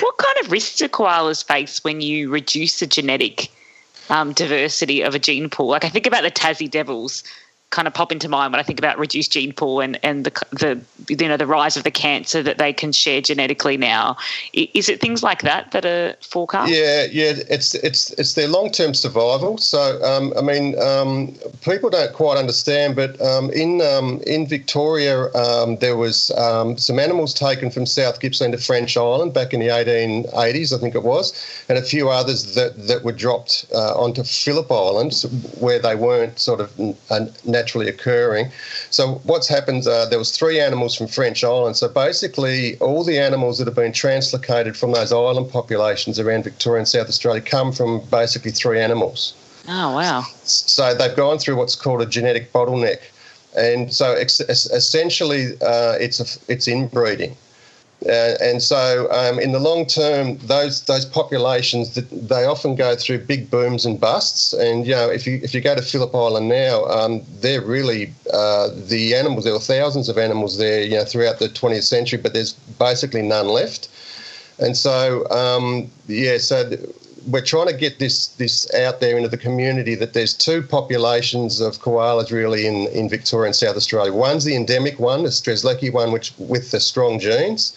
What 0.00 0.16
kind 0.16 0.36
of 0.42 0.52
risks 0.52 0.76
do 0.76 0.88
koalas 0.88 1.44
face 1.44 1.82
when 1.84 2.00
you 2.00 2.30
reduce 2.30 2.80
the 2.80 2.86
genetic 2.86 3.50
um, 4.08 4.32
diversity 4.32 5.02
of 5.02 5.14
a 5.14 5.18
gene 5.18 5.50
pool? 5.50 5.68
Like 5.68 5.84
I 5.84 5.88
think 5.88 6.06
about 6.06 6.22
the 6.22 6.30
Tassie 6.30 6.70
Devils 6.70 7.22
kind 7.70 7.86
of 7.86 7.92
pop 7.92 8.10
into 8.10 8.28
mind 8.28 8.52
when 8.52 8.60
I 8.60 8.62
think 8.62 8.78
about 8.78 8.98
reduced 8.98 9.32
gene 9.32 9.52
pool 9.52 9.80
and, 9.80 9.98
and 10.02 10.24
the, 10.24 10.30
the 10.52 10.80
you 11.08 11.28
know 11.28 11.36
the 11.36 11.46
rise 11.46 11.76
of 11.76 11.84
the 11.84 11.90
cancer 11.90 12.42
that 12.42 12.58
they 12.58 12.72
can 12.72 12.92
share 12.92 13.20
genetically 13.20 13.76
now. 13.76 14.16
Is 14.54 14.88
it 14.88 15.00
things 15.00 15.22
like 15.22 15.42
that 15.42 15.72
that 15.72 15.84
are 15.84 16.14
forecast? 16.22 16.72
Yeah, 16.72 17.06
yeah, 17.10 17.34
it's 17.50 17.74
it's 17.74 18.10
it's 18.12 18.34
their 18.34 18.48
long 18.48 18.70
term 18.70 18.94
survival. 18.94 19.58
So 19.58 20.02
um, 20.02 20.32
I 20.36 20.40
mean, 20.40 20.80
um, 20.80 21.34
people 21.60 21.90
don't 21.90 22.12
quite 22.14 22.38
understand, 22.38 22.96
but 22.96 23.20
um, 23.20 23.50
in 23.50 23.82
um, 23.82 24.20
in 24.26 24.46
Victoria 24.46 25.30
um, 25.34 25.76
there 25.76 25.96
was 25.96 26.30
um, 26.32 26.78
some 26.78 26.98
animals 26.98 27.34
taken 27.34 27.70
from 27.70 27.84
South 27.84 28.20
Gippsland 28.20 28.52
to 28.52 28.58
French 28.58 28.96
Island 28.96 29.34
back 29.34 29.52
in 29.52 29.60
the 29.60 29.68
1880s, 29.68 30.74
I 30.74 30.78
think 30.78 30.94
it 30.94 31.02
was, 31.02 31.34
and 31.68 31.76
a 31.76 31.82
few 31.82 32.08
others 32.08 32.54
that 32.54 32.86
that 32.86 33.04
were 33.04 33.12
dropped 33.12 33.66
uh, 33.74 33.94
onto 33.94 34.22
Phillip 34.22 34.72
Island 34.72 35.12
where 35.60 35.78
they 35.78 35.94
weren't 35.94 36.38
sort 36.38 36.60
of. 36.60 36.72
Uh, 37.10 37.26
naturally 37.58 37.88
occurring. 37.88 38.46
So 38.90 39.02
what's 39.30 39.48
happened? 39.56 39.86
Uh, 39.86 40.06
there 40.10 40.18
was 40.18 40.30
three 40.40 40.58
animals 40.68 40.92
from 40.96 41.06
French 41.18 41.40
Island. 41.44 41.76
So 41.76 41.86
basically, 41.88 42.78
all 42.78 43.02
the 43.04 43.18
animals 43.18 43.58
that 43.58 43.66
have 43.70 43.80
been 43.84 43.92
translocated 43.92 44.74
from 44.76 44.90
those 44.92 45.12
island 45.12 45.50
populations 45.50 46.18
around 46.22 46.44
Victoria 46.44 46.80
and 46.82 46.88
South 46.88 47.08
Australia 47.08 47.42
come 47.56 47.72
from 47.72 47.90
basically 48.10 48.52
three 48.52 48.80
animals. 48.80 49.34
Oh 49.68 49.88
wow! 49.94 50.20
So 50.44 50.94
they've 50.94 51.16
gone 51.24 51.38
through 51.38 51.56
what's 51.56 51.76
called 51.76 52.00
a 52.00 52.06
genetic 52.06 52.52
bottleneck, 52.52 53.00
and 53.54 53.92
so 53.92 54.14
ex- 54.14 54.40
essentially, 54.80 55.42
uh, 55.60 55.94
it's 56.04 56.18
a, 56.24 56.52
it's 56.52 56.66
inbreeding. 56.68 57.36
Uh, 58.06 58.34
and 58.40 58.62
so, 58.62 59.10
um, 59.10 59.40
in 59.40 59.50
the 59.50 59.58
long 59.58 59.84
term, 59.84 60.38
those 60.38 60.82
those 60.82 61.04
populations 61.04 61.94
they 61.94 62.44
often 62.44 62.76
go 62.76 62.94
through 62.94 63.18
big 63.18 63.50
booms 63.50 63.84
and 63.84 64.00
busts. 64.00 64.52
And 64.52 64.86
you 64.86 64.94
know, 64.94 65.10
if 65.10 65.26
you 65.26 65.40
if 65.42 65.52
you 65.52 65.60
go 65.60 65.74
to 65.74 65.82
Phillip 65.82 66.14
Island 66.14 66.48
now, 66.48 66.84
um, 66.84 67.22
they're 67.40 67.60
really 67.60 68.12
uh, 68.32 68.68
the 68.86 69.16
animals. 69.16 69.44
There 69.44 69.52
were 69.52 69.58
thousands 69.58 70.08
of 70.08 70.16
animals 70.16 70.58
there, 70.58 70.82
you 70.82 70.94
know, 70.94 71.04
throughout 71.04 71.40
the 71.40 71.48
20th 71.48 71.82
century, 71.82 72.20
but 72.20 72.34
there's 72.34 72.52
basically 72.52 73.22
none 73.22 73.48
left. 73.48 73.88
And 74.60 74.76
so, 74.76 75.28
um, 75.30 75.90
yeah, 76.06 76.38
so. 76.38 76.68
Th- 76.68 76.80
we're 77.26 77.44
trying 77.44 77.66
to 77.66 77.76
get 77.76 77.98
this 77.98 78.28
this 78.28 78.72
out 78.74 79.00
there 79.00 79.16
into 79.16 79.28
the 79.28 79.36
community 79.36 79.94
that 79.94 80.14
there's 80.14 80.32
two 80.32 80.62
populations 80.62 81.60
of 81.60 81.76
koalas 81.78 82.30
really 82.30 82.66
in, 82.66 82.86
in 82.88 83.06
Victoria 83.08 83.48
and 83.48 83.56
South 83.56 83.76
Australia. 83.76 84.14
One's 84.14 84.44
the 84.44 84.56
endemic 84.56 84.98
one, 84.98 85.24
the 85.24 85.28
Strzelecki 85.28 85.92
one, 85.92 86.10
which 86.10 86.32
with 86.38 86.70
the 86.70 86.80
strong 86.80 87.18
genes, 87.18 87.76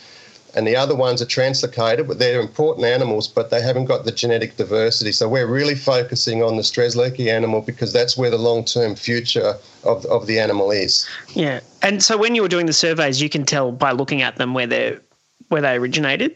and 0.55 0.67
the 0.67 0.75
other 0.75 0.95
ones 0.95 1.21
are 1.21 1.25
translocated, 1.25 2.07
but 2.07 2.19
they're 2.19 2.39
important 2.39 2.85
animals, 2.85 3.27
but 3.27 3.49
they 3.49 3.61
haven't 3.61 3.85
got 3.85 4.05
the 4.05 4.11
genetic 4.11 4.57
diversity. 4.57 5.11
So 5.11 5.27
we're 5.27 5.47
really 5.47 5.75
focusing 5.75 6.43
on 6.43 6.57
the 6.57 6.61
Strzelecki 6.61 7.27
animal 7.27 7.61
because 7.61 7.93
that's 7.93 8.17
where 8.17 8.29
the 8.29 8.37
long-term 8.37 8.95
future 8.95 9.55
of, 9.83 10.05
of 10.05 10.27
the 10.27 10.39
animal 10.39 10.71
is. 10.71 11.07
Yeah, 11.33 11.61
and 11.81 12.03
so 12.03 12.17
when 12.17 12.35
you 12.35 12.41
were 12.41 12.47
doing 12.47 12.65
the 12.65 12.73
surveys, 12.73 13.21
you 13.21 13.29
can 13.29 13.45
tell 13.45 13.71
by 13.71 13.91
looking 13.91 14.21
at 14.21 14.35
them 14.35 14.53
where 14.53 14.67
they 14.67 14.97
where 15.49 15.61
they 15.61 15.75
originated. 15.75 16.35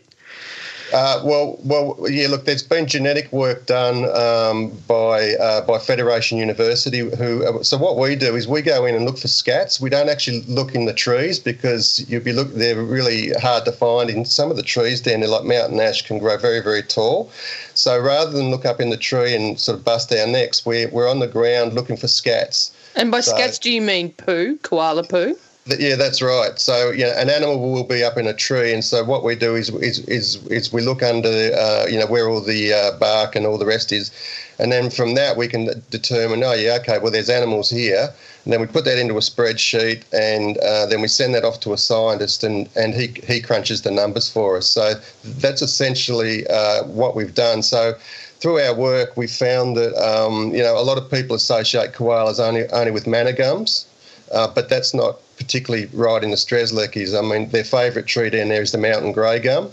Uh, 0.94 1.22
well, 1.24 1.58
well, 1.64 1.98
yeah. 2.10 2.28
Look, 2.28 2.46
there's 2.46 2.64
been 2.64 2.86
genetic 2.86 3.32
work 3.32 3.66
done 3.66 4.06
um, 4.16 4.72
by 4.88 5.34
uh, 5.36 5.62
by 5.62 5.80
Federation 5.80 6.38
University. 6.38 7.00
Who 7.00 7.46
uh, 7.46 7.64
so 7.64 7.78
what 7.78 7.98
we 7.98 8.16
do 8.16 8.36
is 8.36 8.48
we 8.48 8.62
go 8.62 8.86
in 8.86 8.96
and 8.96 9.06
look 9.06 9.18
for 9.18 9.28
scats. 9.28 9.82
We 9.82 9.90
don't 9.90 10.10
actually 10.10 10.42
look 10.42 10.76
in 10.76 10.86
the 10.86 10.94
trees 10.94 11.40
because 11.40 12.06
you'd 12.08 12.24
be 12.24 12.34
look. 12.34 12.54
They're 12.54 12.82
really 12.82 13.32
hard 13.34 13.66
to 13.66 13.72
find 13.72 14.10
in 14.10 14.26
some 14.26 14.52
of 14.52 14.58
the 14.58 14.64
trees 14.64 15.02
down 15.02 15.22
there, 15.22 15.30
like 15.30 15.44
mountain 15.44 15.80
ash, 15.80 16.04
can 16.04 16.20
grow 16.20 16.38
very 16.38 16.62
very 16.62 16.84
tall. 16.84 17.32
So 17.74 18.00
rather 18.00 18.32
than 18.32 18.52
look 18.52 18.66
up 18.66 18.80
in 18.80 18.90
the 18.90 18.98
tree 18.98 19.36
and 19.36 19.60
sort 19.60 19.78
of 19.78 19.84
bust 19.84 20.14
our 20.14 20.28
necks, 20.28 20.66
we're 20.66 20.90
we're 20.90 21.10
on 21.10 21.20
the 21.20 21.28
ground 21.28 21.74
looking 21.74 21.98
for 21.98 22.08
scats. 22.08 22.72
And 22.96 23.12
by 23.12 23.22
so, 23.22 23.34
scats, 23.34 23.60
do 23.60 23.72
you 23.72 23.82
mean 23.82 24.12
poo, 24.14 24.58
koala 24.58 25.04
poo? 25.04 25.38
Yeah, 25.68 25.95
that's 25.95 26.22
right. 26.22 26.59
So, 26.59 26.91
know, 27.07 27.13
an 27.18 27.28
animal 27.28 27.59
will 27.72 27.84
be 27.84 28.03
up 28.03 28.18
in 28.18 28.28
a 28.28 28.36
tree, 28.36 28.72
and 28.72 28.84
so 28.84 29.03
what 29.03 29.24
we 29.24 29.34
do 29.36 29.55
is 29.55 29.70
is 29.70 29.97
is, 30.07 30.45
is 30.47 30.72
we 30.72 30.84
look 30.84 31.01
under, 31.01 31.28
uh, 31.28 31.88
you 31.89 31.97
know, 31.97 32.05
where 32.05 32.30
all 32.30 32.39
the 32.39 32.72
uh, 32.72 32.91
bark 32.99 33.36
and 33.36 33.47
all 33.47 33.57
the 33.57 33.66
rest 33.66 33.91
is, 33.91 34.11
and 34.59 34.72
then 34.72 34.91
from 34.91 35.16
that 35.16 35.38
we 35.38 35.47
can 35.47 35.82
determine, 35.89 36.43
oh 36.43 36.53
yeah, 36.53 36.78
okay, 36.82 36.99
well 36.99 37.11
there's 37.11 37.32
animals 37.32 37.72
here, 37.72 38.13
and 38.43 38.53
then 38.53 38.61
we 38.61 38.68
put 38.68 38.86
that 38.86 38.99
into 38.99 39.16
a 39.18 39.22
spreadsheet, 39.22 40.03
and 40.13 40.59
uh, 40.59 40.86
then 40.86 41.01
we 41.01 41.07
send 41.07 41.34
that 41.34 41.43
off 41.43 41.59
to 41.61 41.74
a 41.74 41.80
scientist, 41.80 42.43
and 42.43 42.70
and 42.76 42.93
he 42.93 43.07
he 43.26 43.41
crunches 43.41 43.82
the 43.82 43.89
numbers 43.89 44.30
for 44.30 44.57
us. 44.57 44.70
So 44.70 44.93
that's 45.39 45.63
essentially 45.63 46.45
uh, 46.45 46.84
what 46.84 47.16
we've 47.16 47.34
done. 47.34 47.63
So 47.63 47.93
through 48.39 48.59
our 48.59 48.76
work, 48.76 49.18
we 49.18 49.26
found 49.26 49.78
that 49.78 49.95
um, 49.97 50.53
you 50.53 50.61
know 50.61 50.78
a 50.80 50.86
lot 50.86 50.99
of 50.99 51.09
people 51.09 51.36
associate 51.36 51.93
koalas 51.93 52.39
only 52.39 52.70
only 52.70 52.91
with 52.91 53.07
manna 53.07 53.34
gums, 53.34 53.88
uh, 54.32 54.47
but 54.53 54.70
that's 54.70 54.93
not 54.93 55.22
particularly 55.38 55.88
right 55.94 56.24
in 56.24 56.32
the 56.32 56.38
Strzelecki's. 56.38 57.14
I 57.14 57.22
mean, 57.22 57.50
their 57.50 57.64
favourite 57.64 58.08
tree 58.08 58.30
down 58.30 58.50
there 58.50 58.62
is 58.62 58.72
the 58.72 58.78
mountain 58.78 59.12
grey 59.12 59.40
gum. 59.40 59.72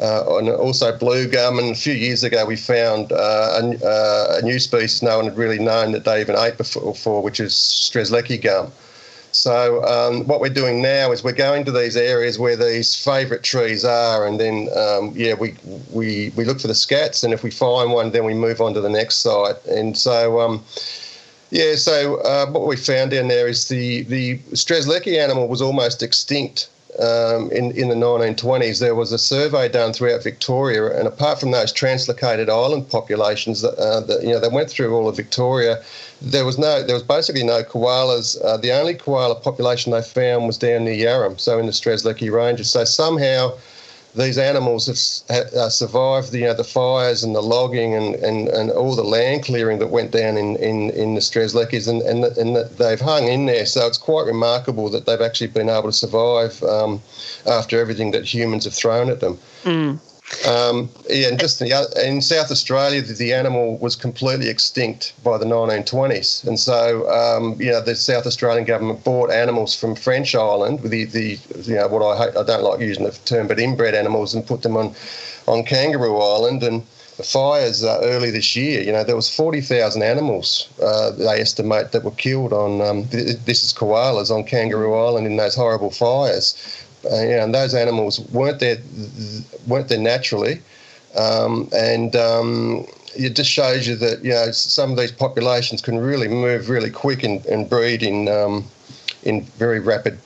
Uh, 0.00 0.38
and 0.38 0.48
also 0.48 0.96
blue 0.96 1.26
gum. 1.26 1.58
And 1.58 1.72
a 1.72 1.74
few 1.74 1.92
years 1.92 2.22
ago, 2.22 2.46
we 2.46 2.54
found 2.54 3.10
uh, 3.10 3.60
a, 3.60 3.84
uh, 3.84 4.38
a, 4.38 4.42
new 4.42 4.60
species 4.60 5.02
no 5.02 5.16
one 5.16 5.24
had 5.24 5.36
really 5.36 5.58
known 5.58 5.90
that 5.90 6.04
they 6.04 6.20
even 6.20 6.36
ate 6.36 6.56
before, 6.56 7.20
which 7.20 7.40
is 7.40 7.52
Strzelecki 7.52 8.40
gum. 8.40 8.70
So 9.32 9.84
um, 9.84 10.26
what 10.26 10.40
we're 10.40 10.50
doing 10.50 10.80
now 10.80 11.10
is 11.10 11.24
we're 11.24 11.32
going 11.32 11.64
to 11.64 11.72
these 11.72 11.96
areas 11.96 12.38
where 12.38 12.56
these 12.56 12.94
favourite 12.94 13.42
trees 13.42 13.84
are, 13.84 14.26
and 14.26 14.38
then 14.38 14.68
um, 14.76 15.12
yeah, 15.16 15.34
we 15.34 15.54
we 15.90 16.32
we 16.36 16.44
look 16.44 16.60
for 16.60 16.68
the 16.68 16.74
scats, 16.74 17.24
and 17.24 17.34
if 17.34 17.42
we 17.42 17.50
find 17.50 17.92
one, 17.92 18.12
then 18.12 18.24
we 18.24 18.34
move 18.34 18.60
on 18.60 18.74
to 18.74 18.80
the 18.80 18.88
next 18.88 19.16
site. 19.16 19.62
And 19.66 19.98
so. 19.98 20.40
Um, 20.40 20.64
yeah, 21.50 21.74
so 21.76 22.16
uh, 22.22 22.46
what 22.50 22.66
we 22.66 22.76
found 22.76 23.10
down 23.10 23.28
there 23.28 23.48
is 23.48 23.68
the 23.68 24.02
the 24.02 24.38
Strzelecki 24.52 25.18
animal 25.18 25.48
was 25.48 25.62
almost 25.62 26.02
extinct 26.02 26.68
um, 26.98 27.50
in 27.50 27.72
in 27.72 27.88
the 27.88 27.94
1920s. 27.94 28.80
There 28.80 28.94
was 28.94 29.12
a 29.12 29.18
survey 29.18 29.68
done 29.68 29.92
throughout 29.92 30.22
Victoria, 30.22 30.98
and 30.98 31.08
apart 31.08 31.40
from 31.40 31.52
those 31.52 31.72
translocated 31.72 32.48
island 32.48 32.90
populations 32.90 33.62
that, 33.62 33.74
uh, 33.78 34.00
that 34.00 34.22
you 34.22 34.30
know 34.30 34.40
they 34.40 34.48
went 34.48 34.68
through 34.68 34.94
all 34.94 35.08
of 35.08 35.16
Victoria, 35.16 35.82
there 36.20 36.44
was 36.44 36.58
no 36.58 36.82
there 36.82 36.94
was 36.94 37.02
basically 37.02 37.44
no 37.44 37.62
koalas. 37.62 38.36
Uh, 38.44 38.56
the 38.58 38.72
only 38.72 38.94
koala 38.94 39.34
population 39.34 39.92
they 39.92 40.02
found 40.02 40.46
was 40.46 40.58
down 40.58 40.84
near 40.84 40.94
Yarram, 40.94 41.40
so 41.40 41.58
in 41.58 41.66
the 41.66 41.72
Strzelecki 41.72 42.30
Ranges. 42.30 42.70
So 42.70 42.84
somehow 42.84 43.52
these 44.14 44.38
animals 44.38 44.86
have 45.28 45.46
uh, 45.54 45.68
survived 45.68 46.32
the, 46.32 46.38
you 46.38 46.46
know, 46.46 46.54
the 46.54 46.64
fires 46.64 47.22
and 47.22 47.34
the 47.34 47.42
logging 47.42 47.94
and, 47.94 48.14
and, 48.16 48.48
and 48.48 48.70
all 48.70 48.96
the 48.96 49.04
land 49.04 49.44
clearing 49.44 49.78
that 49.78 49.88
went 49.88 50.10
down 50.10 50.36
in, 50.36 50.56
in, 50.56 50.90
in 50.90 51.14
the 51.14 51.20
Strzelecki's 51.20 51.88
and, 51.88 52.02
and, 52.02 52.24
and 52.24 52.56
they've 52.78 53.00
hung 53.00 53.28
in 53.28 53.46
there. 53.46 53.66
So 53.66 53.86
it's 53.86 53.98
quite 53.98 54.26
remarkable 54.26 54.88
that 54.90 55.06
they've 55.06 55.20
actually 55.20 55.48
been 55.48 55.68
able 55.68 55.84
to 55.84 55.92
survive 55.92 56.62
um, 56.62 57.02
after 57.46 57.80
everything 57.80 58.10
that 58.12 58.24
humans 58.24 58.64
have 58.64 58.74
thrown 58.74 59.10
at 59.10 59.20
them. 59.20 59.38
Mm. 59.64 59.98
Um, 60.46 60.90
yeah, 61.08 61.28
and 61.28 61.38
just 61.38 61.60
in, 61.62 61.68
the 61.68 62.04
in 62.06 62.20
South 62.20 62.50
Australia, 62.50 63.00
the, 63.00 63.14
the 63.14 63.32
animal 63.32 63.78
was 63.78 63.96
completely 63.96 64.48
extinct 64.48 65.14
by 65.24 65.38
the 65.38 65.46
1920s, 65.46 66.46
and 66.46 66.60
so 66.60 67.08
um, 67.10 67.60
you 67.60 67.70
know 67.70 67.80
the 67.80 67.94
South 67.94 68.26
Australian 68.26 68.64
government 68.66 69.02
bought 69.04 69.30
animals 69.30 69.74
from 69.74 69.94
French 69.94 70.34
Island 70.34 70.82
with 70.82 70.92
the, 70.92 71.06
the 71.06 71.38
you 71.62 71.76
know 71.76 71.88
what 71.88 72.02
I 72.02 72.26
hate, 72.26 72.36
I 72.36 72.42
don't 72.42 72.62
like 72.62 72.80
using 72.80 73.04
the 73.04 73.12
term, 73.24 73.48
but 73.48 73.58
inbred 73.58 73.94
animals, 73.94 74.34
and 74.34 74.46
put 74.46 74.62
them 74.62 74.76
on 74.76 74.94
on 75.46 75.64
Kangaroo 75.64 76.18
Island 76.18 76.62
and 76.62 76.82
the 77.18 77.24
fires 77.24 77.82
uh, 77.82 77.98
early 78.02 78.30
this 78.30 78.54
year, 78.54 78.80
you 78.80 78.92
know, 78.92 79.02
there 79.02 79.16
was 79.16 79.28
40,000 79.28 80.02
animals 80.02 80.68
uh, 80.80 81.10
they 81.10 81.40
estimate 81.40 81.90
that 81.90 82.04
were 82.04 82.12
killed 82.12 82.52
on, 82.52 82.80
um, 82.80 83.08
th- 83.08 83.38
this 83.44 83.64
is 83.64 83.72
koalas 83.72 84.30
on 84.30 84.44
Kangaroo 84.44 84.94
Island 84.94 85.26
in 85.26 85.36
those 85.36 85.56
horrible 85.56 85.90
fires. 85.90 86.54
Uh, 87.04 87.14
and 87.14 87.54
those 87.54 87.74
animals 87.74 88.20
weren't 88.30 88.60
there, 88.60 88.78
weren't 89.66 89.88
there 89.88 89.98
naturally. 89.98 90.60
Um, 91.16 91.68
and 91.72 92.14
um, 92.16 92.86
it 93.16 93.30
just 93.30 93.50
shows 93.50 93.86
you 93.86 93.96
that, 93.96 94.24
you 94.24 94.30
know, 94.30 94.50
some 94.50 94.90
of 94.90 94.96
these 94.96 95.12
populations 95.12 95.80
can 95.80 95.98
really 95.98 96.28
move 96.28 96.68
really 96.68 96.90
quick 96.90 97.22
and, 97.22 97.44
and 97.46 97.68
breed 97.68 98.02
in, 98.02 98.28
um, 98.28 98.64
in 99.22 99.42
very 99.42 99.80
rapid, 99.80 100.18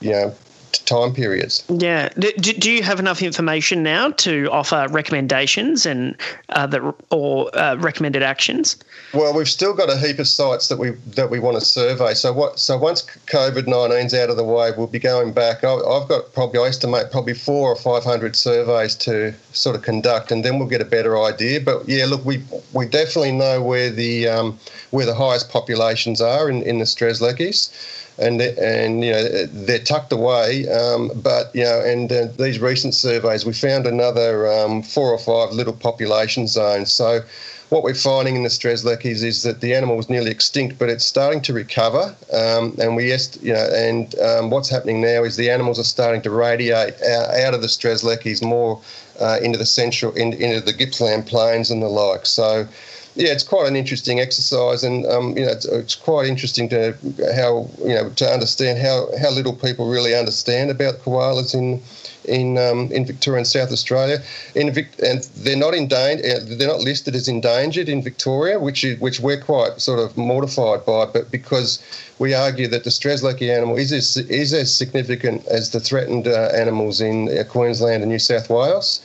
you 0.00 0.10
know, 0.10 0.34
time 0.78 1.12
periods. 1.12 1.64
Yeah. 1.68 2.08
Do, 2.18 2.32
do 2.32 2.70
you 2.70 2.82
have 2.82 2.98
enough 2.98 3.22
information 3.22 3.82
now 3.82 4.10
to 4.12 4.48
offer 4.50 4.86
recommendations 4.90 5.86
and 5.86 6.16
uh, 6.50 6.66
that 6.66 6.94
or 7.10 7.56
uh, 7.56 7.76
recommended 7.76 8.22
actions? 8.22 8.76
Well, 9.14 9.34
we've 9.34 9.48
still 9.48 9.74
got 9.74 9.90
a 9.90 9.96
heap 9.96 10.18
of 10.18 10.28
sites 10.28 10.68
that 10.68 10.78
we 10.78 10.90
that 11.14 11.30
we 11.30 11.38
want 11.38 11.58
to 11.58 11.64
survey. 11.64 12.14
So 12.14 12.32
what? 12.32 12.58
So 12.58 12.76
once 12.76 13.02
COVID 13.26 13.64
19's 13.64 14.14
out 14.14 14.30
of 14.30 14.36
the 14.36 14.44
way, 14.44 14.72
we'll 14.76 14.86
be 14.86 14.98
going 14.98 15.32
back. 15.32 15.64
I've 15.64 16.08
got 16.08 16.32
probably 16.34 16.60
I 16.60 16.68
estimate 16.68 17.10
probably 17.10 17.34
four 17.34 17.70
or 17.70 17.76
five 17.76 18.04
hundred 18.04 18.36
surveys 18.36 18.94
to 18.96 19.34
sort 19.52 19.76
of 19.76 19.82
conduct, 19.82 20.30
and 20.30 20.44
then 20.44 20.58
we'll 20.58 20.68
get 20.68 20.80
a 20.80 20.86
better 20.86 21.22
idea. 21.22 21.60
But 21.60 21.88
yeah, 21.88 22.06
look, 22.06 22.24
we 22.24 22.42
we 22.72 22.86
definitely 22.86 23.32
know 23.32 23.62
where 23.62 23.90
the 23.90 24.28
um, 24.28 24.58
where 24.90 25.06
the 25.06 25.14
highest 25.14 25.50
populations 25.50 26.20
are 26.20 26.50
in 26.50 26.62
in 26.62 26.78
the 26.78 26.84
Strzelecki's 26.84 27.70
and 28.18 28.40
and 28.40 29.04
you 29.04 29.12
know 29.12 29.46
they're 29.46 29.78
tucked 29.78 30.12
away. 30.12 30.68
Um, 30.68 31.10
but 31.16 31.54
you 31.54 31.64
know, 31.64 31.82
and 31.84 32.10
uh, 32.10 32.26
these 32.38 32.58
recent 32.60 32.94
surveys, 32.94 33.44
we 33.44 33.52
found 33.52 33.86
another 33.86 34.50
um, 34.50 34.82
four 34.82 35.10
or 35.10 35.18
five 35.18 35.52
little 35.52 35.74
population 35.74 36.46
zones. 36.46 36.92
So 36.92 37.20
what 37.68 37.82
we're 37.82 37.94
finding 37.94 38.36
in 38.36 38.42
the 38.44 38.48
Strzelecki's 38.48 39.24
is 39.24 39.42
that 39.42 39.60
the 39.60 39.74
animal 39.74 39.96
was 39.96 40.08
nearly 40.08 40.30
extinct, 40.30 40.78
but 40.78 40.88
it's 40.88 41.04
starting 41.04 41.40
to 41.42 41.52
recover. 41.52 42.14
Um, 42.32 42.76
and 42.80 42.94
we, 42.94 43.10
est- 43.10 43.42
you 43.42 43.52
know, 43.52 43.68
and 43.74 44.16
um, 44.20 44.50
what's 44.50 44.68
happening 44.68 45.00
now 45.00 45.24
is 45.24 45.36
the 45.36 45.50
animals 45.50 45.78
are 45.78 45.84
starting 45.84 46.22
to 46.22 46.30
radiate 46.30 46.94
out, 47.02 47.54
of 47.54 47.62
the 47.62 47.66
Strzelecki's 47.66 48.42
more 48.42 48.80
uh, 49.20 49.38
into 49.42 49.58
the 49.58 49.66
central, 49.66 50.12
in, 50.12 50.32
into 50.34 50.60
the 50.60 50.72
Gippsland 50.72 51.26
plains 51.26 51.70
and 51.70 51.82
the 51.82 51.88
like. 51.88 52.26
So 52.26 52.68
yeah, 53.16 53.32
it's 53.32 53.42
quite 53.42 53.66
an 53.66 53.76
interesting 53.76 54.20
exercise, 54.20 54.84
and 54.84 55.06
um, 55.06 55.36
you 55.36 55.44
know, 55.44 55.50
it's, 55.50 55.64
it's, 55.64 55.94
quite 55.94 56.28
interesting 56.28 56.68
to 56.68 56.94
how 57.34 57.68
you 57.80 57.94
know 57.94 58.10
to 58.10 58.26
understand 58.26 58.78
how, 58.78 59.08
how 59.18 59.30
little 59.30 59.54
people 59.54 59.88
really 59.88 60.14
understand 60.14 60.70
about 60.70 60.96
koalas 60.96 61.54
in 61.54 61.82
in 62.26 62.58
um, 62.58 62.92
in 62.92 63.06
Victoria 63.06 63.38
and 63.38 63.46
South 63.46 63.72
Australia. 63.72 64.18
In 64.54 64.68
and 64.68 65.22
they're 65.36 65.56
not 65.56 65.74
endangered, 65.74 66.46
they're 66.58 66.68
not 66.68 66.80
listed 66.80 67.14
as 67.14 67.26
endangered 67.26 67.88
in 67.88 68.02
Victoria, 68.02 68.60
which 68.60 68.84
is, 68.84 69.00
which 69.00 69.18
we're 69.18 69.40
quite 69.40 69.80
sort 69.80 69.98
of 69.98 70.16
mortified 70.18 70.84
by. 70.84 71.06
But 71.06 71.30
because 71.30 71.82
we 72.18 72.34
argue 72.34 72.68
that 72.68 72.84
the 72.84 72.90
Strzelecki 72.90 73.54
animal 73.54 73.76
is 73.76 73.92
as, 73.92 74.16
is 74.16 74.52
as 74.52 74.74
significant 74.74 75.46
as 75.46 75.70
the 75.70 75.80
threatened 75.80 76.28
uh, 76.28 76.50
animals 76.54 77.00
in 77.00 77.28
uh, 77.28 77.44
Queensland 77.44 78.02
and 78.02 78.12
New 78.12 78.18
South 78.18 78.50
Wales. 78.50 79.00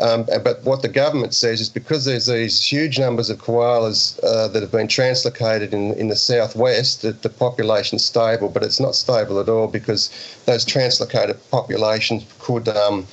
Um, 0.00 0.24
but 0.24 0.62
what 0.64 0.82
the 0.82 0.88
government 0.88 1.34
says 1.34 1.60
is 1.60 1.68
because 1.68 2.04
there's 2.04 2.26
these 2.26 2.64
huge 2.64 2.98
numbers 2.98 3.30
of 3.30 3.38
koalas 3.38 4.18
uh, 4.22 4.48
that 4.48 4.62
have 4.62 4.70
been 4.70 4.86
translocated 4.86 5.72
in, 5.72 5.92
in 5.94 6.08
the 6.08 6.16
southwest, 6.16 7.02
that 7.02 7.22
the 7.22 7.28
population's 7.28 8.04
stable, 8.04 8.48
but 8.48 8.62
it's 8.62 8.78
not 8.78 8.94
stable 8.94 9.40
at 9.40 9.48
all 9.48 9.66
because 9.66 10.10
those 10.46 10.64
translocated 10.64 11.36
populations 11.50 12.24
could 12.38 12.68
um, 12.68 13.06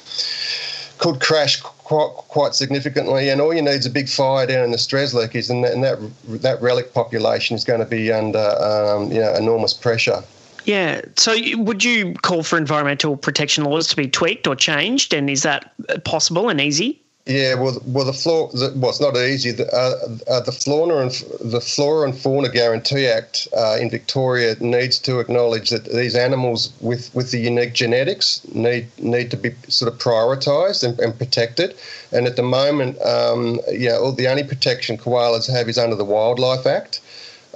could 0.97 1.19
crash 1.19 1.59
quite, 1.61 2.11
quite 2.29 2.55
significantly. 2.55 3.29
And 3.29 3.41
all 3.41 3.53
you 3.53 3.61
need 3.61 3.71
is 3.71 3.86
a 3.86 3.89
big 3.89 4.07
fire 4.07 4.45
down 4.47 4.63
in 4.63 4.71
the 4.71 4.77
Strzelecki's, 4.77 5.49
and 5.49 5.63
that, 5.63 5.73
and 5.73 5.83
that 5.83 5.97
that 6.41 6.61
relic 6.61 6.93
population 6.93 7.55
is 7.55 7.63
going 7.63 7.79
to 7.79 7.86
be 7.86 8.11
under 8.11 8.39
um, 8.39 9.11
you 9.11 9.19
know 9.19 9.33
enormous 9.33 9.73
pressure. 9.73 10.23
Yeah. 10.66 11.01
So, 11.16 11.36
would 11.57 11.84
you 11.84 12.13
call 12.16 12.43
for 12.43 12.57
environmental 12.57 13.18
protection 13.18 13.63
laws 13.63 13.88
to 13.89 13.95
be 13.95 14.07
tweaked 14.07 14.47
or 14.47 14.55
changed? 14.55 15.13
And 15.13 15.30
is 15.30 15.43
that 15.43 15.74
possible 16.03 16.49
and 16.49 16.59
easy? 16.59 16.99
Yeah, 17.28 17.55
well, 17.55 17.82
well, 17.88 18.05
the 18.05 18.13
floor, 18.13 18.51
the, 18.53 18.72
well, 18.76 18.91
it's 18.91 19.01
not 19.01 19.18
easy. 19.18 19.49
The, 19.49 19.68
uh, 19.74 20.32
uh, 20.32 20.41
the 20.41 20.51
Flora 20.51 21.01
and 21.01 21.11
the 21.41 21.59
Flora 21.59 22.07
and 22.07 22.16
Fauna 22.16 22.49
Guarantee 22.49 23.07
Act 23.07 23.47
uh, 23.57 23.78
in 23.82 23.89
Victoria 23.89 24.55
needs 24.59 24.99
to 24.99 25.20
acknowledge 25.20 25.72
that 25.72 25.86
these 25.86 26.16
animals 26.16 26.72
with, 26.82 27.13
with 27.16 27.32
the 27.32 27.39
unique 27.39 27.74
genetics 27.74 28.45
need 28.53 28.86
need 28.99 29.32
to 29.32 29.38
be 29.38 29.55
sort 29.68 29.91
of 29.91 29.99
prioritised 29.99 30.84
and, 30.84 30.99
and, 30.99 31.18
protected. 31.18 31.76
And 32.11 32.28
at 32.28 32.36
the 32.36 32.43
moment, 32.43 33.01
um, 33.01 33.59
know, 33.89 34.11
the 34.11 34.28
only 34.28 34.43
protection 34.43 34.95
koalas 34.95 35.51
have 35.51 35.68
is 35.68 35.80
under 35.80 35.95
the 35.95 36.05
Wildlife 36.05 36.68
Act. 36.68 37.01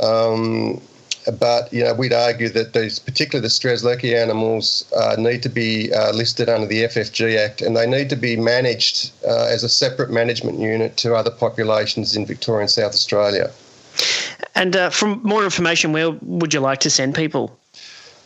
Um, 0.02 0.82
but 1.40 1.72
you 1.74 1.84
know, 1.84 1.94
we'd 1.94 2.14
argue 2.14 2.50
that 2.50 2.74
these, 2.74 3.00
particularly 3.00 3.42
the 3.42 3.50
Strzelecki 3.50 4.16
animals, 4.16 4.86
uh, 4.96 5.16
need 5.18 5.44
to 5.44 5.50
be 5.50 5.94
uh, 5.94 6.12
listed 6.12 6.50
under 6.50 6.68
the 6.68 6.84
FFG 6.84 7.38
Act, 7.38 7.62
and 7.62 7.76
they 7.76 7.88
need 7.88 8.10
to 8.10 8.16
be 8.16 8.36
managed 8.36 9.12
uh, 9.28 9.46
as 9.46 9.64
a 9.64 9.70
separate 9.70 10.10
management 10.10 10.60
unit 10.60 10.98
to 10.98 11.16
other 11.16 11.32
populations 11.32 12.16
in 12.16 12.26
Victoria 12.26 12.62
and 12.62 12.72
South 12.72 12.94
Australia. 12.94 13.52
And 14.56 14.76
uh, 14.76 14.90
for 14.90 15.16
more 15.18 15.44
information, 15.44 15.92
where 15.92 16.12
would 16.12 16.54
you 16.54 16.60
like 16.60 16.80
to 16.82 16.90
send 16.90 17.16
people? 17.16 17.58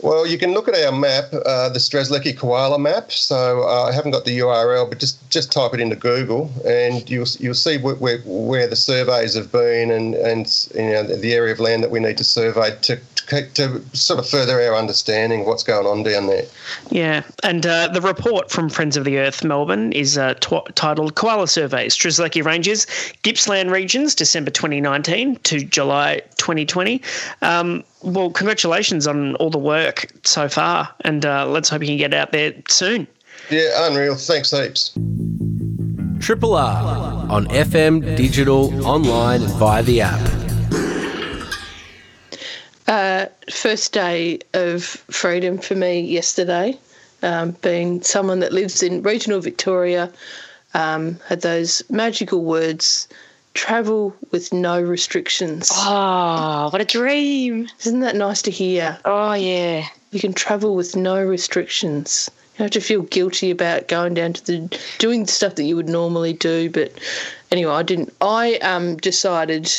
Well, 0.03 0.27
you 0.27 0.37
can 0.37 0.53
look 0.53 0.67
at 0.67 0.75
our 0.75 0.91
map, 0.91 1.33
uh, 1.33 1.69
the 1.69 1.79
Strzelecki 1.79 2.37
koala 2.37 2.77
map. 2.77 3.09
So 3.09 3.63
uh, 3.63 3.83
I 3.83 3.93
haven't 3.93 4.11
got 4.11 4.25
the 4.25 4.37
URL, 4.39 4.89
but 4.89 4.99
just 4.99 5.17
just 5.29 5.49
type 5.49 5.73
it 5.73 5.79
into 5.79 5.95
Google, 5.95 6.51
and 6.67 7.09
you'll 7.09 7.27
you'll 7.39 7.53
see 7.53 7.77
where, 7.77 7.95
where, 7.95 8.17
where 8.25 8.67
the 8.67 8.75
surveys 8.75 9.33
have 9.35 9.49
been 9.49 9.89
and 9.91 10.13
and 10.15 10.67
you 10.75 10.91
know, 10.91 11.03
the 11.03 11.33
area 11.33 11.53
of 11.53 11.61
land 11.61 11.83
that 11.83 11.89
we 11.89 12.01
need 12.01 12.17
to 12.17 12.25
survey 12.25 12.75
to, 12.81 12.99
to, 13.27 13.47
to 13.53 13.81
sort 13.95 14.19
of 14.19 14.27
further 14.27 14.61
our 14.61 14.75
understanding 14.75 15.41
of 15.41 15.47
what's 15.47 15.63
going 15.63 15.85
on 15.85 16.03
down 16.03 16.27
there. 16.27 16.45
Yeah, 16.89 17.23
and 17.43 17.65
uh, 17.65 17.87
the 17.89 18.01
report 18.01 18.51
from 18.51 18.69
Friends 18.69 18.97
of 18.97 19.05
the 19.05 19.17
Earth 19.17 19.43
Melbourne 19.43 19.91
is 19.93 20.17
uh, 20.17 20.33
tw- 20.35 20.73
titled 20.75 21.15
"Koala 21.15 21.47
Surveys: 21.47 21.95
Strzelecki 21.95 22.43
Ranges, 22.43 22.85
Gippsland 23.23 23.71
Regions, 23.71 24.15
December 24.15 24.51
2019 24.51 25.37
to 25.37 25.63
July 25.63 26.21
2020." 26.37 27.01
Um, 27.41 27.83
well, 28.01 28.29
congratulations 28.29 29.07
on 29.07 29.35
all 29.35 29.49
the 29.49 29.57
work 29.57 30.11
so 30.23 30.49
far, 30.49 30.93
and 31.01 31.25
uh, 31.25 31.47
let's 31.47 31.69
hope 31.69 31.81
you 31.81 31.87
can 31.87 31.97
get 31.97 32.13
out 32.13 32.31
there 32.31 32.53
soon. 32.67 33.07
Yeah, 33.49 33.87
unreal. 33.87 34.15
Thanks 34.15 34.51
heaps. 34.51 34.91
Triple 36.19 36.55
R 36.55 37.29
on 37.29 37.47
FM, 37.47 38.15
digital, 38.15 38.85
online, 38.87 39.41
and 39.41 39.51
via 39.53 39.83
the 39.83 40.01
app. 40.01 40.42
Uh, 42.87 43.25
first 43.51 43.93
day 43.93 44.39
of 44.53 44.83
freedom 44.83 45.57
for 45.57 45.75
me 45.75 46.01
yesterday, 46.01 46.77
um, 47.21 47.51
being 47.61 48.01
someone 48.01 48.41
that 48.41 48.51
lives 48.51 48.83
in 48.83 49.01
regional 49.01 49.39
Victoria, 49.39 50.11
um, 50.73 51.19
had 51.27 51.41
those 51.41 51.81
magical 51.89 52.43
words 52.43 53.07
travel 53.53 54.15
with 54.31 54.51
no 54.51 54.81
restrictions. 54.81 55.69
Oh, 55.71 56.69
what 56.71 56.81
a 56.81 56.85
dream. 56.85 57.69
Isn't 57.79 58.01
that 58.01 58.15
nice 58.15 58.41
to 58.43 58.51
hear? 58.51 58.97
Oh, 59.05 59.33
yeah. 59.33 59.85
You 60.11 60.19
can 60.19 60.33
travel 60.33 60.75
with 60.75 60.95
no 60.95 61.23
restrictions. 61.23 62.29
You 62.53 62.59
don't 62.59 62.65
have 62.65 62.81
to 62.83 62.87
feel 62.87 63.03
guilty 63.03 63.51
about 63.51 63.87
going 63.87 64.13
down 64.13 64.33
to 64.33 64.45
the 64.45 64.79
doing 64.99 65.25
the 65.25 65.31
stuff 65.31 65.55
that 65.55 65.63
you 65.63 65.75
would 65.75 65.89
normally 65.89 66.33
do. 66.33 66.69
But 66.69 66.91
anyway, 67.51 67.71
I 67.71 67.83
didn't. 67.83 68.13
I 68.21 68.55
um 68.57 68.97
decided. 68.97 69.71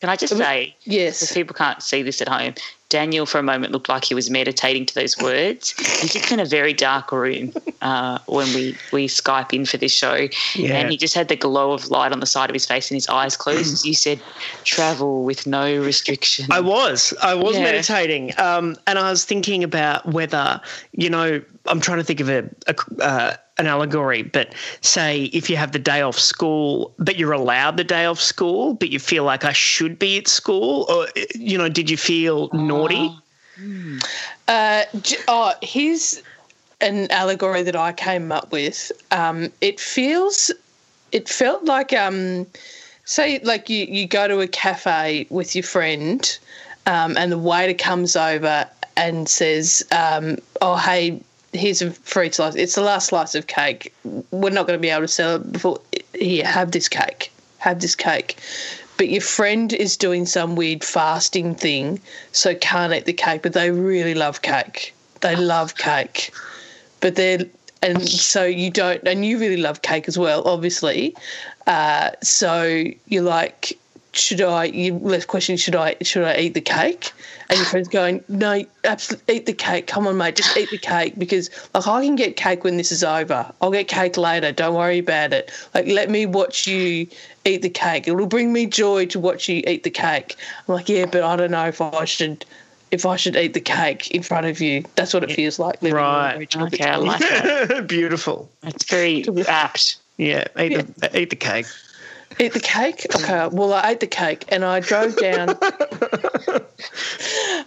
Can 0.00 0.08
I 0.08 0.16
just 0.16 0.36
say, 0.36 0.74
yes, 0.84 1.22
if 1.22 1.34
people 1.34 1.54
can't 1.54 1.82
see 1.82 2.02
this 2.02 2.22
at 2.22 2.28
home, 2.28 2.54
Daniel 2.90 3.24
for 3.24 3.38
a 3.38 3.42
moment 3.42 3.72
looked 3.72 3.88
like 3.88 4.04
he 4.04 4.14
was 4.14 4.28
meditating 4.28 4.84
to 4.84 4.94
those 4.94 5.16
words. 5.16 5.70
He 6.00 6.08
sits 6.08 6.30
in 6.30 6.40
a 6.40 6.44
very 6.44 6.74
dark 6.74 7.12
room 7.12 7.54
uh, 7.80 8.18
when 8.26 8.52
we, 8.52 8.76
we 8.92 9.06
Skype 9.06 9.52
in 9.54 9.64
for 9.64 9.76
this 9.76 9.92
show. 9.92 10.28
Yeah. 10.56 10.74
And 10.74 10.90
he 10.90 10.96
just 10.96 11.14
had 11.14 11.28
the 11.28 11.36
glow 11.36 11.72
of 11.72 11.88
light 11.88 12.12
on 12.12 12.18
the 12.18 12.26
side 12.26 12.50
of 12.50 12.54
his 12.54 12.66
face 12.66 12.90
and 12.90 12.96
his 12.96 13.08
eyes 13.08 13.36
closed. 13.36 13.86
you 13.86 13.94
said, 13.94 14.20
travel 14.64 15.24
with 15.24 15.46
no 15.46 15.80
restriction. 15.80 16.46
I 16.50 16.60
was. 16.60 17.14
I 17.22 17.34
was 17.34 17.54
yeah. 17.56 17.62
meditating. 17.62 18.38
Um, 18.38 18.76
and 18.88 18.98
I 18.98 19.08
was 19.08 19.24
thinking 19.24 19.62
about 19.62 20.04
whether, 20.06 20.60
you 20.92 21.08
know, 21.08 21.40
I'm 21.66 21.80
trying 21.80 21.98
to 21.98 22.04
think 22.04 22.20
of 22.20 22.28
a, 22.28 22.50
a 22.66 23.02
uh, 23.02 23.36
an 23.60 23.66
allegory, 23.66 24.22
but 24.22 24.54
say 24.80 25.24
if 25.24 25.50
you 25.50 25.56
have 25.56 25.72
the 25.72 25.78
day 25.78 26.00
off 26.00 26.18
school, 26.18 26.94
but 26.98 27.16
you're 27.16 27.32
allowed 27.32 27.76
the 27.76 27.84
day 27.84 28.06
off 28.06 28.18
school, 28.18 28.74
but 28.74 28.88
you 28.88 28.98
feel 28.98 29.24
like 29.24 29.44
I 29.44 29.52
should 29.52 29.98
be 29.98 30.18
at 30.18 30.26
school, 30.26 30.86
or 30.88 31.06
you 31.34 31.58
know, 31.58 31.68
did 31.68 31.90
you 31.90 31.96
feel 31.96 32.48
naughty? 32.80 33.16
Uh, 34.48 34.84
oh, 35.28 35.52
his 35.62 36.22
an 36.80 37.10
allegory 37.10 37.62
that 37.62 37.76
I 37.76 37.92
came 37.92 38.32
up 38.32 38.52
with. 38.52 38.90
Um, 39.10 39.52
it 39.60 39.78
feels, 39.78 40.50
it 41.12 41.28
felt 41.28 41.64
like, 41.64 41.92
um, 41.92 42.46
say, 43.04 43.38
like 43.40 43.68
you 43.68 43.84
you 43.84 44.06
go 44.06 44.28
to 44.28 44.40
a 44.40 44.48
cafe 44.48 45.26
with 45.30 45.54
your 45.54 45.62
friend, 45.62 46.38
um, 46.86 47.16
and 47.16 47.30
the 47.30 47.38
waiter 47.38 47.74
comes 47.74 48.16
over 48.16 48.66
and 48.96 49.28
says, 49.28 49.86
um, 49.92 50.38
"Oh, 50.60 50.76
hey." 50.76 51.20
Here's 51.52 51.82
a 51.82 51.90
free 51.90 52.30
slice. 52.30 52.54
It's 52.54 52.76
the 52.76 52.80
last 52.80 53.08
slice 53.08 53.34
of 53.34 53.48
cake. 53.48 53.92
We're 54.30 54.50
not 54.50 54.68
going 54.68 54.78
to 54.78 54.80
be 54.80 54.88
able 54.88 55.00
to 55.00 55.08
sell 55.08 55.34
it 55.34 55.50
before. 55.50 55.80
Here, 56.14 56.46
have 56.46 56.70
this 56.70 56.88
cake. 56.88 57.32
Have 57.58 57.80
this 57.80 57.96
cake 57.96 58.38
but 59.00 59.08
your 59.08 59.22
friend 59.22 59.72
is 59.72 59.96
doing 59.96 60.26
some 60.26 60.56
weird 60.56 60.84
fasting 60.84 61.54
thing, 61.54 61.98
so 62.32 62.54
can't 62.54 62.92
eat 62.92 63.06
the 63.06 63.14
cake, 63.14 63.40
but 63.40 63.54
they 63.54 63.70
really 63.70 64.12
love 64.12 64.42
cake. 64.42 64.94
They 65.22 65.36
love 65.36 65.74
cake, 65.76 66.30
but 67.00 67.14
they're 67.14 67.46
and 67.80 68.06
so 68.06 68.44
you 68.44 68.70
don't, 68.70 69.02
and 69.08 69.24
you 69.24 69.38
really 69.38 69.56
love 69.56 69.80
cake 69.80 70.06
as 70.06 70.18
well, 70.18 70.46
obviously. 70.46 71.16
Uh, 71.66 72.10
so 72.22 72.84
you're 73.06 73.22
like, 73.22 73.78
should 74.12 74.40
I? 74.40 74.64
You 74.64 74.94
left 74.94 75.28
question, 75.28 75.56
should 75.56 75.76
I? 75.76 75.96
Should 76.02 76.24
I 76.24 76.36
eat 76.36 76.54
the 76.54 76.60
cake? 76.60 77.12
And 77.48 77.58
your 77.58 77.66
friend's 77.66 77.88
going, 77.88 78.22
no, 78.28 78.64
absolutely, 78.84 79.36
eat 79.36 79.46
the 79.46 79.52
cake. 79.52 79.86
Come 79.86 80.06
on, 80.06 80.16
mate, 80.16 80.36
just 80.36 80.56
eat 80.56 80.70
the 80.70 80.78
cake 80.78 81.14
because 81.18 81.50
like 81.74 81.86
I 81.86 82.04
can 82.04 82.16
get 82.16 82.36
cake 82.36 82.64
when 82.64 82.76
this 82.76 82.92
is 82.92 83.02
over. 83.02 83.50
I'll 83.60 83.70
get 83.70 83.88
cake 83.88 84.16
later. 84.16 84.52
Don't 84.52 84.74
worry 84.74 84.98
about 84.98 85.32
it. 85.32 85.50
Like 85.74 85.86
let 85.86 86.10
me 86.10 86.26
watch 86.26 86.66
you 86.66 87.08
eat 87.44 87.62
the 87.62 87.70
cake. 87.70 88.06
It'll 88.06 88.26
bring 88.26 88.52
me 88.52 88.66
joy 88.66 89.06
to 89.06 89.18
watch 89.18 89.48
you 89.48 89.62
eat 89.66 89.82
the 89.82 89.90
cake. 89.90 90.36
I'm 90.68 90.74
like, 90.74 90.88
yeah, 90.88 91.06
but 91.06 91.22
I 91.22 91.36
don't 91.36 91.50
know 91.50 91.66
if 91.66 91.80
I 91.80 92.04
should 92.04 92.44
if 92.90 93.06
I 93.06 93.16
should 93.16 93.36
eat 93.36 93.54
the 93.54 93.60
cake 93.60 94.10
in 94.10 94.22
front 94.22 94.46
of 94.46 94.60
you. 94.60 94.84
That's 94.96 95.14
what 95.14 95.22
it 95.22 95.32
feels 95.32 95.58
like. 95.58 95.80
living 95.82 95.96
Right. 95.96 96.48
very 96.52 96.66
Okay, 96.66 96.84
I 96.84 96.96
like 96.96 97.20
that. 97.20 97.86
Beautiful. 97.88 98.50
It's 98.62 98.84
very 98.84 99.24
apt. 99.48 99.96
Yeah, 100.16 100.44
eat 100.58 100.74
the 100.74 101.20
eat 101.20 101.30
the 101.30 101.36
cake. 101.36 101.66
Eat 102.38 102.52
the 102.54 102.60
cake? 102.60 103.06
Okay. 103.14 103.48
Well, 103.52 103.72
I 103.74 103.90
ate 103.90 104.00
the 104.00 104.06
cake 104.06 104.44
and 104.48 104.64
I 104.64 104.80
drove 104.80 105.16
down. 105.16 105.50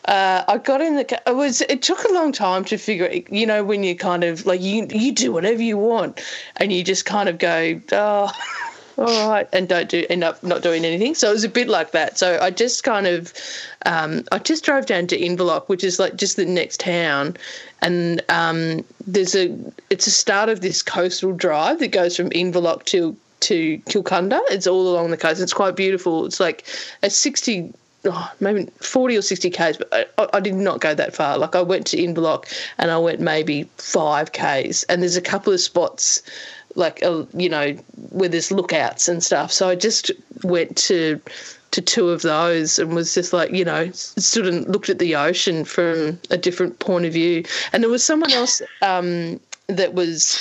uh, 0.06 0.44
I 0.48 0.60
got 0.64 0.82
in 0.82 0.96
the. 0.96 1.06
ca- 1.06 1.20
It 1.28 1.36
was. 1.36 1.62
It 1.62 1.82
took 1.82 2.04
a 2.06 2.14
long 2.14 2.32
time 2.32 2.66
to 2.66 2.78
figure. 2.78 3.06
it- 3.06 3.32
You 3.32 3.46
know, 3.46 3.64
when 3.64 3.84
you 3.84 3.96
kind 3.96 4.24
of 4.24 4.46
like 4.46 4.62
you 4.62 4.88
you 4.92 5.12
do 5.12 5.32
whatever 5.32 5.62
you 5.62 5.78
want, 5.78 6.22
and 6.58 6.72
you 6.72 6.84
just 6.84 7.06
kind 7.06 7.30
of 7.30 7.38
go, 7.38 7.80
oh, 7.92 8.32
all 8.98 9.30
right, 9.30 9.48
and 9.54 9.68
don't 9.68 9.90
do 9.90 10.06
end 10.10 10.24
up 10.24 10.42
not 10.44 10.62
doing 10.64 10.86
anything. 10.86 11.14
So 11.16 11.30
it 11.30 11.34
was 11.34 11.44
a 11.44 11.50
bit 11.50 11.68
like 11.68 11.92
that. 11.92 12.18
So 12.18 12.40
I 12.42 12.50
just 12.50 12.84
kind 12.84 13.06
of, 13.06 13.34
um, 13.86 14.24
I 14.32 14.40
just 14.40 14.64
drove 14.64 14.86
down 14.86 15.08
to 15.08 15.18
Inverloch, 15.20 15.68
which 15.68 15.84
is 15.84 16.00
like 16.00 16.16
just 16.16 16.36
the 16.36 16.46
next 16.46 16.80
town, 16.80 17.38
and 17.82 18.24
um, 18.30 18.84
there's 19.06 19.36
a. 19.36 19.56
It's 19.90 20.08
a 20.08 20.12
start 20.12 20.50
of 20.50 20.62
this 20.62 20.82
coastal 20.82 21.34
drive 21.34 21.80
that 21.80 21.90
goes 21.92 22.16
from 22.16 22.30
Inverloch 22.32 22.86
to 22.86 23.16
to 23.44 23.78
Kilcunda. 23.80 24.42
It's 24.50 24.68
all 24.68 24.88
along 24.88 25.12
the 25.12 25.18
coast. 25.18 25.42
It's 25.42 25.54
quite 25.54 25.76
beautiful. 25.76 26.26
It's 26.26 26.40
like 26.40 26.66
a 27.02 27.10
60, 27.10 27.74
oh, 28.06 28.32
maybe 28.40 28.66
40 28.82 29.18
or 29.18 29.22
60 29.22 29.50
Ks, 29.50 29.78
but 29.78 30.14
I, 30.18 30.28
I 30.34 30.40
did 30.40 30.56
not 30.56 30.82
go 30.82 30.94
that 30.94 31.16
far. 31.16 31.38
Like 31.38 31.56
I 31.56 31.62
went 31.62 31.86
to 31.88 31.98
Inverloch 31.98 32.46
and 32.78 32.92
I 32.92 32.98
went 32.98 33.20
maybe 33.20 33.64
5 33.78 34.32
Ks. 34.32 34.84
And 34.84 35.02
there's 35.02 35.18
a 35.18 35.22
couple 35.22 35.54
of 35.54 35.60
spots, 35.60 36.22
like, 36.76 37.04
uh, 37.04 37.26
you 37.34 37.50
know, 37.50 37.74
where 38.10 38.30
there's 38.30 38.52
lookouts 38.52 39.08
and 39.08 39.24
stuff. 39.24 39.52
So 39.52 39.70
I 39.70 39.76
just 39.76 40.12
went 40.44 40.78
to 40.78 41.22
to 41.72 41.82
two 41.82 42.10
of 42.10 42.22
those 42.22 42.78
and 42.78 42.94
was 42.94 43.16
just 43.16 43.34
like, 43.34 43.52
you 43.52 43.66
know, 43.66 43.90
stood 43.94 44.46
and 44.46 44.68
looked 44.68 44.90
at 44.90 45.00
the 45.00 45.16
ocean 45.16 45.66
from 45.66 46.20
a 46.30 46.38
different 46.38 46.78
point 46.78 47.04
of 47.06 47.14
view. 47.14 47.44
And 47.74 47.82
there 47.82 47.90
was 47.90 48.06
someone 48.06 48.32
else 48.32 48.62
um, 48.84 49.40
that 49.66 49.96
was 49.96 50.40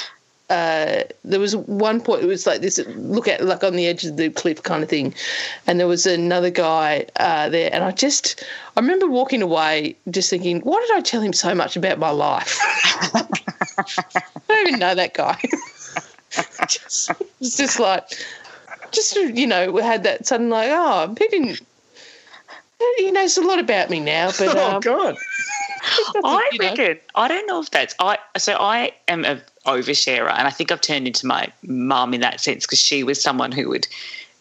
uh, 0.53 1.03
there 1.25 1.41
was 1.41 1.57
one 1.57 1.99
point 1.99 2.23
it 2.23 2.27
was 2.27 2.47
like 2.47 2.61
this 2.61 2.79
look 2.89 3.27
at 3.27 3.43
like 3.43 3.65
on 3.65 3.75
the 3.75 3.87
edge 3.87 4.05
of 4.05 4.19
the 4.19 4.29
cliff 4.29 4.63
kind 4.63 4.83
of 4.83 4.89
thing 4.91 5.15
and 5.67 5.81
there 5.81 5.87
was 5.87 6.05
another 6.05 6.51
guy 6.51 7.07
uh, 7.17 7.49
there 7.49 7.71
and 7.73 7.83
i 7.83 7.91
just 7.91 8.45
i 8.77 8.81
remember 8.81 9.07
walking 9.07 9.41
away 9.41 9.97
just 10.11 10.29
thinking 10.29 10.61
why 10.61 10.79
did 10.87 10.95
i 10.95 11.01
tell 11.01 11.23
him 11.23 11.33
so 11.33 11.55
much 11.55 11.75
about 11.75 11.99
my 11.99 12.11
life 12.11 12.59
i 13.15 13.27
don't 14.47 14.69
even 14.69 14.79
know 14.79 14.95
that 14.95 15.15
guy 15.15 15.39
just, 16.69 17.11
it's 17.41 17.57
just 17.57 17.81
like 17.81 18.07
just 18.91 19.17
you 19.17 19.47
know 19.47 19.73
we 19.73 19.81
had 19.81 20.03
that 20.03 20.27
sudden 20.27 20.51
like 20.51 20.69
oh 20.71 21.15
he 21.19 21.29
didn't 21.29 21.63
he 22.99 23.11
knows 23.11 23.39
a 23.39 23.43
lot 23.43 23.59
about 23.59 23.89
me 23.89 24.01
now 24.01 24.31
but 24.39 24.55
Oh 24.57 24.75
um, 24.75 24.81
God. 24.81 25.17
I 26.25 26.49
you 26.53 26.59
know. 26.59 26.69
reckon. 26.69 27.01
I 27.15 27.29
don't 27.29 27.47
know 27.47 27.61
if 27.61 27.71
that's 27.71 27.95
I. 27.99 28.19
So 28.39 28.55
I 28.55 28.93
am 29.09 29.25
a 29.25 29.41
oversharer, 29.67 30.31
and 30.31 30.47
I 30.47 30.51
think 30.51 30.73
I've 30.73 30.81
turned 30.81 31.07
into 31.07 31.27
my 31.27 31.49
mum 31.63 32.15
in 32.15 32.21
that 32.21 32.41
sense 32.41 32.67
because 32.67 32.81
she 32.81 33.03
was 33.05 33.21
someone 33.21 33.53
who 33.53 33.69
would. 33.71 33.87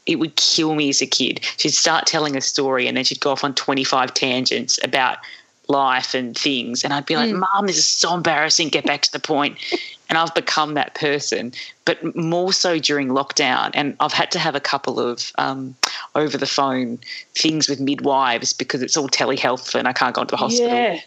It 0.08 0.16
would 0.16 0.36
kill 0.36 0.74
me 0.74 0.90
as 0.90 1.00
a 1.04 1.06
kid. 1.06 1.42
She'd 1.58 1.70
start 1.70 2.08
telling 2.08 2.36
a 2.36 2.42
story, 2.42 2.88
and 2.88 2.98
then 2.98 3.04
she'd 3.04 3.20
go 3.20 3.32
off 3.32 3.44
on 3.44 3.54
twenty 3.54 3.84
five 3.84 4.14
tangents 4.14 4.80
about 4.84 5.20
life 5.68 6.16
and 6.16 6.36
things, 6.36 6.84
and 6.84 6.92
I'd 6.92 7.06
be 7.06 7.16
like, 7.16 7.32
"Mum, 7.32 7.68
this 7.68 7.78
is 7.78 7.88
so 7.88 8.16
embarrassing. 8.16 8.70
Get 8.70 8.86
back 8.86 9.02
to 9.04 9.12
the 9.12 9.20
point." 9.20 9.58
And 10.10 10.18
I've 10.18 10.36
become 10.36 10.74
that 10.74 10.94
person, 10.94 11.54
but 11.86 12.18
more 12.18 12.52
so 12.52 12.78
during 12.80 13.08
lockdown. 13.08 13.72
And 13.74 13.96
I've 14.02 14.12
had 14.12 14.30
to 14.32 14.40
have 14.40 14.56
a 14.56 14.60
couple 14.60 15.00
of 15.00 15.32
um, 15.38 15.74
over 16.16 16.38
the 16.38 16.46
phone 16.46 17.00
things 17.34 17.70
with 17.70 17.80
midwives 17.80 18.52
because 18.52 18.82
it's 18.82 18.98
all 18.98 19.08
telehealth 19.08 19.74
and 19.74 19.88
I 19.88 19.94
can't 19.94 20.14
go 20.14 20.24
into 20.24 20.34
the 20.34 20.38
hospital 20.38 20.68
yeah 20.68 21.00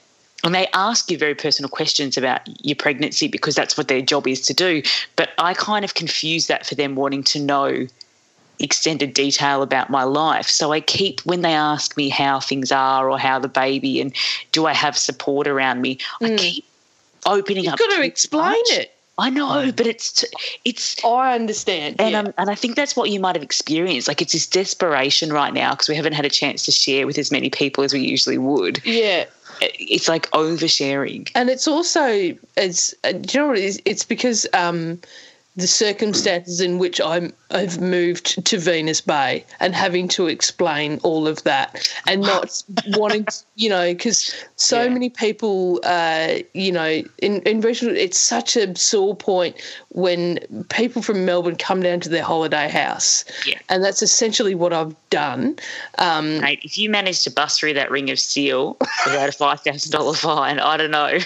and 0.45 0.55
they 0.55 0.66
ask 0.74 1.11
you 1.11 1.18
very 1.18 1.34
personal 1.34 1.68
questions 1.68 2.16
about 2.16 2.42
your 2.64 2.76
pregnancy 2.76 3.28
because 3.28 3.55
that's 3.55 3.76
what 3.76 3.88
their 3.88 4.03
job 4.03 4.28
is 4.28 4.42
to 4.42 4.55
do. 4.55 4.82
But 5.16 5.30
I 5.38 5.55
kind 5.55 5.84
of 5.84 5.95
confuse 5.95 6.47
that 6.49 6.66
for 6.66 6.74
them 6.74 6.95
wanting 6.95 7.24
to 7.24 7.40
know 7.40 7.86
extended 8.61 9.14
detail 9.14 9.62
about 9.62 9.90
my 9.90 10.05
life. 10.05 10.47
So 10.47 10.72
I 10.72 10.80
keep, 10.80 11.20
when 11.22 11.40
they 11.40 11.55
ask 11.55 11.97
me 11.97 12.09
how 12.09 12.40
things 12.40 12.70
are 12.70 13.11
or 13.11 13.18
how 13.18 13.38
the 13.38 13.49
baby 13.49 14.01
and 14.01 14.14
do 14.53 14.66
I 14.66 14.74
have 14.74 14.97
support 14.97 15.49
around 15.49 15.80
me, 15.80 15.99
I 16.22 16.36
keep 16.36 16.64
opening 17.26 17.66
up. 17.66 17.80
you've 17.80 17.88
up. 17.88 17.90
got 17.90 17.97
to 17.97 18.05
explain 18.05 18.51
much. 18.51 18.70
it 18.70 18.95
I 19.16 19.30
know, 19.30 19.70
but 19.70 19.86
it's 19.86 20.12
t- 20.12 20.26
it's 20.64 21.03
i 21.05 21.34
understand 21.34 21.97
and 22.01 22.11
yeah. 22.11 22.18
um, 22.18 22.34
and 22.36 22.51
I 22.51 22.57
think 22.57 22.74
that's 22.74 22.97
what 22.97 23.11
you 23.11 23.20
might 23.20 23.36
have 23.36 23.45
experienced. 23.45 24.09
Like 24.09 24.20
it's 24.20 24.32
this 24.32 24.47
desperation 24.47 25.32
right 25.32 25.55
now 25.55 25.70
because 25.70 25.88
we 25.88 25.95
haven't 25.95 26.14
had 26.14 26.24
a 26.24 26.30
chance 26.30 26.64
to 26.64 26.72
share 26.72 27.07
with 27.07 27.16
as 27.16 27.30
many 27.30 27.49
people 27.49 27.84
as 27.84 27.92
we 27.92 28.01
usually 28.01 28.38
would. 28.38 28.84
yeah 28.84 29.26
It's 29.61 30.09
like 30.09 30.30
oversharing. 30.30 31.30
and 31.34 31.50
it's 31.50 31.68
also 31.68 32.36
it's 32.57 32.94
uh, 33.05 33.12
you 33.32 33.40
know 33.40 33.52
it 33.52 33.59
is? 33.59 33.80
It's 33.84 34.05
because 34.05 34.46
um, 34.52 35.00
the 35.57 35.66
circumstances 35.68 36.61
in 36.61 36.78
which 36.78 37.00
I'm 37.00 37.32
I've 37.52 37.80
moved 37.80 38.44
to 38.44 38.59
Venus 38.59 39.00
Bay 39.00 39.44
and 39.61 39.72
having 39.72 40.09
to 40.09 40.26
explain 40.26 40.98
all 41.05 41.28
of 41.28 41.42
that 41.44 41.88
and 42.09 42.22
not 42.32 42.61
wanting 42.88 43.24
to, 43.26 43.36
you 43.55 43.68
know 43.68 43.92
because 43.94 44.34
so 44.57 44.82
Yeah. 44.82 44.88
many 44.88 45.11
people 45.11 45.80
uh, 45.84 46.38
you 46.55 46.72
know 46.72 47.02
in 47.18 47.40
in 47.42 47.61
regional 47.61 47.96
it's 47.96 48.18
such 48.18 48.57
a 48.57 48.74
sore 48.76 49.14
point 49.14 49.55
when 49.90 50.40
people 50.70 51.02
from 51.02 51.24
Melbourne 51.24 51.57
come 51.57 51.80
down 51.82 52.00
to 52.00 52.09
their 52.09 52.24
holiday 52.24 52.68
house 52.68 53.24
Yeah. 53.46 53.59
and 53.68 53.84
that's 53.84 54.02
essentially 54.02 54.57
what 54.57 54.72
I've 54.72 54.96
done 55.11 55.57
um, 55.98 56.40
Mate, 56.40 56.61
if 56.64 56.76
you 56.76 56.90
manage 56.90 57.22
to 57.24 57.30
bust 57.30 57.61
through 57.61 57.74
that 57.74 57.92
ring 57.92 58.11
of 58.11 58.18
steel 58.18 58.76
without 59.07 59.28
a 59.28 59.32
five 59.32 59.61
thousand 59.61 59.92
dollar 59.92 60.14
fine, 60.14 60.59
I 60.59 60.76
don't 60.76 60.90
know. 60.90 61.18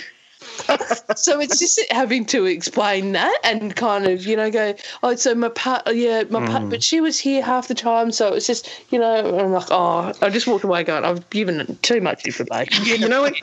so 1.16 1.40
it's 1.40 1.58
just 1.58 1.80
having 1.90 2.24
to 2.26 2.46
explain 2.46 3.12
that 3.12 3.38
and 3.44 3.74
kind 3.76 4.06
of 4.06 4.26
you 4.26 4.36
know 4.36 4.50
go 4.50 4.74
oh 5.02 5.14
so 5.14 5.34
my 5.34 5.48
part 5.48 5.82
yeah 5.94 6.22
my 6.30 6.44
part 6.46 6.68
but 6.68 6.82
she 6.82 7.00
was 7.00 7.18
here 7.18 7.42
half 7.42 7.68
the 7.68 7.74
time 7.74 8.10
so 8.10 8.28
it 8.28 8.34
was 8.34 8.46
just 8.46 8.68
you 8.90 8.98
know 8.98 9.38
I'm 9.38 9.52
like 9.52 9.68
oh 9.70 10.12
I 10.20 10.28
just 10.30 10.46
walked 10.46 10.64
away 10.64 10.84
going 10.84 11.04
I've 11.04 11.28
given 11.30 11.78
too 11.82 12.00
much 12.00 12.24
information. 12.26 12.84
You, 12.84 12.96
you 12.96 13.08
know 13.08 13.22
when 13.22 13.34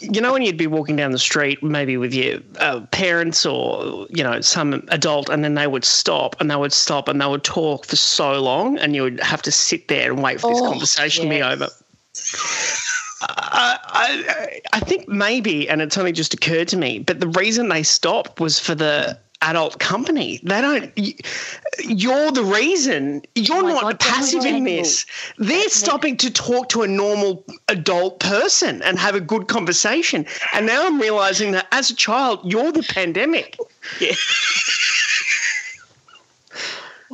you 0.00 0.20
know 0.20 0.32
when 0.32 0.42
you'd 0.42 0.56
be 0.56 0.66
walking 0.66 0.96
down 0.96 1.12
the 1.12 1.18
street, 1.18 1.62
maybe 1.62 1.96
with 1.96 2.12
your 2.14 2.40
uh, 2.58 2.80
parents 2.90 3.46
or 3.46 4.06
you 4.10 4.22
know 4.22 4.40
some 4.40 4.84
adult, 4.88 5.28
and 5.28 5.44
then 5.44 5.54
they 5.54 5.66
would 5.66 5.84
stop 5.84 6.36
and 6.40 6.50
they 6.50 6.56
would 6.56 6.72
stop 6.72 7.08
and 7.08 7.20
they 7.20 7.26
would 7.26 7.44
talk 7.44 7.86
for 7.86 7.96
so 7.96 8.40
long, 8.40 8.78
and 8.78 8.94
you 8.94 9.02
would 9.02 9.20
have 9.20 9.42
to 9.42 9.52
sit 9.52 9.88
there 9.88 10.12
and 10.12 10.22
wait 10.22 10.40
for 10.40 10.50
this 10.50 10.60
Oh, 10.60 10.70
conversation 10.70 11.24
to 11.24 11.30
be 11.30 11.42
over. 11.42 11.68
I, 13.28 13.78
I, 13.86 14.60
I 14.72 14.80
think 14.80 15.08
maybe, 15.08 15.68
and 15.68 15.80
it's 15.80 15.96
only 15.98 16.12
just 16.12 16.34
occurred 16.34 16.68
to 16.68 16.76
me, 16.76 16.98
but 16.98 17.20
the 17.20 17.28
reason 17.28 17.68
they 17.68 17.82
stopped 17.82 18.40
was 18.40 18.58
for 18.58 18.74
the 18.74 19.18
adult 19.42 19.78
company. 19.78 20.40
They 20.42 20.60
don't. 20.60 20.92
You're 21.84 22.32
the 22.32 22.44
reason. 22.44 23.22
You're 23.34 23.62
my 23.62 23.72
not 23.72 23.82
God, 23.82 24.00
passive 24.00 24.44
in 24.44 24.64
this. 24.64 25.06
They're 25.38 25.68
stopping 25.68 26.16
to 26.18 26.30
talk 26.30 26.70
to 26.70 26.82
a 26.82 26.88
normal 26.88 27.44
adult 27.68 28.20
person 28.20 28.82
and 28.82 28.98
have 28.98 29.14
a 29.14 29.20
good 29.20 29.48
conversation. 29.48 30.26
And 30.54 30.66
now 30.66 30.86
I'm 30.86 31.00
realizing 31.00 31.52
that 31.52 31.66
as 31.72 31.90
a 31.90 31.94
child, 31.94 32.40
you're 32.44 32.72
the 32.72 32.82
pandemic. 32.82 33.58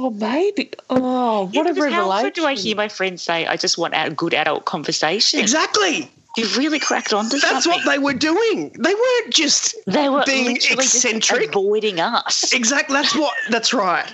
oh 0.01 0.11
maybe 0.11 0.71
oh 0.89 1.45
what 1.53 1.55
Yeah, 1.55 1.71
a 1.71 1.75
because 1.75 1.93
how 1.93 2.11
often 2.11 2.33
do 2.33 2.47
I 2.47 2.55
hear 2.55 2.75
my 2.75 2.89
friends 2.89 3.23
say, 3.23 3.47
"I 3.47 3.57
just 3.57 3.77
want 3.79 3.95
a 3.97 4.11
good 4.11 4.35
adult 4.35 4.65
conversation"? 4.65 5.41
Exactly. 5.41 6.11
You've 6.37 6.57
really 6.57 6.79
cracked 6.79 7.13
onto 7.13 7.39
That's 7.39 7.43
something. 7.43 7.73
That's 7.73 7.87
what 7.87 7.93
they 7.93 7.99
were 7.99 8.15
doing. 8.15 8.71
They 8.79 8.95
weren't 8.95 9.35
just 9.35 9.75
They 9.87 10.09
were 10.09 10.23
being 10.25 10.47
literally 10.47 10.85
just 10.85 11.05
eccentric. 11.05 11.51
avoiding 11.51 11.99
us. 12.01 12.53
Exactly. 12.53 12.95
That's 12.95 13.17
what. 13.17 13.35
That's 13.51 13.75
right. 13.75 14.07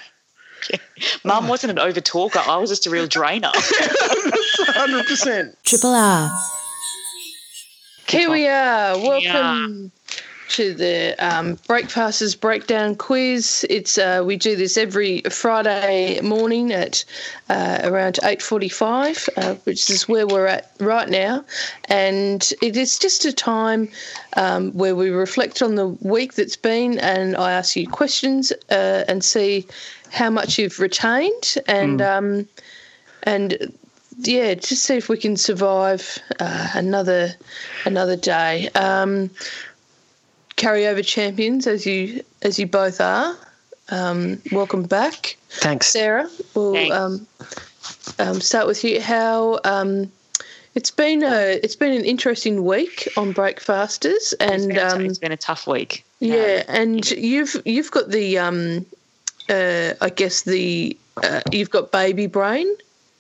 Mum 1.25 1.47
wasn't 1.47 1.73
an 1.73 1.79
over 1.79 2.01
talker. 2.01 2.41
I 2.41 2.57
was 2.57 2.71
just 2.71 2.87
a 2.87 2.91
real 2.91 3.07
drainer. 3.07 3.53
Hundred 3.55 5.07
percent. 5.07 5.57
Triple 5.63 5.95
R. 5.95 6.31
Here 8.09 8.31
we 8.31 8.49
are. 8.49 8.99
Welcome 8.99 9.93
to 10.49 10.75
the 10.75 11.15
um, 11.19 11.59
Breakfasters 11.67 12.35
Breakdown 12.35 12.95
Quiz. 12.95 13.67
It's 13.69 13.99
uh, 13.99 14.23
we 14.25 14.37
do 14.37 14.57
this 14.57 14.77
every 14.77 15.23
Friday 15.23 16.21
morning 16.21 16.73
at 16.73 17.05
uh, 17.49 17.81
around 17.85 18.19
eight 18.23 18.43
forty-five, 18.43 19.29
uh, 19.37 19.55
which 19.65 19.91
is 19.91 20.09
where 20.09 20.27
we're 20.27 20.47
at 20.47 20.71
right 20.81 21.09
now, 21.09 21.45
and 21.89 22.53
it 22.63 22.77
is 22.77 22.99
just 22.99 23.25
a 23.25 23.33
time 23.33 23.89
um, 24.37 24.73
where 24.73 24.95
we 24.95 25.11
reflect 25.11 25.63
on 25.63 25.75
the 25.75 25.89
week 25.89 26.35
that's 26.35 26.57
been, 26.57 26.99
and 26.99 27.37
I 27.37 27.53
ask 27.53 27.77
you 27.77 27.89
questions 27.89 28.53
uh, 28.71 29.05
and 29.09 29.25
see 29.25 29.67
how 30.11 30.31
much 30.31 30.59
you've 30.59 30.79
retained, 30.79 31.57
and 31.67 32.01
um, 32.01 32.49
and 33.25 33.73
yeah, 34.19 34.55
just 34.55 34.85
see 34.85 34.97
if 34.97 35.11
we 35.11 35.19
can 35.19 35.37
survive 35.37 36.19
uh, 36.41 36.69
another 36.75 37.35
another 37.85 38.17
day. 38.17 38.69
Um, 38.71 39.31
carryover 40.57 41.05
champions, 41.05 41.67
as 41.67 41.87
you 41.87 42.23
as 42.43 42.59
you 42.59 42.67
both 42.67 43.01
are. 43.01 43.37
Um, 43.89 44.41
welcome 44.51 44.83
back, 44.83 45.37
Thanks. 45.51 45.87
Sarah. 45.89 46.29
We'll 46.55 46.75
Thanks. 46.75 46.95
um, 46.97 47.27
um, 48.19 48.41
start 48.41 48.67
with 48.67 48.83
you. 48.83 49.01
How 49.01 49.61
um, 49.65 50.11
it's 50.75 50.91
been 50.91 51.23
a 51.23 51.61
it's 51.63 51.77
been 51.77 51.93
an 51.93 52.05
interesting 52.05 52.65
week 52.65 53.09
on 53.17 53.33
Breakfasters, 53.33 54.33
It's 54.33 54.35
and 54.41 54.69
been, 54.69 54.79
a, 54.79 54.83
um, 54.83 55.07
it's 55.07 55.19
been 55.19 55.33
a 55.33 55.37
tough 55.37 55.67
week. 55.67 56.05
yeah, 56.21 56.65
and 56.69 57.09
you've 57.13 57.57
you've 57.65 57.91
got 57.93 58.11
the 58.11 58.39
um, 58.39 58.85
uh, 59.49 59.93
I 60.01 60.09
guess 60.11 60.43
the 60.43 60.97
uh, 61.23 61.43
you've 61.53 61.71
got 61.71 61.93
baby 61.93 62.27
brain. 62.27 62.67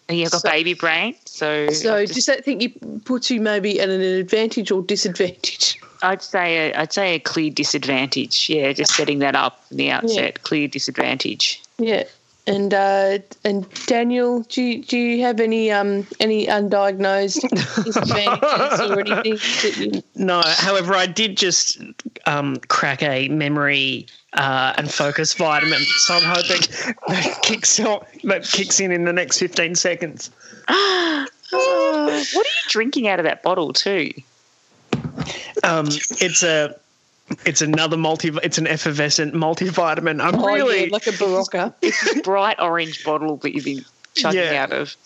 And 0.08 0.16
you've 0.18 0.30
got 0.30 0.42
So- 0.42 0.50
baby 0.50 0.74
brain. 0.74 1.16
So, 1.24 1.68
So 1.70 2.02
just- 2.02 2.14
does 2.14 2.26
that 2.26 2.44
think 2.44 2.62
you 2.62 2.70
puts 3.04 3.28
you 3.28 3.40
maybe 3.40 3.80
at 3.80 3.88
an 3.88 4.00
advantage 4.00 4.70
or 4.70 4.80
disadvantage? 4.82 5.80
I'd 6.02 6.22
say 6.22 6.70
a, 6.70 6.80
I'd 6.80 6.92
say 6.92 7.14
a 7.14 7.18
clear 7.18 7.50
disadvantage. 7.50 8.48
Yeah, 8.48 8.72
just 8.72 8.94
setting 8.94 9.18
that 9.20 9.34
up 9.34 9.64
from 9.66 9.78
the 9.78 9.90
outset. 9.90 10.42
Clear 10.42 10.68
disadvantage. 10.68 11.62
Yeah. 11.78 12.04
And 12.48 12.72
uh, 12.72 13.18
and 13.44 13.66
Daniel, 13.86 14.42
do 14.42 14.62
you, 14.62 14.82
do 14.82 14.96
you 14.96 15.22
have 15.22 15.40
any 15.40 15.72
um 15.72 16.06
any 16.20 16.46
undiagnosed 16.46 17.40
disadvantages 17.84 18.80
or 18.80 19.00
anything 19.00 19.34
that 19.34 19.76
you 19.76 20.02
No, 20.14 20.42
however, 20.44 20.94
I 20.94 21.06
did 21.06 21.36
just 21.36 21.80
um, 22.26 22.56
crack 22.68 23.02
a 23.02 23.28
memory 23.28 24.06
uh, 24.34 24.74
and 24.78 24.88
focus 24.88 25.34
vitamin, 25.34 25.80
so 25.80 26.14
I'm 26.14 26.22
hoping 26.22 26.60
that 27.08 27.38
kicks 27.42 27.80
out, 27.80 28.06
that 28.22 28.44
kicks 28.44 28.78
in 28.78 28.92
in 28.92 29.04
the 29.04 29.12
next 29.12 29.40
15 29.40 29.74
seconds. 29.74 30.30
what 30.68 31.28
are 31.50 32.10
you 32.36 32.68
drinking 32.68 33.08
out 33.08 33.18
of 33.18 33.24
that 33.24 33.42
bottle 33.42 33.72
too? 33.72 34.12
Um, 35.64 35.86
it's 35.88 36.42
a 36.42 36.76
it's 37.44 37.60
another 37.60 37.96
multi 37.96 38.28
it's 38.42 38.58
an 38.58 38.66
effervescent 38.66 39.34
multivitamin. 39.34 40.22
I'm 40.22 40.36
Oh, 40.36 40.46
really 40.46 40.84
yeah, 40.84 40.92
like 40.92 41.06
a 41.06 41.10
Berocca. 41.12 41.74
It's 41.82 42.16
a 42.16 42.20
bright 42.22 42.60
orange 42.60 43.04
bottle 43.04 43.36
that 43.38 43.54
you've 43.54 43.64
been 43.64 43.84
chugging 44.14 44.42
Yeah. 44.42 44.62
out 44.62 44.72
of. 44.72 44.96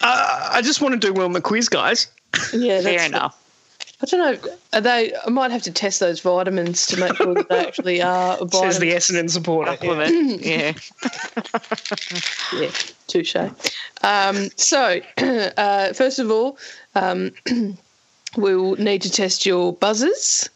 uh, 0.00 0.50
I 0.52 0.62
just 0.62 0.80
want 0.80 0.92
to 0.94 0.98
do 1.06 1.12
well 1.12 1.26
in 1.26 1.32
the 1.32 1.40
quiz, 1.40 1.68
guys. 1.68 2.06
Yeah, 2.52 2.80
Fair 2.80 2.92
that's 2.98 3.06
enough. 3.06 3.38
I 4.00 4.04
don't 4.06 4.20
know. 4.42 4.50
Are 4.72 4.80
they? 4.80 5.12
I 5.14 5.30
might 5.30 5.52
have 5.52 5.62
to 5.62 5.70
test 5.70 6.00
those 6.00 6.18
vitamins 6.20 6.86
to 6.86 6.96
make 6.98 7.14
sure 7.16 7.34
that 7.34 7.48
they 7.48 7.66
actually 7.66 8.02
are 8.02 8.36
a 8.40 8.44
vitamin. 8.44 8.72
Says 8.72 8.78
the 8.80 8.92
Essendon 8.92 9.30
supporter. 9.30 9.72
Supplement. 9.72 10.44
yeah. 10.44 10.72
Yeah, 12.52 12.70
touche. 13.06 13.36
Um, 14.02 14.48
so, 14.56 15.00
uh, 15.18 15.92
first 15.94 16.18
of 16.18 16.30
all, 16.30 16.58
um, 16.94 17.30
we'll 18.36 18.76
need 18.76 19.02
to 19.02 19.10
test 19.10 19.44
your 19.46 19.72
buzzers. 19.72 20.48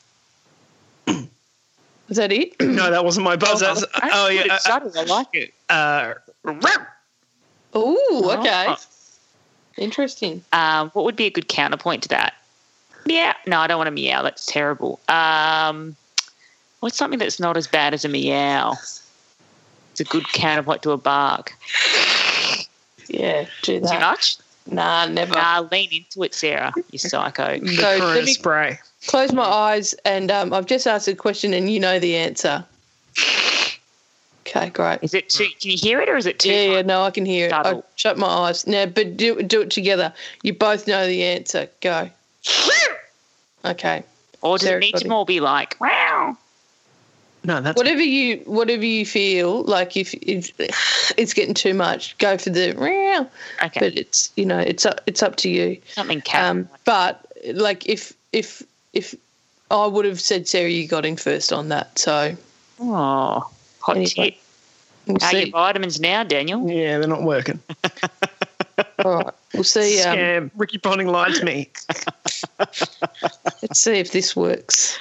Is 1.07 2.17
that 2.17 2.33
it? 2.33 2.55
No, 2.61 2.91
that 2.91 3.05
wasn't 3.05 3.25
my 3.25 3.37
buzzer. 3.37 3.67
That's 3.67 3.85
oh 4.13 4.29
yeah. 4.29 4.55
It's 4.55 4.65
subtle. 4.65 4.93
I 4.97 5.05
like 5.05 5.29
it. 5.33 5.55
Uh, 5.69 6.15
Oh, 7.79 8.37
okay. 8.39 8.67
Oh. 8.69 8.77
Interesting. 9.77 10.43
Um, 10.53 10.91
what 10.91 11.05
would 11.05 11.17
be 11.17 11.27
a 11.27 11.31
good 11.31 11.49
counterpoint 11.49 12.03
to 12.05 12.09
that? 12.11 12.33
Yeah. 13.05 13.35
No, 13.47 13.61
I 13.61 13.67
don't 13.67 13.77
want 13.77 13.89
a 13.89 13.93
meow. 13.93 14.23
That's 14.23 14.47
terrible. 14.47 14.99
Um, 15.09 15.95
what's 16.81 16.97
something 16.97 17.19
that's 17.19 17.39
not 17.39 17.57
as 17.59 17.67
bad 17.67 17.93
as 17.93 18.05
a 18.05 18.09
meow? 18.09 18.73
It's 19.93 20.01
a 20.01 20.05
good 20.05 20.27
counterpoint 20.33 20.83
to 20.85 20.93
a 20.93 20.97
bark. 20.97 21.53
Yeah, 23.09 23.43
do 23.63 23.79
Too 23.79 23.81
that. 23.81 24.01
much? 24.01 24.39
Nah, 24.67 25.07
never. 25.07 25.35
Nah, 25.35 25.67
lean 25.71 25.91
into 25.93 26.23
it, 26.23 26.35
Sarah. 26.35 26.73
You 26.91 26.99
psycho. 26.99 27.59
the 27.59 27.77
So, 27.77 28.05
let 28.05 28.25
me- 28.25 28.33
spray. 28.33 28.79
Close 29.07 29.33
my 29.33 29.45
eyes, 29.45 29.95
and 30.05 30.31
um, 30.33 30.53
I've 30.53 30.67
just 30.67 30.87
asked 30.87 31.07
a 31.07 31.15
question, 31.15 31.55
and 31.55 31.71
you 31.71 31.79
know 31.79 32.01
the 32.01 32.17
answer. 32.17 32.65
Okay, 34.41 34.71
great. 34.71 34.99
Is 35.03 35.15
it 35.15 35.29
too? 35.29 35.47
Can 35.61 35.71
you 35.71 35.77
hear 35.77 36.01
it, 36.01 36.09
or 36.09 36.17
is 36.17 36.27
it 36.27 36.41
too? 36.41 36.51
Yeah, 36.51 36.63
yeah, 36.77 36.83
no, 36.83 37.03
I 37.03 37.11
can 37.11 37.25
hear 37.27 37.47
it. 37.47 37.53
I 37.53 37.83
shut 37.95 38.19
my 38.19 38.27
eyes. 38.27 38.67
No, 38.67 38.87
but 38.87 39.17
do 39.17 39.43
do 39.43 39.61
it 39.61 39.71
together. 39.71 40.13
You 40.43 40.55
both 40.55 40.89
know 40.89 41.07
the 41.07 41.23
answer. 41.23 41.69
Go. 41.81 42.11
Okay. 43.65 44.05
Or 44.43 44.59
does 44.59 44.69
Sarah, 44.69 44.77
it 44.77 44.81
need 44.81 44.93
got 44.93 44.99
to 45.01 45.07
it. 45.07 45.09
more 45.09 45.27
be 45.27 45.41
like 45.41 45.77
wow? 45.81 46.37
No, 47.47 47.61
that's 47.61 47.77
Whatever 47.77 48.03
you 48.03 48.39
whatever 48.39 48.85
you 48.85 49.07
feel 49.07 49.63
like 49.63 49.97
if, 49.97 50.13
if 50.15 50.51
it's 51.17 51.33
getting 51.33 51.55
too 51.55 51.75
much, 51.75 52.19
go 52.19 52.37
for 52.37 52.51
the 52.51 52.75
meow. 52.75 53.29
Okay, 53.63 53.79
But 53.81 53.97
it's 53.97 54.33
you 54.37 54.45
know 54.45 54.59
it's 54.59 54.85
up 54.85 55.01
it's 55.07 55.23
up 55.23 55.37
to 55.37 55.49
you. 55.49 55.81
something 55.95 56.21
cat. 56.23 56.43
Um, 56.51 56.69
but 56.85 57.25
like 57.55 57.89
if 57.89 58.13
if 58.33 58.65
if 58.93 59.15
I 59.71 59.87
would 59.87 60.05
have 60.07 60.21
said 60.21 60.49
Sarah, 60.49 60.69
you 60.69 60.89
got 60.89 61.07
in 61.07 61.17
first 61.17 61.53
on 61.53 61.69
that. 61.69 61.97
So 62.01 62.37
oh, 62.81 63.49
hot 63.79 63.97
anyway, 63.97 64.07
tip. 64.31 64.35
we'll 65.07 65.19
How 65.21 65.29
are 65.29 65.31
see. 65.31 65.41
your 65.43 65.51
vitamins 65.51 66.01
now, 66.01 66.25
Daniel? 66.25 66.69
yeah, 66.69 66.99
they're 66.99 67.07
not 67.07 67.23
working. 67.23 67.61
All 69.05 69.19
right, 69.19 69.35
we'll 69.55 69.63
see. 69.63 70.03
Um, 70.03 70.17
Scam. 70.19 70.51
Ricky 70.57 70.79
Ponting 70.79 71.07
lied 71.07 71.35
to 71.37 71.45
me. 71.45 71.71
let's 72.59 73.79
see 73.81 73.99
if 73.99 74.11
this 74.11 74.35
works. 74.35 74.99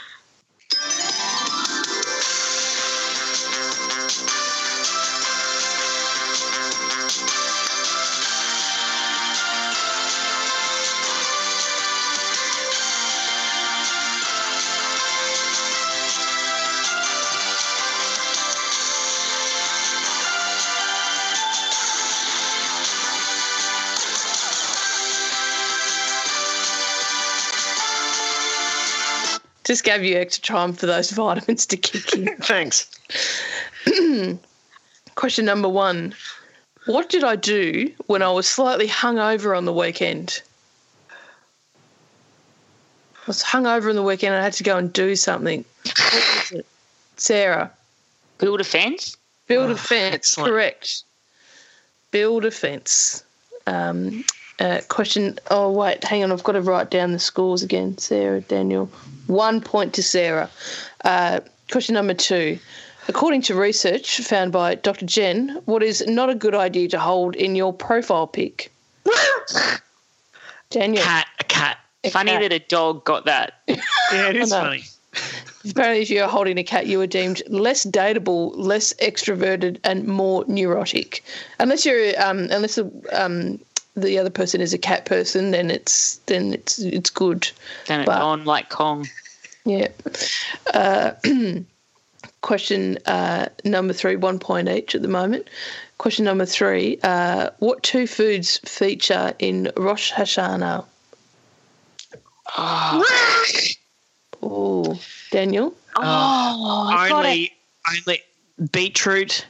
Gave 29.86 30.03
you 30.03 30.17
extra 30.17 30.43
time 30.43 30.73
for 30.73 30.86
those 30.88 31.11
vitamins 31.11 31.65
to 31.67 31.77
kick 31.77 32.13
in. 32.13 32.36
Thanks. 32.41 32.89
Question 35.15 35.45
number 35.45 35.69
one 35.69 36.13
What 36.88 37.09
did 37.09 37.23
I 37.23 37.36
do 37.38 37.89
when 38.07 38.21
I 38.21 38.31
was 38.31 38.49
slightly 38.49 38.88
hungover 38.88 39.57
on 39.57 39.63
the 39.65 39.71
weekend? 39.73 40.41
I 41.09 41.13
was 43.27 43.41
hungover 43.41 43.89
on 43.89 43.95
the 43.95 44.03
weekend 44.03 44.33
and 44.33 44.41
I 44.41 44.43
had 44.43 44.53
to 44.53 44.63
go 44.63 44.77
and 44.77 44.91
do 44.91 45.15
something. 45.15 45.63
What 45.86 46.13
was 46.13 46.51
it? 46.51 46.65
Sarah, 47.17 47.71
Build 48.38 48.59
a 48.59 48.63
fence. 48.65 49.15
build 49.47 49.69
a 49.69 49.73
Oh, 49.73 49.77
fence. 49.77 50.15
excellent. 50.15 50.49
Correct. 50.51 51.03
Build 52.11 52.43
a 52.45 52.51
fence. 52.51 53.23
Um, 53.67 54.23
uh, 54.59 54.81
question. 54.87 55.37
Oh, 55.51 55.71
wait, 55.71 56.03
hang 56.03 56.23
on. 56.23 56.31
I've 56.31 56.43
got 56.43 56.53
to 56.53 56.61
write 56.61 56.91
down 56.91 57.11
the 57.11 57.19
scores 57.19 57.63
again. 57.63 57.97
Sarah, 57.97 58.41
Daniel. 58.41 58.89
One 59.27 59.61
point 59.61 59.93
to 59.95 60.03
Sarah. 60.03 60.49
Uh, 61.03 61.39
question 61.71 61.93
number 61.93 62.13
two. 62.13 62.59
According 63.07 63.43
to 63.43 63.55
research 63.55 64.19
found 64.21 64.51
by 64.51 64.75
Dr. 64.75 65.05
Jen, 65.05 65.61
what 65.65 65.83
is 65.83 66.05
not 66.07 66.29
a 66.29 66.35
good 66.35 66.55
idea 66.55 66.87
to 66.89 66.99
hold 66.99 67.35
in 67.35 67.55
your 67.55 67.71
profile 67.71 68.25
pic? 68.27 68.71
Daniel. 70.71 71.03
Cat, 71.03 71.27
a 71.39 71.43
cat. 71.43 71.77
a 72.03 72.09
Funny 72.09 72.31
cat. 72.31 72.41
that 72.41 72.51
a 72.53 72.59
dog 72.59 73.05
got 73.05 73.25
that. 73.25 73.61
Yeah, 73.67 74.29
it 74.29 74.35
is 74.37 74.49
funny. 74.51 74.83
Apparently, 75.69 76.01
if 76.01 76.09
you're 76.09 76.27
holding 76.27 76.57
a 76.57 76.63
cat, 76.63 76.87
you 76.87 76.99
are 77.01 77.07
deemed 77.07 77.41
less 77.47 77.85
dateable, 77.85 78.53
less 78.55 78.93
extroverted, 78.95 79.79
and 79.83 80.07
more 80.07 80.43
neurotic. 80.47 81.23
Unless 81.59 81.85
you're, 81.85 82.19
um, 82.21 82.47
unless 82.51 82.75
the 82.75 82.91
um, 83.11 83.59
the 83.95 84.17
other 84.19 84.29
person 84.29 84.61
is 84.61 84.73
a 84.73 84.77
cat 84.77 85.05
person, 85.05 85.51
then 85.51 85.71
it's 85.71 86.17
then 86.25 86.53
it's 86.53 86.79
it's 86.79 87.09
good. 87.09 87.49
Then 87.87 88.01
it's 88.01 88.07
But- 88.07 88.21
on 88.21 88.45
like 88.45 88.69
Kong. 88.69 89.07
Yeah. 89.65 89.87
Uh, 90.73 91.11
question 92.41 92.99
uh, 93.07 93.47
number 93.63 93.93
three, 93.93 94.15
one 94.15 94.37
point 94.37 94.69
each 94.69 94.93
at 94.93 95.01
the 95.01 95.07
moment. 95.07 95.49
Question 95.97 96.25
number 96.25 96.45
three: 96.45 96.99
uh, 97.03 97.49
What 97.59 97.81
two 97.81 98.05
foods 98.05 98.59
feature 98.59 99.33
in 99.39 99.71
Rosh 99.77 100.11
Hashanah? 100.11 100.85
Oh, 104.47 104.99
Daniel. 105.31 105.73
Oh, 105.95 106.89
I 106.93 107.09
got 107.09 107.25
it. 107.25 107.29
only, 107.29 107.51
only 108.07 108.21
beetroot. 108.71 109.45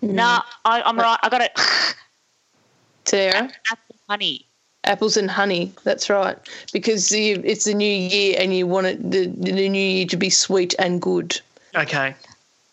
Nah, 0.00 0.42
I'm 0.64 0.96
right. 0.96 1.18
I 1.22 1.28
got 1.28 1.40
it. 1.40 1.58
Sarah. 3.08 3.50
Apple 3.70 3.96
honey. 4.08 4.44
Apples 4.84 5.16
and 5.16 5.30
honey. 5.30 5.72
That's 5.84 6.08
right. 6.08 6.36
Because 6.72 7.10
it's 7.12 7.64
the 7.64 7.74
new 7.74 7.84
year, 7.84 8.36
and 8.38 8.54
you 8.54 8.66
want 8.66 8.86
it 8.86 9.10
the, 9.10 9.26
the 9.26 9.52
new 9.52 9.80
year 9.80 10.06
to 10.06 10.16
be 10.16 10.30
sweet 10.30 10.74
and 10.78 11.02
good. 11.02 11.40
Okay, 11.74 12.14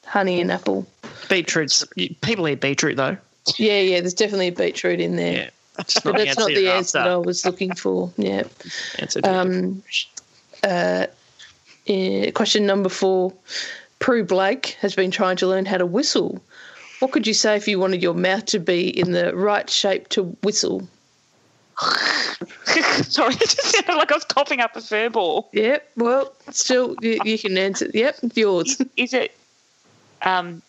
Honey 0.06 0.40
and 0.40 0.52
apple. 0.52 0.88
beetroots. 1.30 1.86
People 2.22 2.48
eat 2.48 2.62
beetroot 2.62 2.96
though. 2.96 3.18
Yeah, 3.58 3.80
yeah. 3.80 4.00
There's 4.00 4.14
definitely 4.14 4.48
a 4.48 4.52
beetroot 4.52 5.02
in 5.02 5.16
there. 5.16 5.34
Yeah, 5.34 5.50
that's 5.76 6.00
But 6.00 6.18
that's 6.18 6.38
not 6.38 6.48
the 6.48 6.62
you're 6.62 6.74
answer 6.74 7.00
that 7.00 7.08
I 7.08 7.18
was 7.18 7.46
looking 7.46 7.76
for. 7.76 8.12
Yeah. 8.18 8.44
Answer. 9.00 9.22
Um, 9.24 9.84
uh, 10.64 11.08
eh, 11.88 12.32
question 12.32 12.66
number 12.66 12.90
four. 12.90 13.34
Prue 14.00 14.24
Blake 14.24 14.78
has 14.82 14.96
been 14.96 15.12
trying 15.12 15.38
to 15.38 15.48
learn 15.48 15.66
how 15.66 15.78
to 15.78 15.86
whistle. 15.86 16.42
What 17.00 17.12
could 17.12 17.28
you 17.28 17.34
say 17.34 17.56
if 17.56 17.68
you 17.68 17.80
wanted 17.80 18.02
your 18.02 18.14
mouth 18.14 18.46
to 18.46 18.60
be 18.60 18.88
in 18.88 19.12
the 19.12 19.36
right 19.36 19.70
shape 19.70 20.10
to 20.10 20.24
whistle? 20.44 20.88
Sorry, 23.04 23.34
it 23.34 23.40
just 23.40 23.62
sounded 23.62 23.96
like 23.96 24.12
I 24.12 24.16
was 24.16 24.24
coughing 24.24 24.62
up 24.62 24.76
a 24.76 24.82
fur 24.82 25.10
ball. 25.10 25.50
Yep. 25.52 25.92
Well, 25.98 26.34
still, 26.52 26.96
you, 27.02 27.20
you 27.26 27.38
can 27.38 27.58
answer. 27.58 27.90
Yep, 27.94 28.20
yours. 28.36 28.80
Is, 28.80 28.88
is 28.96 29.14
it 29.14 29.38
um 30.22 30.62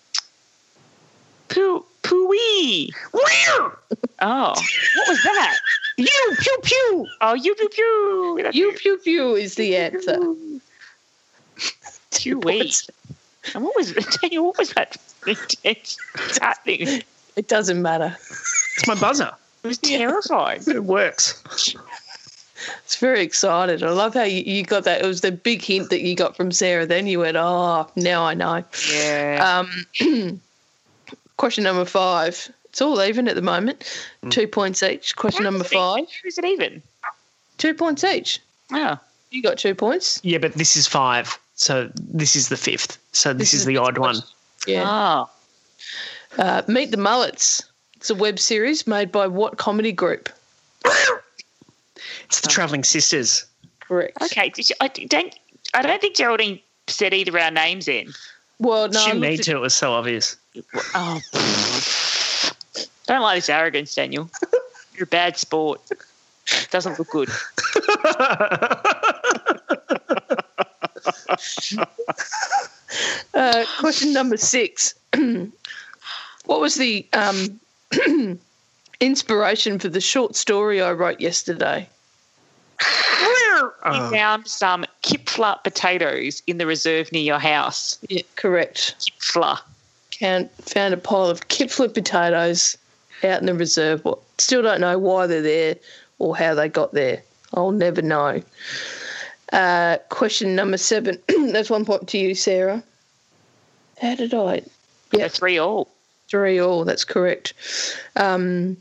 poo 1.48 1.84
pooey? 2.02 2.90
oh, 4.20 4.54
what 4.96 5.08
was 5.08 5.22
that? 5.22 5.58
You 5.96 6.36
pew 6.38 6.58
pew. 6.62 7.06
Oh, 7.20 7.34
you 7.34 7.54
pew 7.54 7.68
pew. 7.68 8.40
That's 8.42 8.56
You 8.56 8.72
pew 8.72 8.98
pew 8.98 9.34
is 9.34 9.54
the 9.54 9.76
answer. 9.76 10.18
Pooey. 12.10 12.60
And 12.60 13.15
what 13.54 13.74
was 13.76 13.92
Daniel? 14.22 14.46
What 14.46 14.58
was 14.58 14.70
that? 14.74 14.96
intense 15.26 15.98
that 16.38 16.62
thing? 16.64 16.80
It 16.88 17.04
It 17.36 17.48
doesn't 17.48 17.80
matter. 17.82 18.16
it's 18.20 18.86
my 18.86 18.94
buzzer. 18.94 19.32
It 19.64 19.68
was 19.68 19.78
terrifying. 19.78 20.62
It 20.66 20.84
works. 20.84 21.42
It's 22.84 22.96
very 22.96 23.22
excited. 23.22 23.82
I 23.82 23.90
love 23.90 24.14
how 24.14 24.22
you, 24.22 24.42
you 24.42 24.62
got 24.64 24.84
that. 24.84 25.02
It 25.02 25.06
was 25.06 25.20
the 25.20 25.32
big 25.32 25.62
hint 25.62 25.90
that 25.90 26.00
you 26.00 26.14
got 26.14 26.36
from 26.36 26.50
Sarah. 26.52 26.86
Then 26.86 27.06
you 27.06 27.20
went, 27.20 27.36
oh, 27.36 27.88
now 27.96 28.24
I 28.24 28.34
know. 28.34 28.64
Yeah. 28.92 29.64
Um, 30.00 30.40
question 31.36 31.64
number 31.64 31.84
five. 31.84 32.48
It's 32.66 32.80
all 32.80 33.02
even 33.02 33.26
at 33.28 33.34
the 33.34 33.42
moment. 33.42 33.84
Two 34.30 34.46
points 34.46 34.82
each. 34.82 35.16
Question 35.16 35.44
number 35.44 35.64
five. 35.64 36.04
Is 36.24 36.38
it 36.38 36.44
even? 36.44 36.82
Two 37.58 37.74
points 37.74 38.04
each. 38.04 38.40
Oh. 38.72 38.98
You 39.30 39.42
got 39.42 39.58
two 39.58 39.74
points. 39.74 40.20
Yeah, 40.22 40.38
but 40.38 40.52
this 40.54 40.76
is 40.76 40.86
five, 40.86 41.38
so 41.56 41.90
this 41.96 42.36
is 42.36 42.48
the 42.48 42.56
fifth. 42.56 42.98
So 43.12 43.32
this, 43.32 43.50
This 43.50 43.54
is, 43.54 43.60
is 43.60 43.66
the 43.66 43.74
the 43.74 43.80
odd 43.80 43.98
one. 43.98 44.14
question. 44.16 44.28
Yeah. 44.66 44.84
Oh. 44.86 45.30
Uh, 46.38 46.62
Meet 46.68 46.90
the 46.92 46.96
Mullets. 46.96 47.62
It's 47.96 48.10
a 48.10 48.14
web 48.14 48.38
series 48.38 48.86
made 48.86 49.10
by 49.10 49.26
what 49.26 49.56
comedy 49.58 49.90
group? 49.92 50.28
It's 52.26 52.40
the 52.40 52.48
Travelling 52.48 52.84
Sisters. 52.84 53.46
Correct. 53.80 54.20
Okay. 54.22 54.50
Did 54.50 54.68
you, 54.70 54.76
I 54.80 54.88
don't. 54.88 55.34
I 55.74 55.82
don't 55.82 56.00
think 56.00 56.16
Geraldine 56.16 56.60
said 56.88 57.12
either 57.14 57.38
our 57.38 57.50
names 57.50 57.88
in. 57.88 58.12
Well, 58.58 58.88
no, 58.88 59.00
she 59.00 59.06
I 59.10 59.12
didn't 59.14 59.20
need 59.22 59.42
to. 59.44 59.52
It 59.56 59.60
was 59.60 59.74
so 59.74 59.92
obvious. 59.92 60.36
Oh. 60.94 61.20
Don't 63.06 63.22
like 63.22 63.38
this 63.38 63.48
arrogance, 63.48 63.94
Daniel. 63.94 64.30
You're 64.94 65.04
a 65.04 65.06
bad 65.06 65.36
sport. 65.36 65.80
Doesn't 66.70 66.98
look 66.98 67.08
good. 67.10 67.28
Uh, 73.34 73.64
question 73.80 74.12
number 74.12 74.36
six. 74.36 74.94
what 76.44 76.60
was 76.60 76.76
the 76.76 77.06
um, 77.12 77.60
inspiration 79.00 79.78
for 79.78 79.88
the 79.88 80.00
short 80.00 80.36
story 80.36 80.80
I 80.80 80.92
wrote 80.92 81.20
yesterday? 81.20 81.88
You 83.58 83.72
Oh. 83.84 84.10
found 84.10 84.46
some 84.46 84.84
Kipfler 85.02 85.62
potatoes 85.64 86.42
in 86.46 86.58
the 86.58 86.66
reserve 86.66 87.10
near 87.12 87.22
your 87.22 87.38
house. 87.38 87.98
Yeah, 88.08 88.22
correct. 88.34 88.94
Kipfler. 89.00 89.58
Found, 90.20 90.50
found 90.60 90.92
a 90.92 90.96
pile 90.98 91.24
of 91.26 91.48
Kipfler 91.48 91.92
potatoes 91.92 92.76
out 93.24 93.40
in 93.40 93.46
the 93.46 93.54
reserve. 93.54 94.06
Still 94.38 94.60
don't 94.62 94.80
know 94.80 94.98
why 94.98 95.26
they're 95.26 95.40
there 95.40 95.76
or 96.18 96.36
how 96.36 96.54
they 96.54 96.68
got 96.68 96.92
there. 96.92 97.22
I'll 97.54 97.70
never 97.70 98.02
know. 98.02 98.42
Uh, 99.56 99.96
question 100.10 100.54
number 100.54 100.76
seven. 100.76 101.18
That's 101.50 101.70
one 101.70 101.86
point 101.86 102.08
to 102.08 102.18
you, 102.18 102.34
Sarah. 102.34 102.84
How 104.00 104.14
did 104.14 104.34
I? 104.34 104.60
Yeah. 105.12 105.28
Three 105.28 105.56
all. 105.56 105.88
Three 106.28 106.58
all. 106.58 106.84
That's 106.84 107.06
correct. 107.06 107.54
Um, 108.16 108.76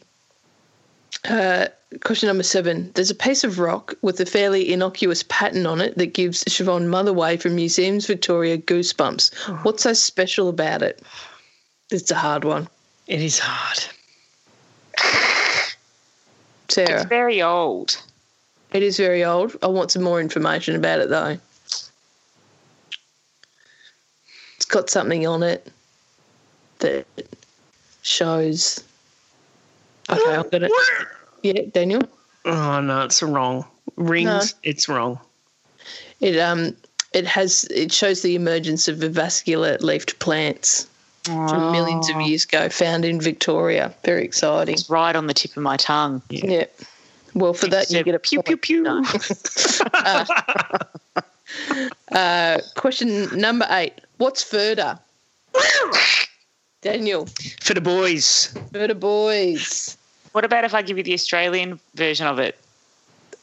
uh, 1.24 1.68
question 2.04 2.28
number 2.28 2.44
seven. 2.44 2.92
There's 2.94 3.10
a 3.10 3.16
piece 3.16 3.46
of 3.46 3.58
rock 3.58 3.94
with 4.02 4.20
a 4.20 4.26
fairly 4.26 4.70
innocuous 4.70 5.24
pattern 5.24 5.66
on 5.66 5.80
it 5.80 5.98
that 5.98 6.08
gives 6.08 6.44
Siobhan 6.44 6.88
Motherway 6.88 7.38
from 7.38 7.56
Museums 7.56 8.06
Victoria 8.06 8.58
goosebumps. 8.58 9.34
What's 9.64 9.84
so 9.84 9.94
special 9.94 10.50
about 10.50 10.82
it? 10.82 11.02
It's 11.90 12.12
a 12.12 12.16
hard 12.16 12.44
one. 12.44 12.68
It 13.08 13.22
is 13.22 13.40
hard. 13.40 13.80
Sarah. 16.68 16.96
It's 16.96 17.06
very 17.06 17.42
old. 17.42 17.98
It 18.76 18.84
is 18.84 18.98
very 18.98 19.24
old. 19.24 19.56
I 19.64 19.68
want 19.68 19.92
some 19.92 20.04
more 20.04 20.20
information 20.20 20.76
about 20.76 21.00
it 21.00 21.10
though. 21.10 21.38
It's 24.58 24.66
got 24.68 24.90
something 24.90 25.26
on 25.26 25.44
it 25.44 25.72
that 26.80 27.06
shows. 28.02 28.84
Okay, 30.10 30.36
I'm 30.36 30.50
gonna. 30.50 30.68
Yeah, 31.42 31.62
Daniel. 31.72 32.02
Oh 32.44 32.82
no, 32.82 33.04
it's 33.06 33.24
wrong. 33.24 33.66
Rings. 33.96 34.26
No. 34.26 34.42
It's 34.64 34.90
wrong. 34.90 35.20
It 36.20 36.38
um 36.38 36.76
it 37.14 37.26
has 37.26 37.64
it 37.72 37.94
shows 37.94 38.24
the 38.24 38.36
emergence 38.36 38.90
of 38.90 38.98
avascular 38.98 39.80
leafed 39.80 40.20
plants 40.20 40.86
from 41.24 41.72
millions 41.72 42.10
of 42.10 42.20
years 42.20 42.44
ago, 42.44 42.68
found 42.68 43.06
in 43.06 43.22
Victoria. 43.22 43.96
Very 44.04 44.26
exciting. 44.26 44.74
It's 44.74 44.90
right 44.90 45.16
on 45.16 45.28
the 45.28 45.34
tip 45.34 45.56
of 45.56 45.64
my 45.64 45.78
tongue. 45.78 46.22
Yeah. 46.30 46.66
Well, 47.36 47.54
for 47.54 47.68
that 47.68 47.90
you 47.92 47.98
So, 48.00 48.04
get 48.04 48.16
a 48.16 48.20
pew 48.20 48.42
pew 48.42 48.56
point. 48.58 48.62
pew. 48.64 48.82
No. 48.82 49.04
uh, 49.94 50.26
uh, 52.12 52.60
question 52.76 53.28
number 53.40 53.68
eight. 53.70 53.94
What's 54.18 54.42
further? 54.44 54.98
Daniel, 56.82 57.26
For 57.62 57.74
the 57.74 57.82
boys. 57.82 58.54
For 58.72 58.88
the 58.88 58.96
boys. 58.96 59.98
What 60.34 60.46
about 60.46 60.64
if 60.66 60.74
I 60.74 60.82
give 60.82 60.98
you 60.98 61.04
the 61.04 61.14
Australian 61.14 61.80
version 61.96 62.28
of 62.28 62.40
it? 62.40 62.58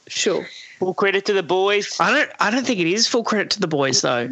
Sure. 0.09 0.47
Full 0.78 0.95
credit 0.95 1.24
to 1.26 1.32
the 1.32 1.43
boys. 1.43 1.97
I 2.01 2.11
don't. 2.12 2.30
I 2.40 2.51
don't 2.51 2.64
think 2.66 2.80
it 2.80 2.86
is 2.86 3.07
full 3.07 3.24
credit 3.24 3.51
to 3.53 3.61
the 3.61 3.66
boys 3.68 4.01
though, 4.03 4.28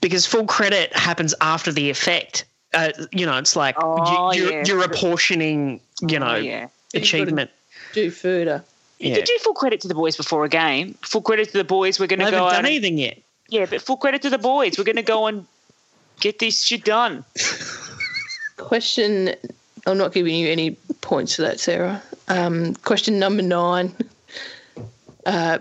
because 0.00 0.26
full 0.26 0.46
credit 0.46 0.94
happens 0.96 1.34
after 1.40 1.72
the 1.72 1.90
effect. 1.90 2.44
Uh, 2.74 2.92
you 3.12 3.26
know, 3.26 3.36
it's 3.38 3.56
like 3.56 3.74
Oh, 3.78 4.32
you, 4.32 4.42
you're, 4.42 4.52
yeah. 4.52 4.64
you're 4.66 4.84
apportioning. 4.84 5.80
You 6.00 6.18
know, 6.18 6.34
Oh, 6.34 6.36
yeah. 6.36 6.68
achievement. 6.94 7.50
Do 7.96 8.10
further. 8.10 8.62
You 8.98 9.08
Yeah. 9.10 9.14
could 9.16 9.24
do 9.24 9.38
full 9.40 9.54
credit 9.54 9.80
to 9.80 9.88
the 9.88 9.94
boys 9.94 10.16
before 10.16 10.44
a 10.44 10.48
game. 10.50 10.96
Full 11.02 11.22
credit 11.22 11.46
to 11.52 11.58
the 11.58 11.64
boys. 11.64 11.98
We're 11.98 12.06
going 12.06 12.20
I 12.20 12.30
to 12.30 12.36
haven't 12.36 12.38
go 12.40 12.44
done 12.50 12.54
out. 12.54 12.58
and- 12.58 12.66
anything 12.66 12.98
yet. 12.98 13.18
yeah, 13.48 13.64
but 13.64 13.80
full 13.82 13.96
credit 13.96 14.20
to 14.22 14.30
the 14.30 14.38
boys. 14.38 14.76
We're 14.78 14.84
going 14.84 14.96
to 14.96 15.02
go 15.02 15.26
and 15.26 15.46
get 16.20 16.38
this 16.38 16.62
shit 16.62 16.84
done. 16.84 17.24
Question. 18.56 19.34
I'm 19.86 19.98
not 19.98 20.12
giving 20.12 20.34
you 20.34 20.48
any 20.48 20.72
points 21.00 21.36
for 21.36 21.42
that, 21.42 21.60
Sarah. 21.60 22.02
Um, 22.28 22.74
question 22.76 23.18
number 23.18 23.42
nine. 23.42 23.94
Uh, 25.24 25.58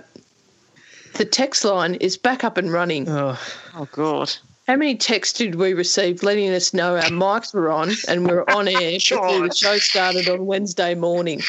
the 1.13 1.25
text 1.25 1.63
line 1.63 1.95
is 1.95 2.17
back 2.17 2.43
up 2.43 2.57
and 2.57 2.71
running. 2.71 3.07
Oh, 3.07 3.39
Oh 3.75 3.87
God. 3.91 4.33
How 4.67 4.75
many 4.75 4.95
texts 4.95 5.37
did 5.37 5.55
we 5.55 5.73
receive 5.73 6.23
letting 6.23 6.49
us 6.49 6.73
know 6.73 6.95
our 6.95 7.03
mics 7.03 7.53
were 7.53 7.69
on 7.69 7.91
and 8.07 8.25
we're 8.27 8.43
on 8.49 8.67
air 8.67 8.97
before 9.09 9.47
the 9.47 9.53
show 9.53 9.77
started 9.77 10.27
on 10.27 10.45
Wednesday 10.47 10.95
morning? 10.95 11.41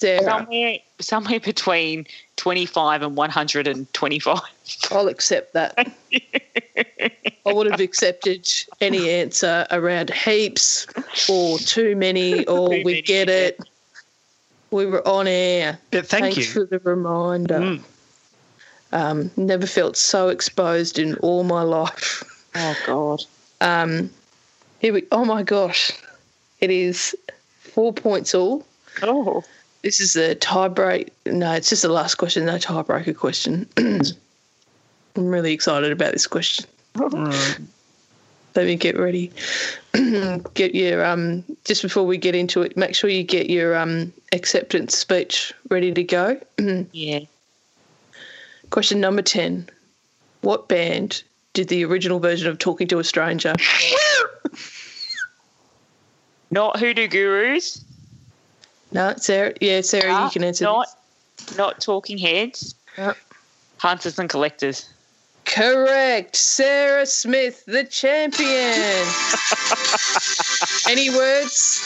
Sarah, 0.00 0.24
Somewhere, 0.24 0.78
somewhere 0.98 1.40
between 1.40 2.06
twenty-five 2.36 3.02
and 3.02 3.16
one 3.16 3.28
hundred 3.28 3.68
and 3.68 3.92
twenty-five. 3.92 4.40
I'll 4.90 5.08
accept 5.08 5.52
that. 5.52 5.76
I 7.46 7.52
would 7.52 7.70
have 7.70 7.80
accepted 7.80 8.48
any 8.80 9.10
answer 9.10 9.66
around 9.70 10.10
heaps 10.10 10.86
or 11.28 11.58
too 11.58 11.96
many 11.96 12.46
or 12.46 12.68
Too 12.68 12.82
we 12.84 12.92
many, 12.92 13.02
get 13.02 13.28
yeah. 13.28 13.34
it. 13.34 13.60
We 14.70 14.86
were 14.86 15.06
on 15.06 15.26
air. 15.26 15.78
Yeah, 15.92 16.02
thank 16.02 16.34
Thanks 16.34 16.36
you. 16.38 16.44
for 16.44 16.64
the 16.64 16.78
reminder. 16.78 17.58
Mm. 17.58 17.82
Um, 18.92 19.30
never 19.36 19.66
felt 19.66 19.96
so 19.96 20.28
exposed 20.28 20.98
in 20.98 21.16
all 21.16 21.44
my 21.44 21.62
life. 21.62 22.24
Oh 22.54 22.76
God. 22.86 23.24
Um, 23.60 24.10
here 24.80 24.94
we. 24.94 25.04
Oh 25.12 25.24
my 25.24 25.42
gosh, 25.42 25.92
it 26.60 26.70
is 26.70 27.14
four 27.58 27.92
points 27.92 28.34
all. 28.34 28.66
Oh. 29.02 29.44
This 29.82 30.00
is 30.00 30.16
a 30.16 30.34
tiebreak. 30.34 31.08
No, 31.26 31.52
it's 31.52 31.70
just 31.70 31.82
the 31.82 31.88
last 31.88 32.16
question. 32.16 32.44
No 32.44 32.56
tiebreaker 32.56 33.16
question. 33.16 33.66
I'm 33.76 34.02
really 35.16 35.52
excited 35.52 35.90
about 35.90 36.12
this 36.12 36.26
question. 36.26 36.66
Let 38.54 38.66
me 38.66 38.76
get 38.76 38.98
ready. 38.98 39.32
get 40.54 40.74
your 40.74 41.04
um 41.04 41.44
just 41.64 41.82
before 41.82 42.04
we 42.04 42.18
get 42.18 42.34
into 42.34 42.62
it, 42.62 42.76
make 42.76 42.94
sure 42.94 43.08
you 43.08 43.22
get 43.22 43.48
your 43.48 43.76
um 43.76 44.12
acceptance 44.32 44.96
speech 44.96 45.52
ready 45.68 45.92
to 45.92 46.02
go. 46.02 46.40
Yeah. 46.92 47.20
Question 48.70 49.00
number 49.00 49.22
10. 49.22 49.68
What 50.42 50.68
band 50.68 51.24
did 51.54 51.68
the 51.68 51.84
original 51.84 52.20
version 52.20 52.48
of 52.48 52.58
Talking 52.58 52.86
to 52.88 53.00
a 53.00 53.04
Stranger? 53.04 53.54
Not 56.52 56.78
Hoodoo 56.78 57.08
Gurus. 57.08 57.84
No, 58.92 59.14
Sarah. 59.16 59.52
Yeah, 59.60 59.80
Sarah, 59.82 60.24
you 60.24 60.30
can 60.30 60.44
answer. 60.44 60.64
Not, 60.64 60.88
this. 61.36 61.56
not 61.56 61.80
Talking 61.80 62.18
Heads. 62.18 62.74
Hunters 63.78 64.18
and 64.18 64.28
Collectors. 64.28 64.88
Correct. 65.46 66.36
Sarah 66.36 67.06
Smith, 67.06 67.64
the 67.66 67.84
champion. 67.84 68.46
Any 70.88 71.10
words? 71.10 71.82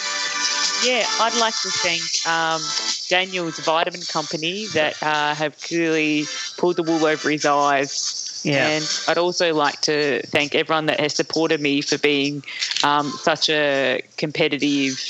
Yeah, 0.85 1.07
I'd 1.21 1.39
like 1.41 1.55
to 1.63 1.71
thank 1.71 2.03
um, 2.29 2.61
Daniel's 3.09 3.59
Vitamin 3.61 4.03
Company 4.03 4.67
that 4.75 5.03
uh, 5.03 5.35
have 5.35 5.59
clearly 5.61 6.27
pulled 6.59 6.77
the 6.77 6.83
wool 6.83 7.07
over 7.07 7.31
his 7.31 7.47
eyes. 7.47 8.43
Yeah. 8.45 8.69
And 8.69 8.85
I'd 9.09 9.17
also 9.17 9.55
like 9.55 9.81
to 9.83 10.21
thank 10.27 10.55
everyone 10.55 10.87
that 10.87 11.01
has 11.01 11.15
supported 11.15 11.61
me 11.61 11.81
for 11.81 11.97
being 11.97 12.43
um, 12.83 13.11
such 13.23 13.49
a 13.49 14.03
competitive 14.19 15.01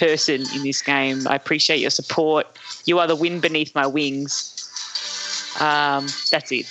person 0.00 0.40
in 0.54 0.62
this 0.62 0.80
game. 0.80 1.28
I 1.28 1.36
appreciate 1.36 1.78
your 1.78 1.90
support. 1.90 2.46
You 2.86 2.98
are 2.98 3.06
the 3.06 3.14
wind 3.14 3.42
beneath 3.42 3.74
my 3.74 3.86
wings. 3.86 4.56
Um, 5.60 6.06
that's 6.30 6.50
it. 6.50 6.66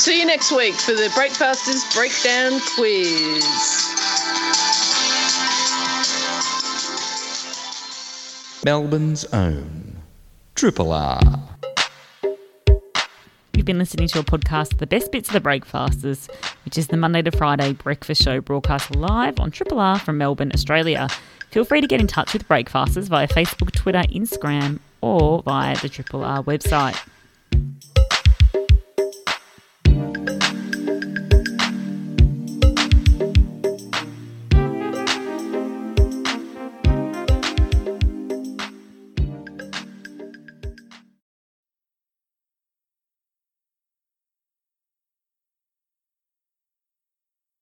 See 0.00 0.20
you 0.20 0.26
next 0.26 0.52
week 0.52 0.74
for 0.74 0.92
the 0.92 1.12
Breakfasters 1.14 1.84
Breakdown 1.94 2.60
Quiz. 2.74 3.44
Melbourne's 8.64 9.24
own 9.26 10.02
Triple 10.54 10.92
R. 10.92 11.20
You've 13.54 13.66
been 13.66 13.78
listening 13.78 14.08
to 14.08 14.20
a 14.20 14.24
podcast 14.24 14.78
the 14.78 14.86
best 14.86 15.12
bits 15.12 15.28
of 15.28 15.34
the 15.34 15.40
Breakfasters, 15.40 16.28
which 16.66 16.76
is 16.76 16.88
the 16.88 16.96
Monday 16.96 17.22
to 17.22 17.30
Friday 17.30 17.72
breakfast 17.72 18.20
show 18.22 18.40
broadcast 18.40 18.94
live 18.94 19.40
on 19.40 19.50
Triple 19.50 19.78
R 19.78 19.98
from 19.98 20.18
Melbourne, 20.18 20.50
Australia. 20.52 21.08
Feel 21.50 21.64
free 21.64 21.80
to 21.80 21.86
get 21.86 22.00
in 22.00 22.08
touch 22.08 22.32
with 22.32 22.46
Breakfasters 22.46 23.08
via 23.08 23.28
Facebook, 23.28 23.72
Twitter, 23.72 24.02
Instagram, 24.10 24.80
or 25.00 25.42
via 25.44 25.80
the 25.80 25.88
Triple 25.88 26.24
R 26.24 26.42
website. 26.42 27.00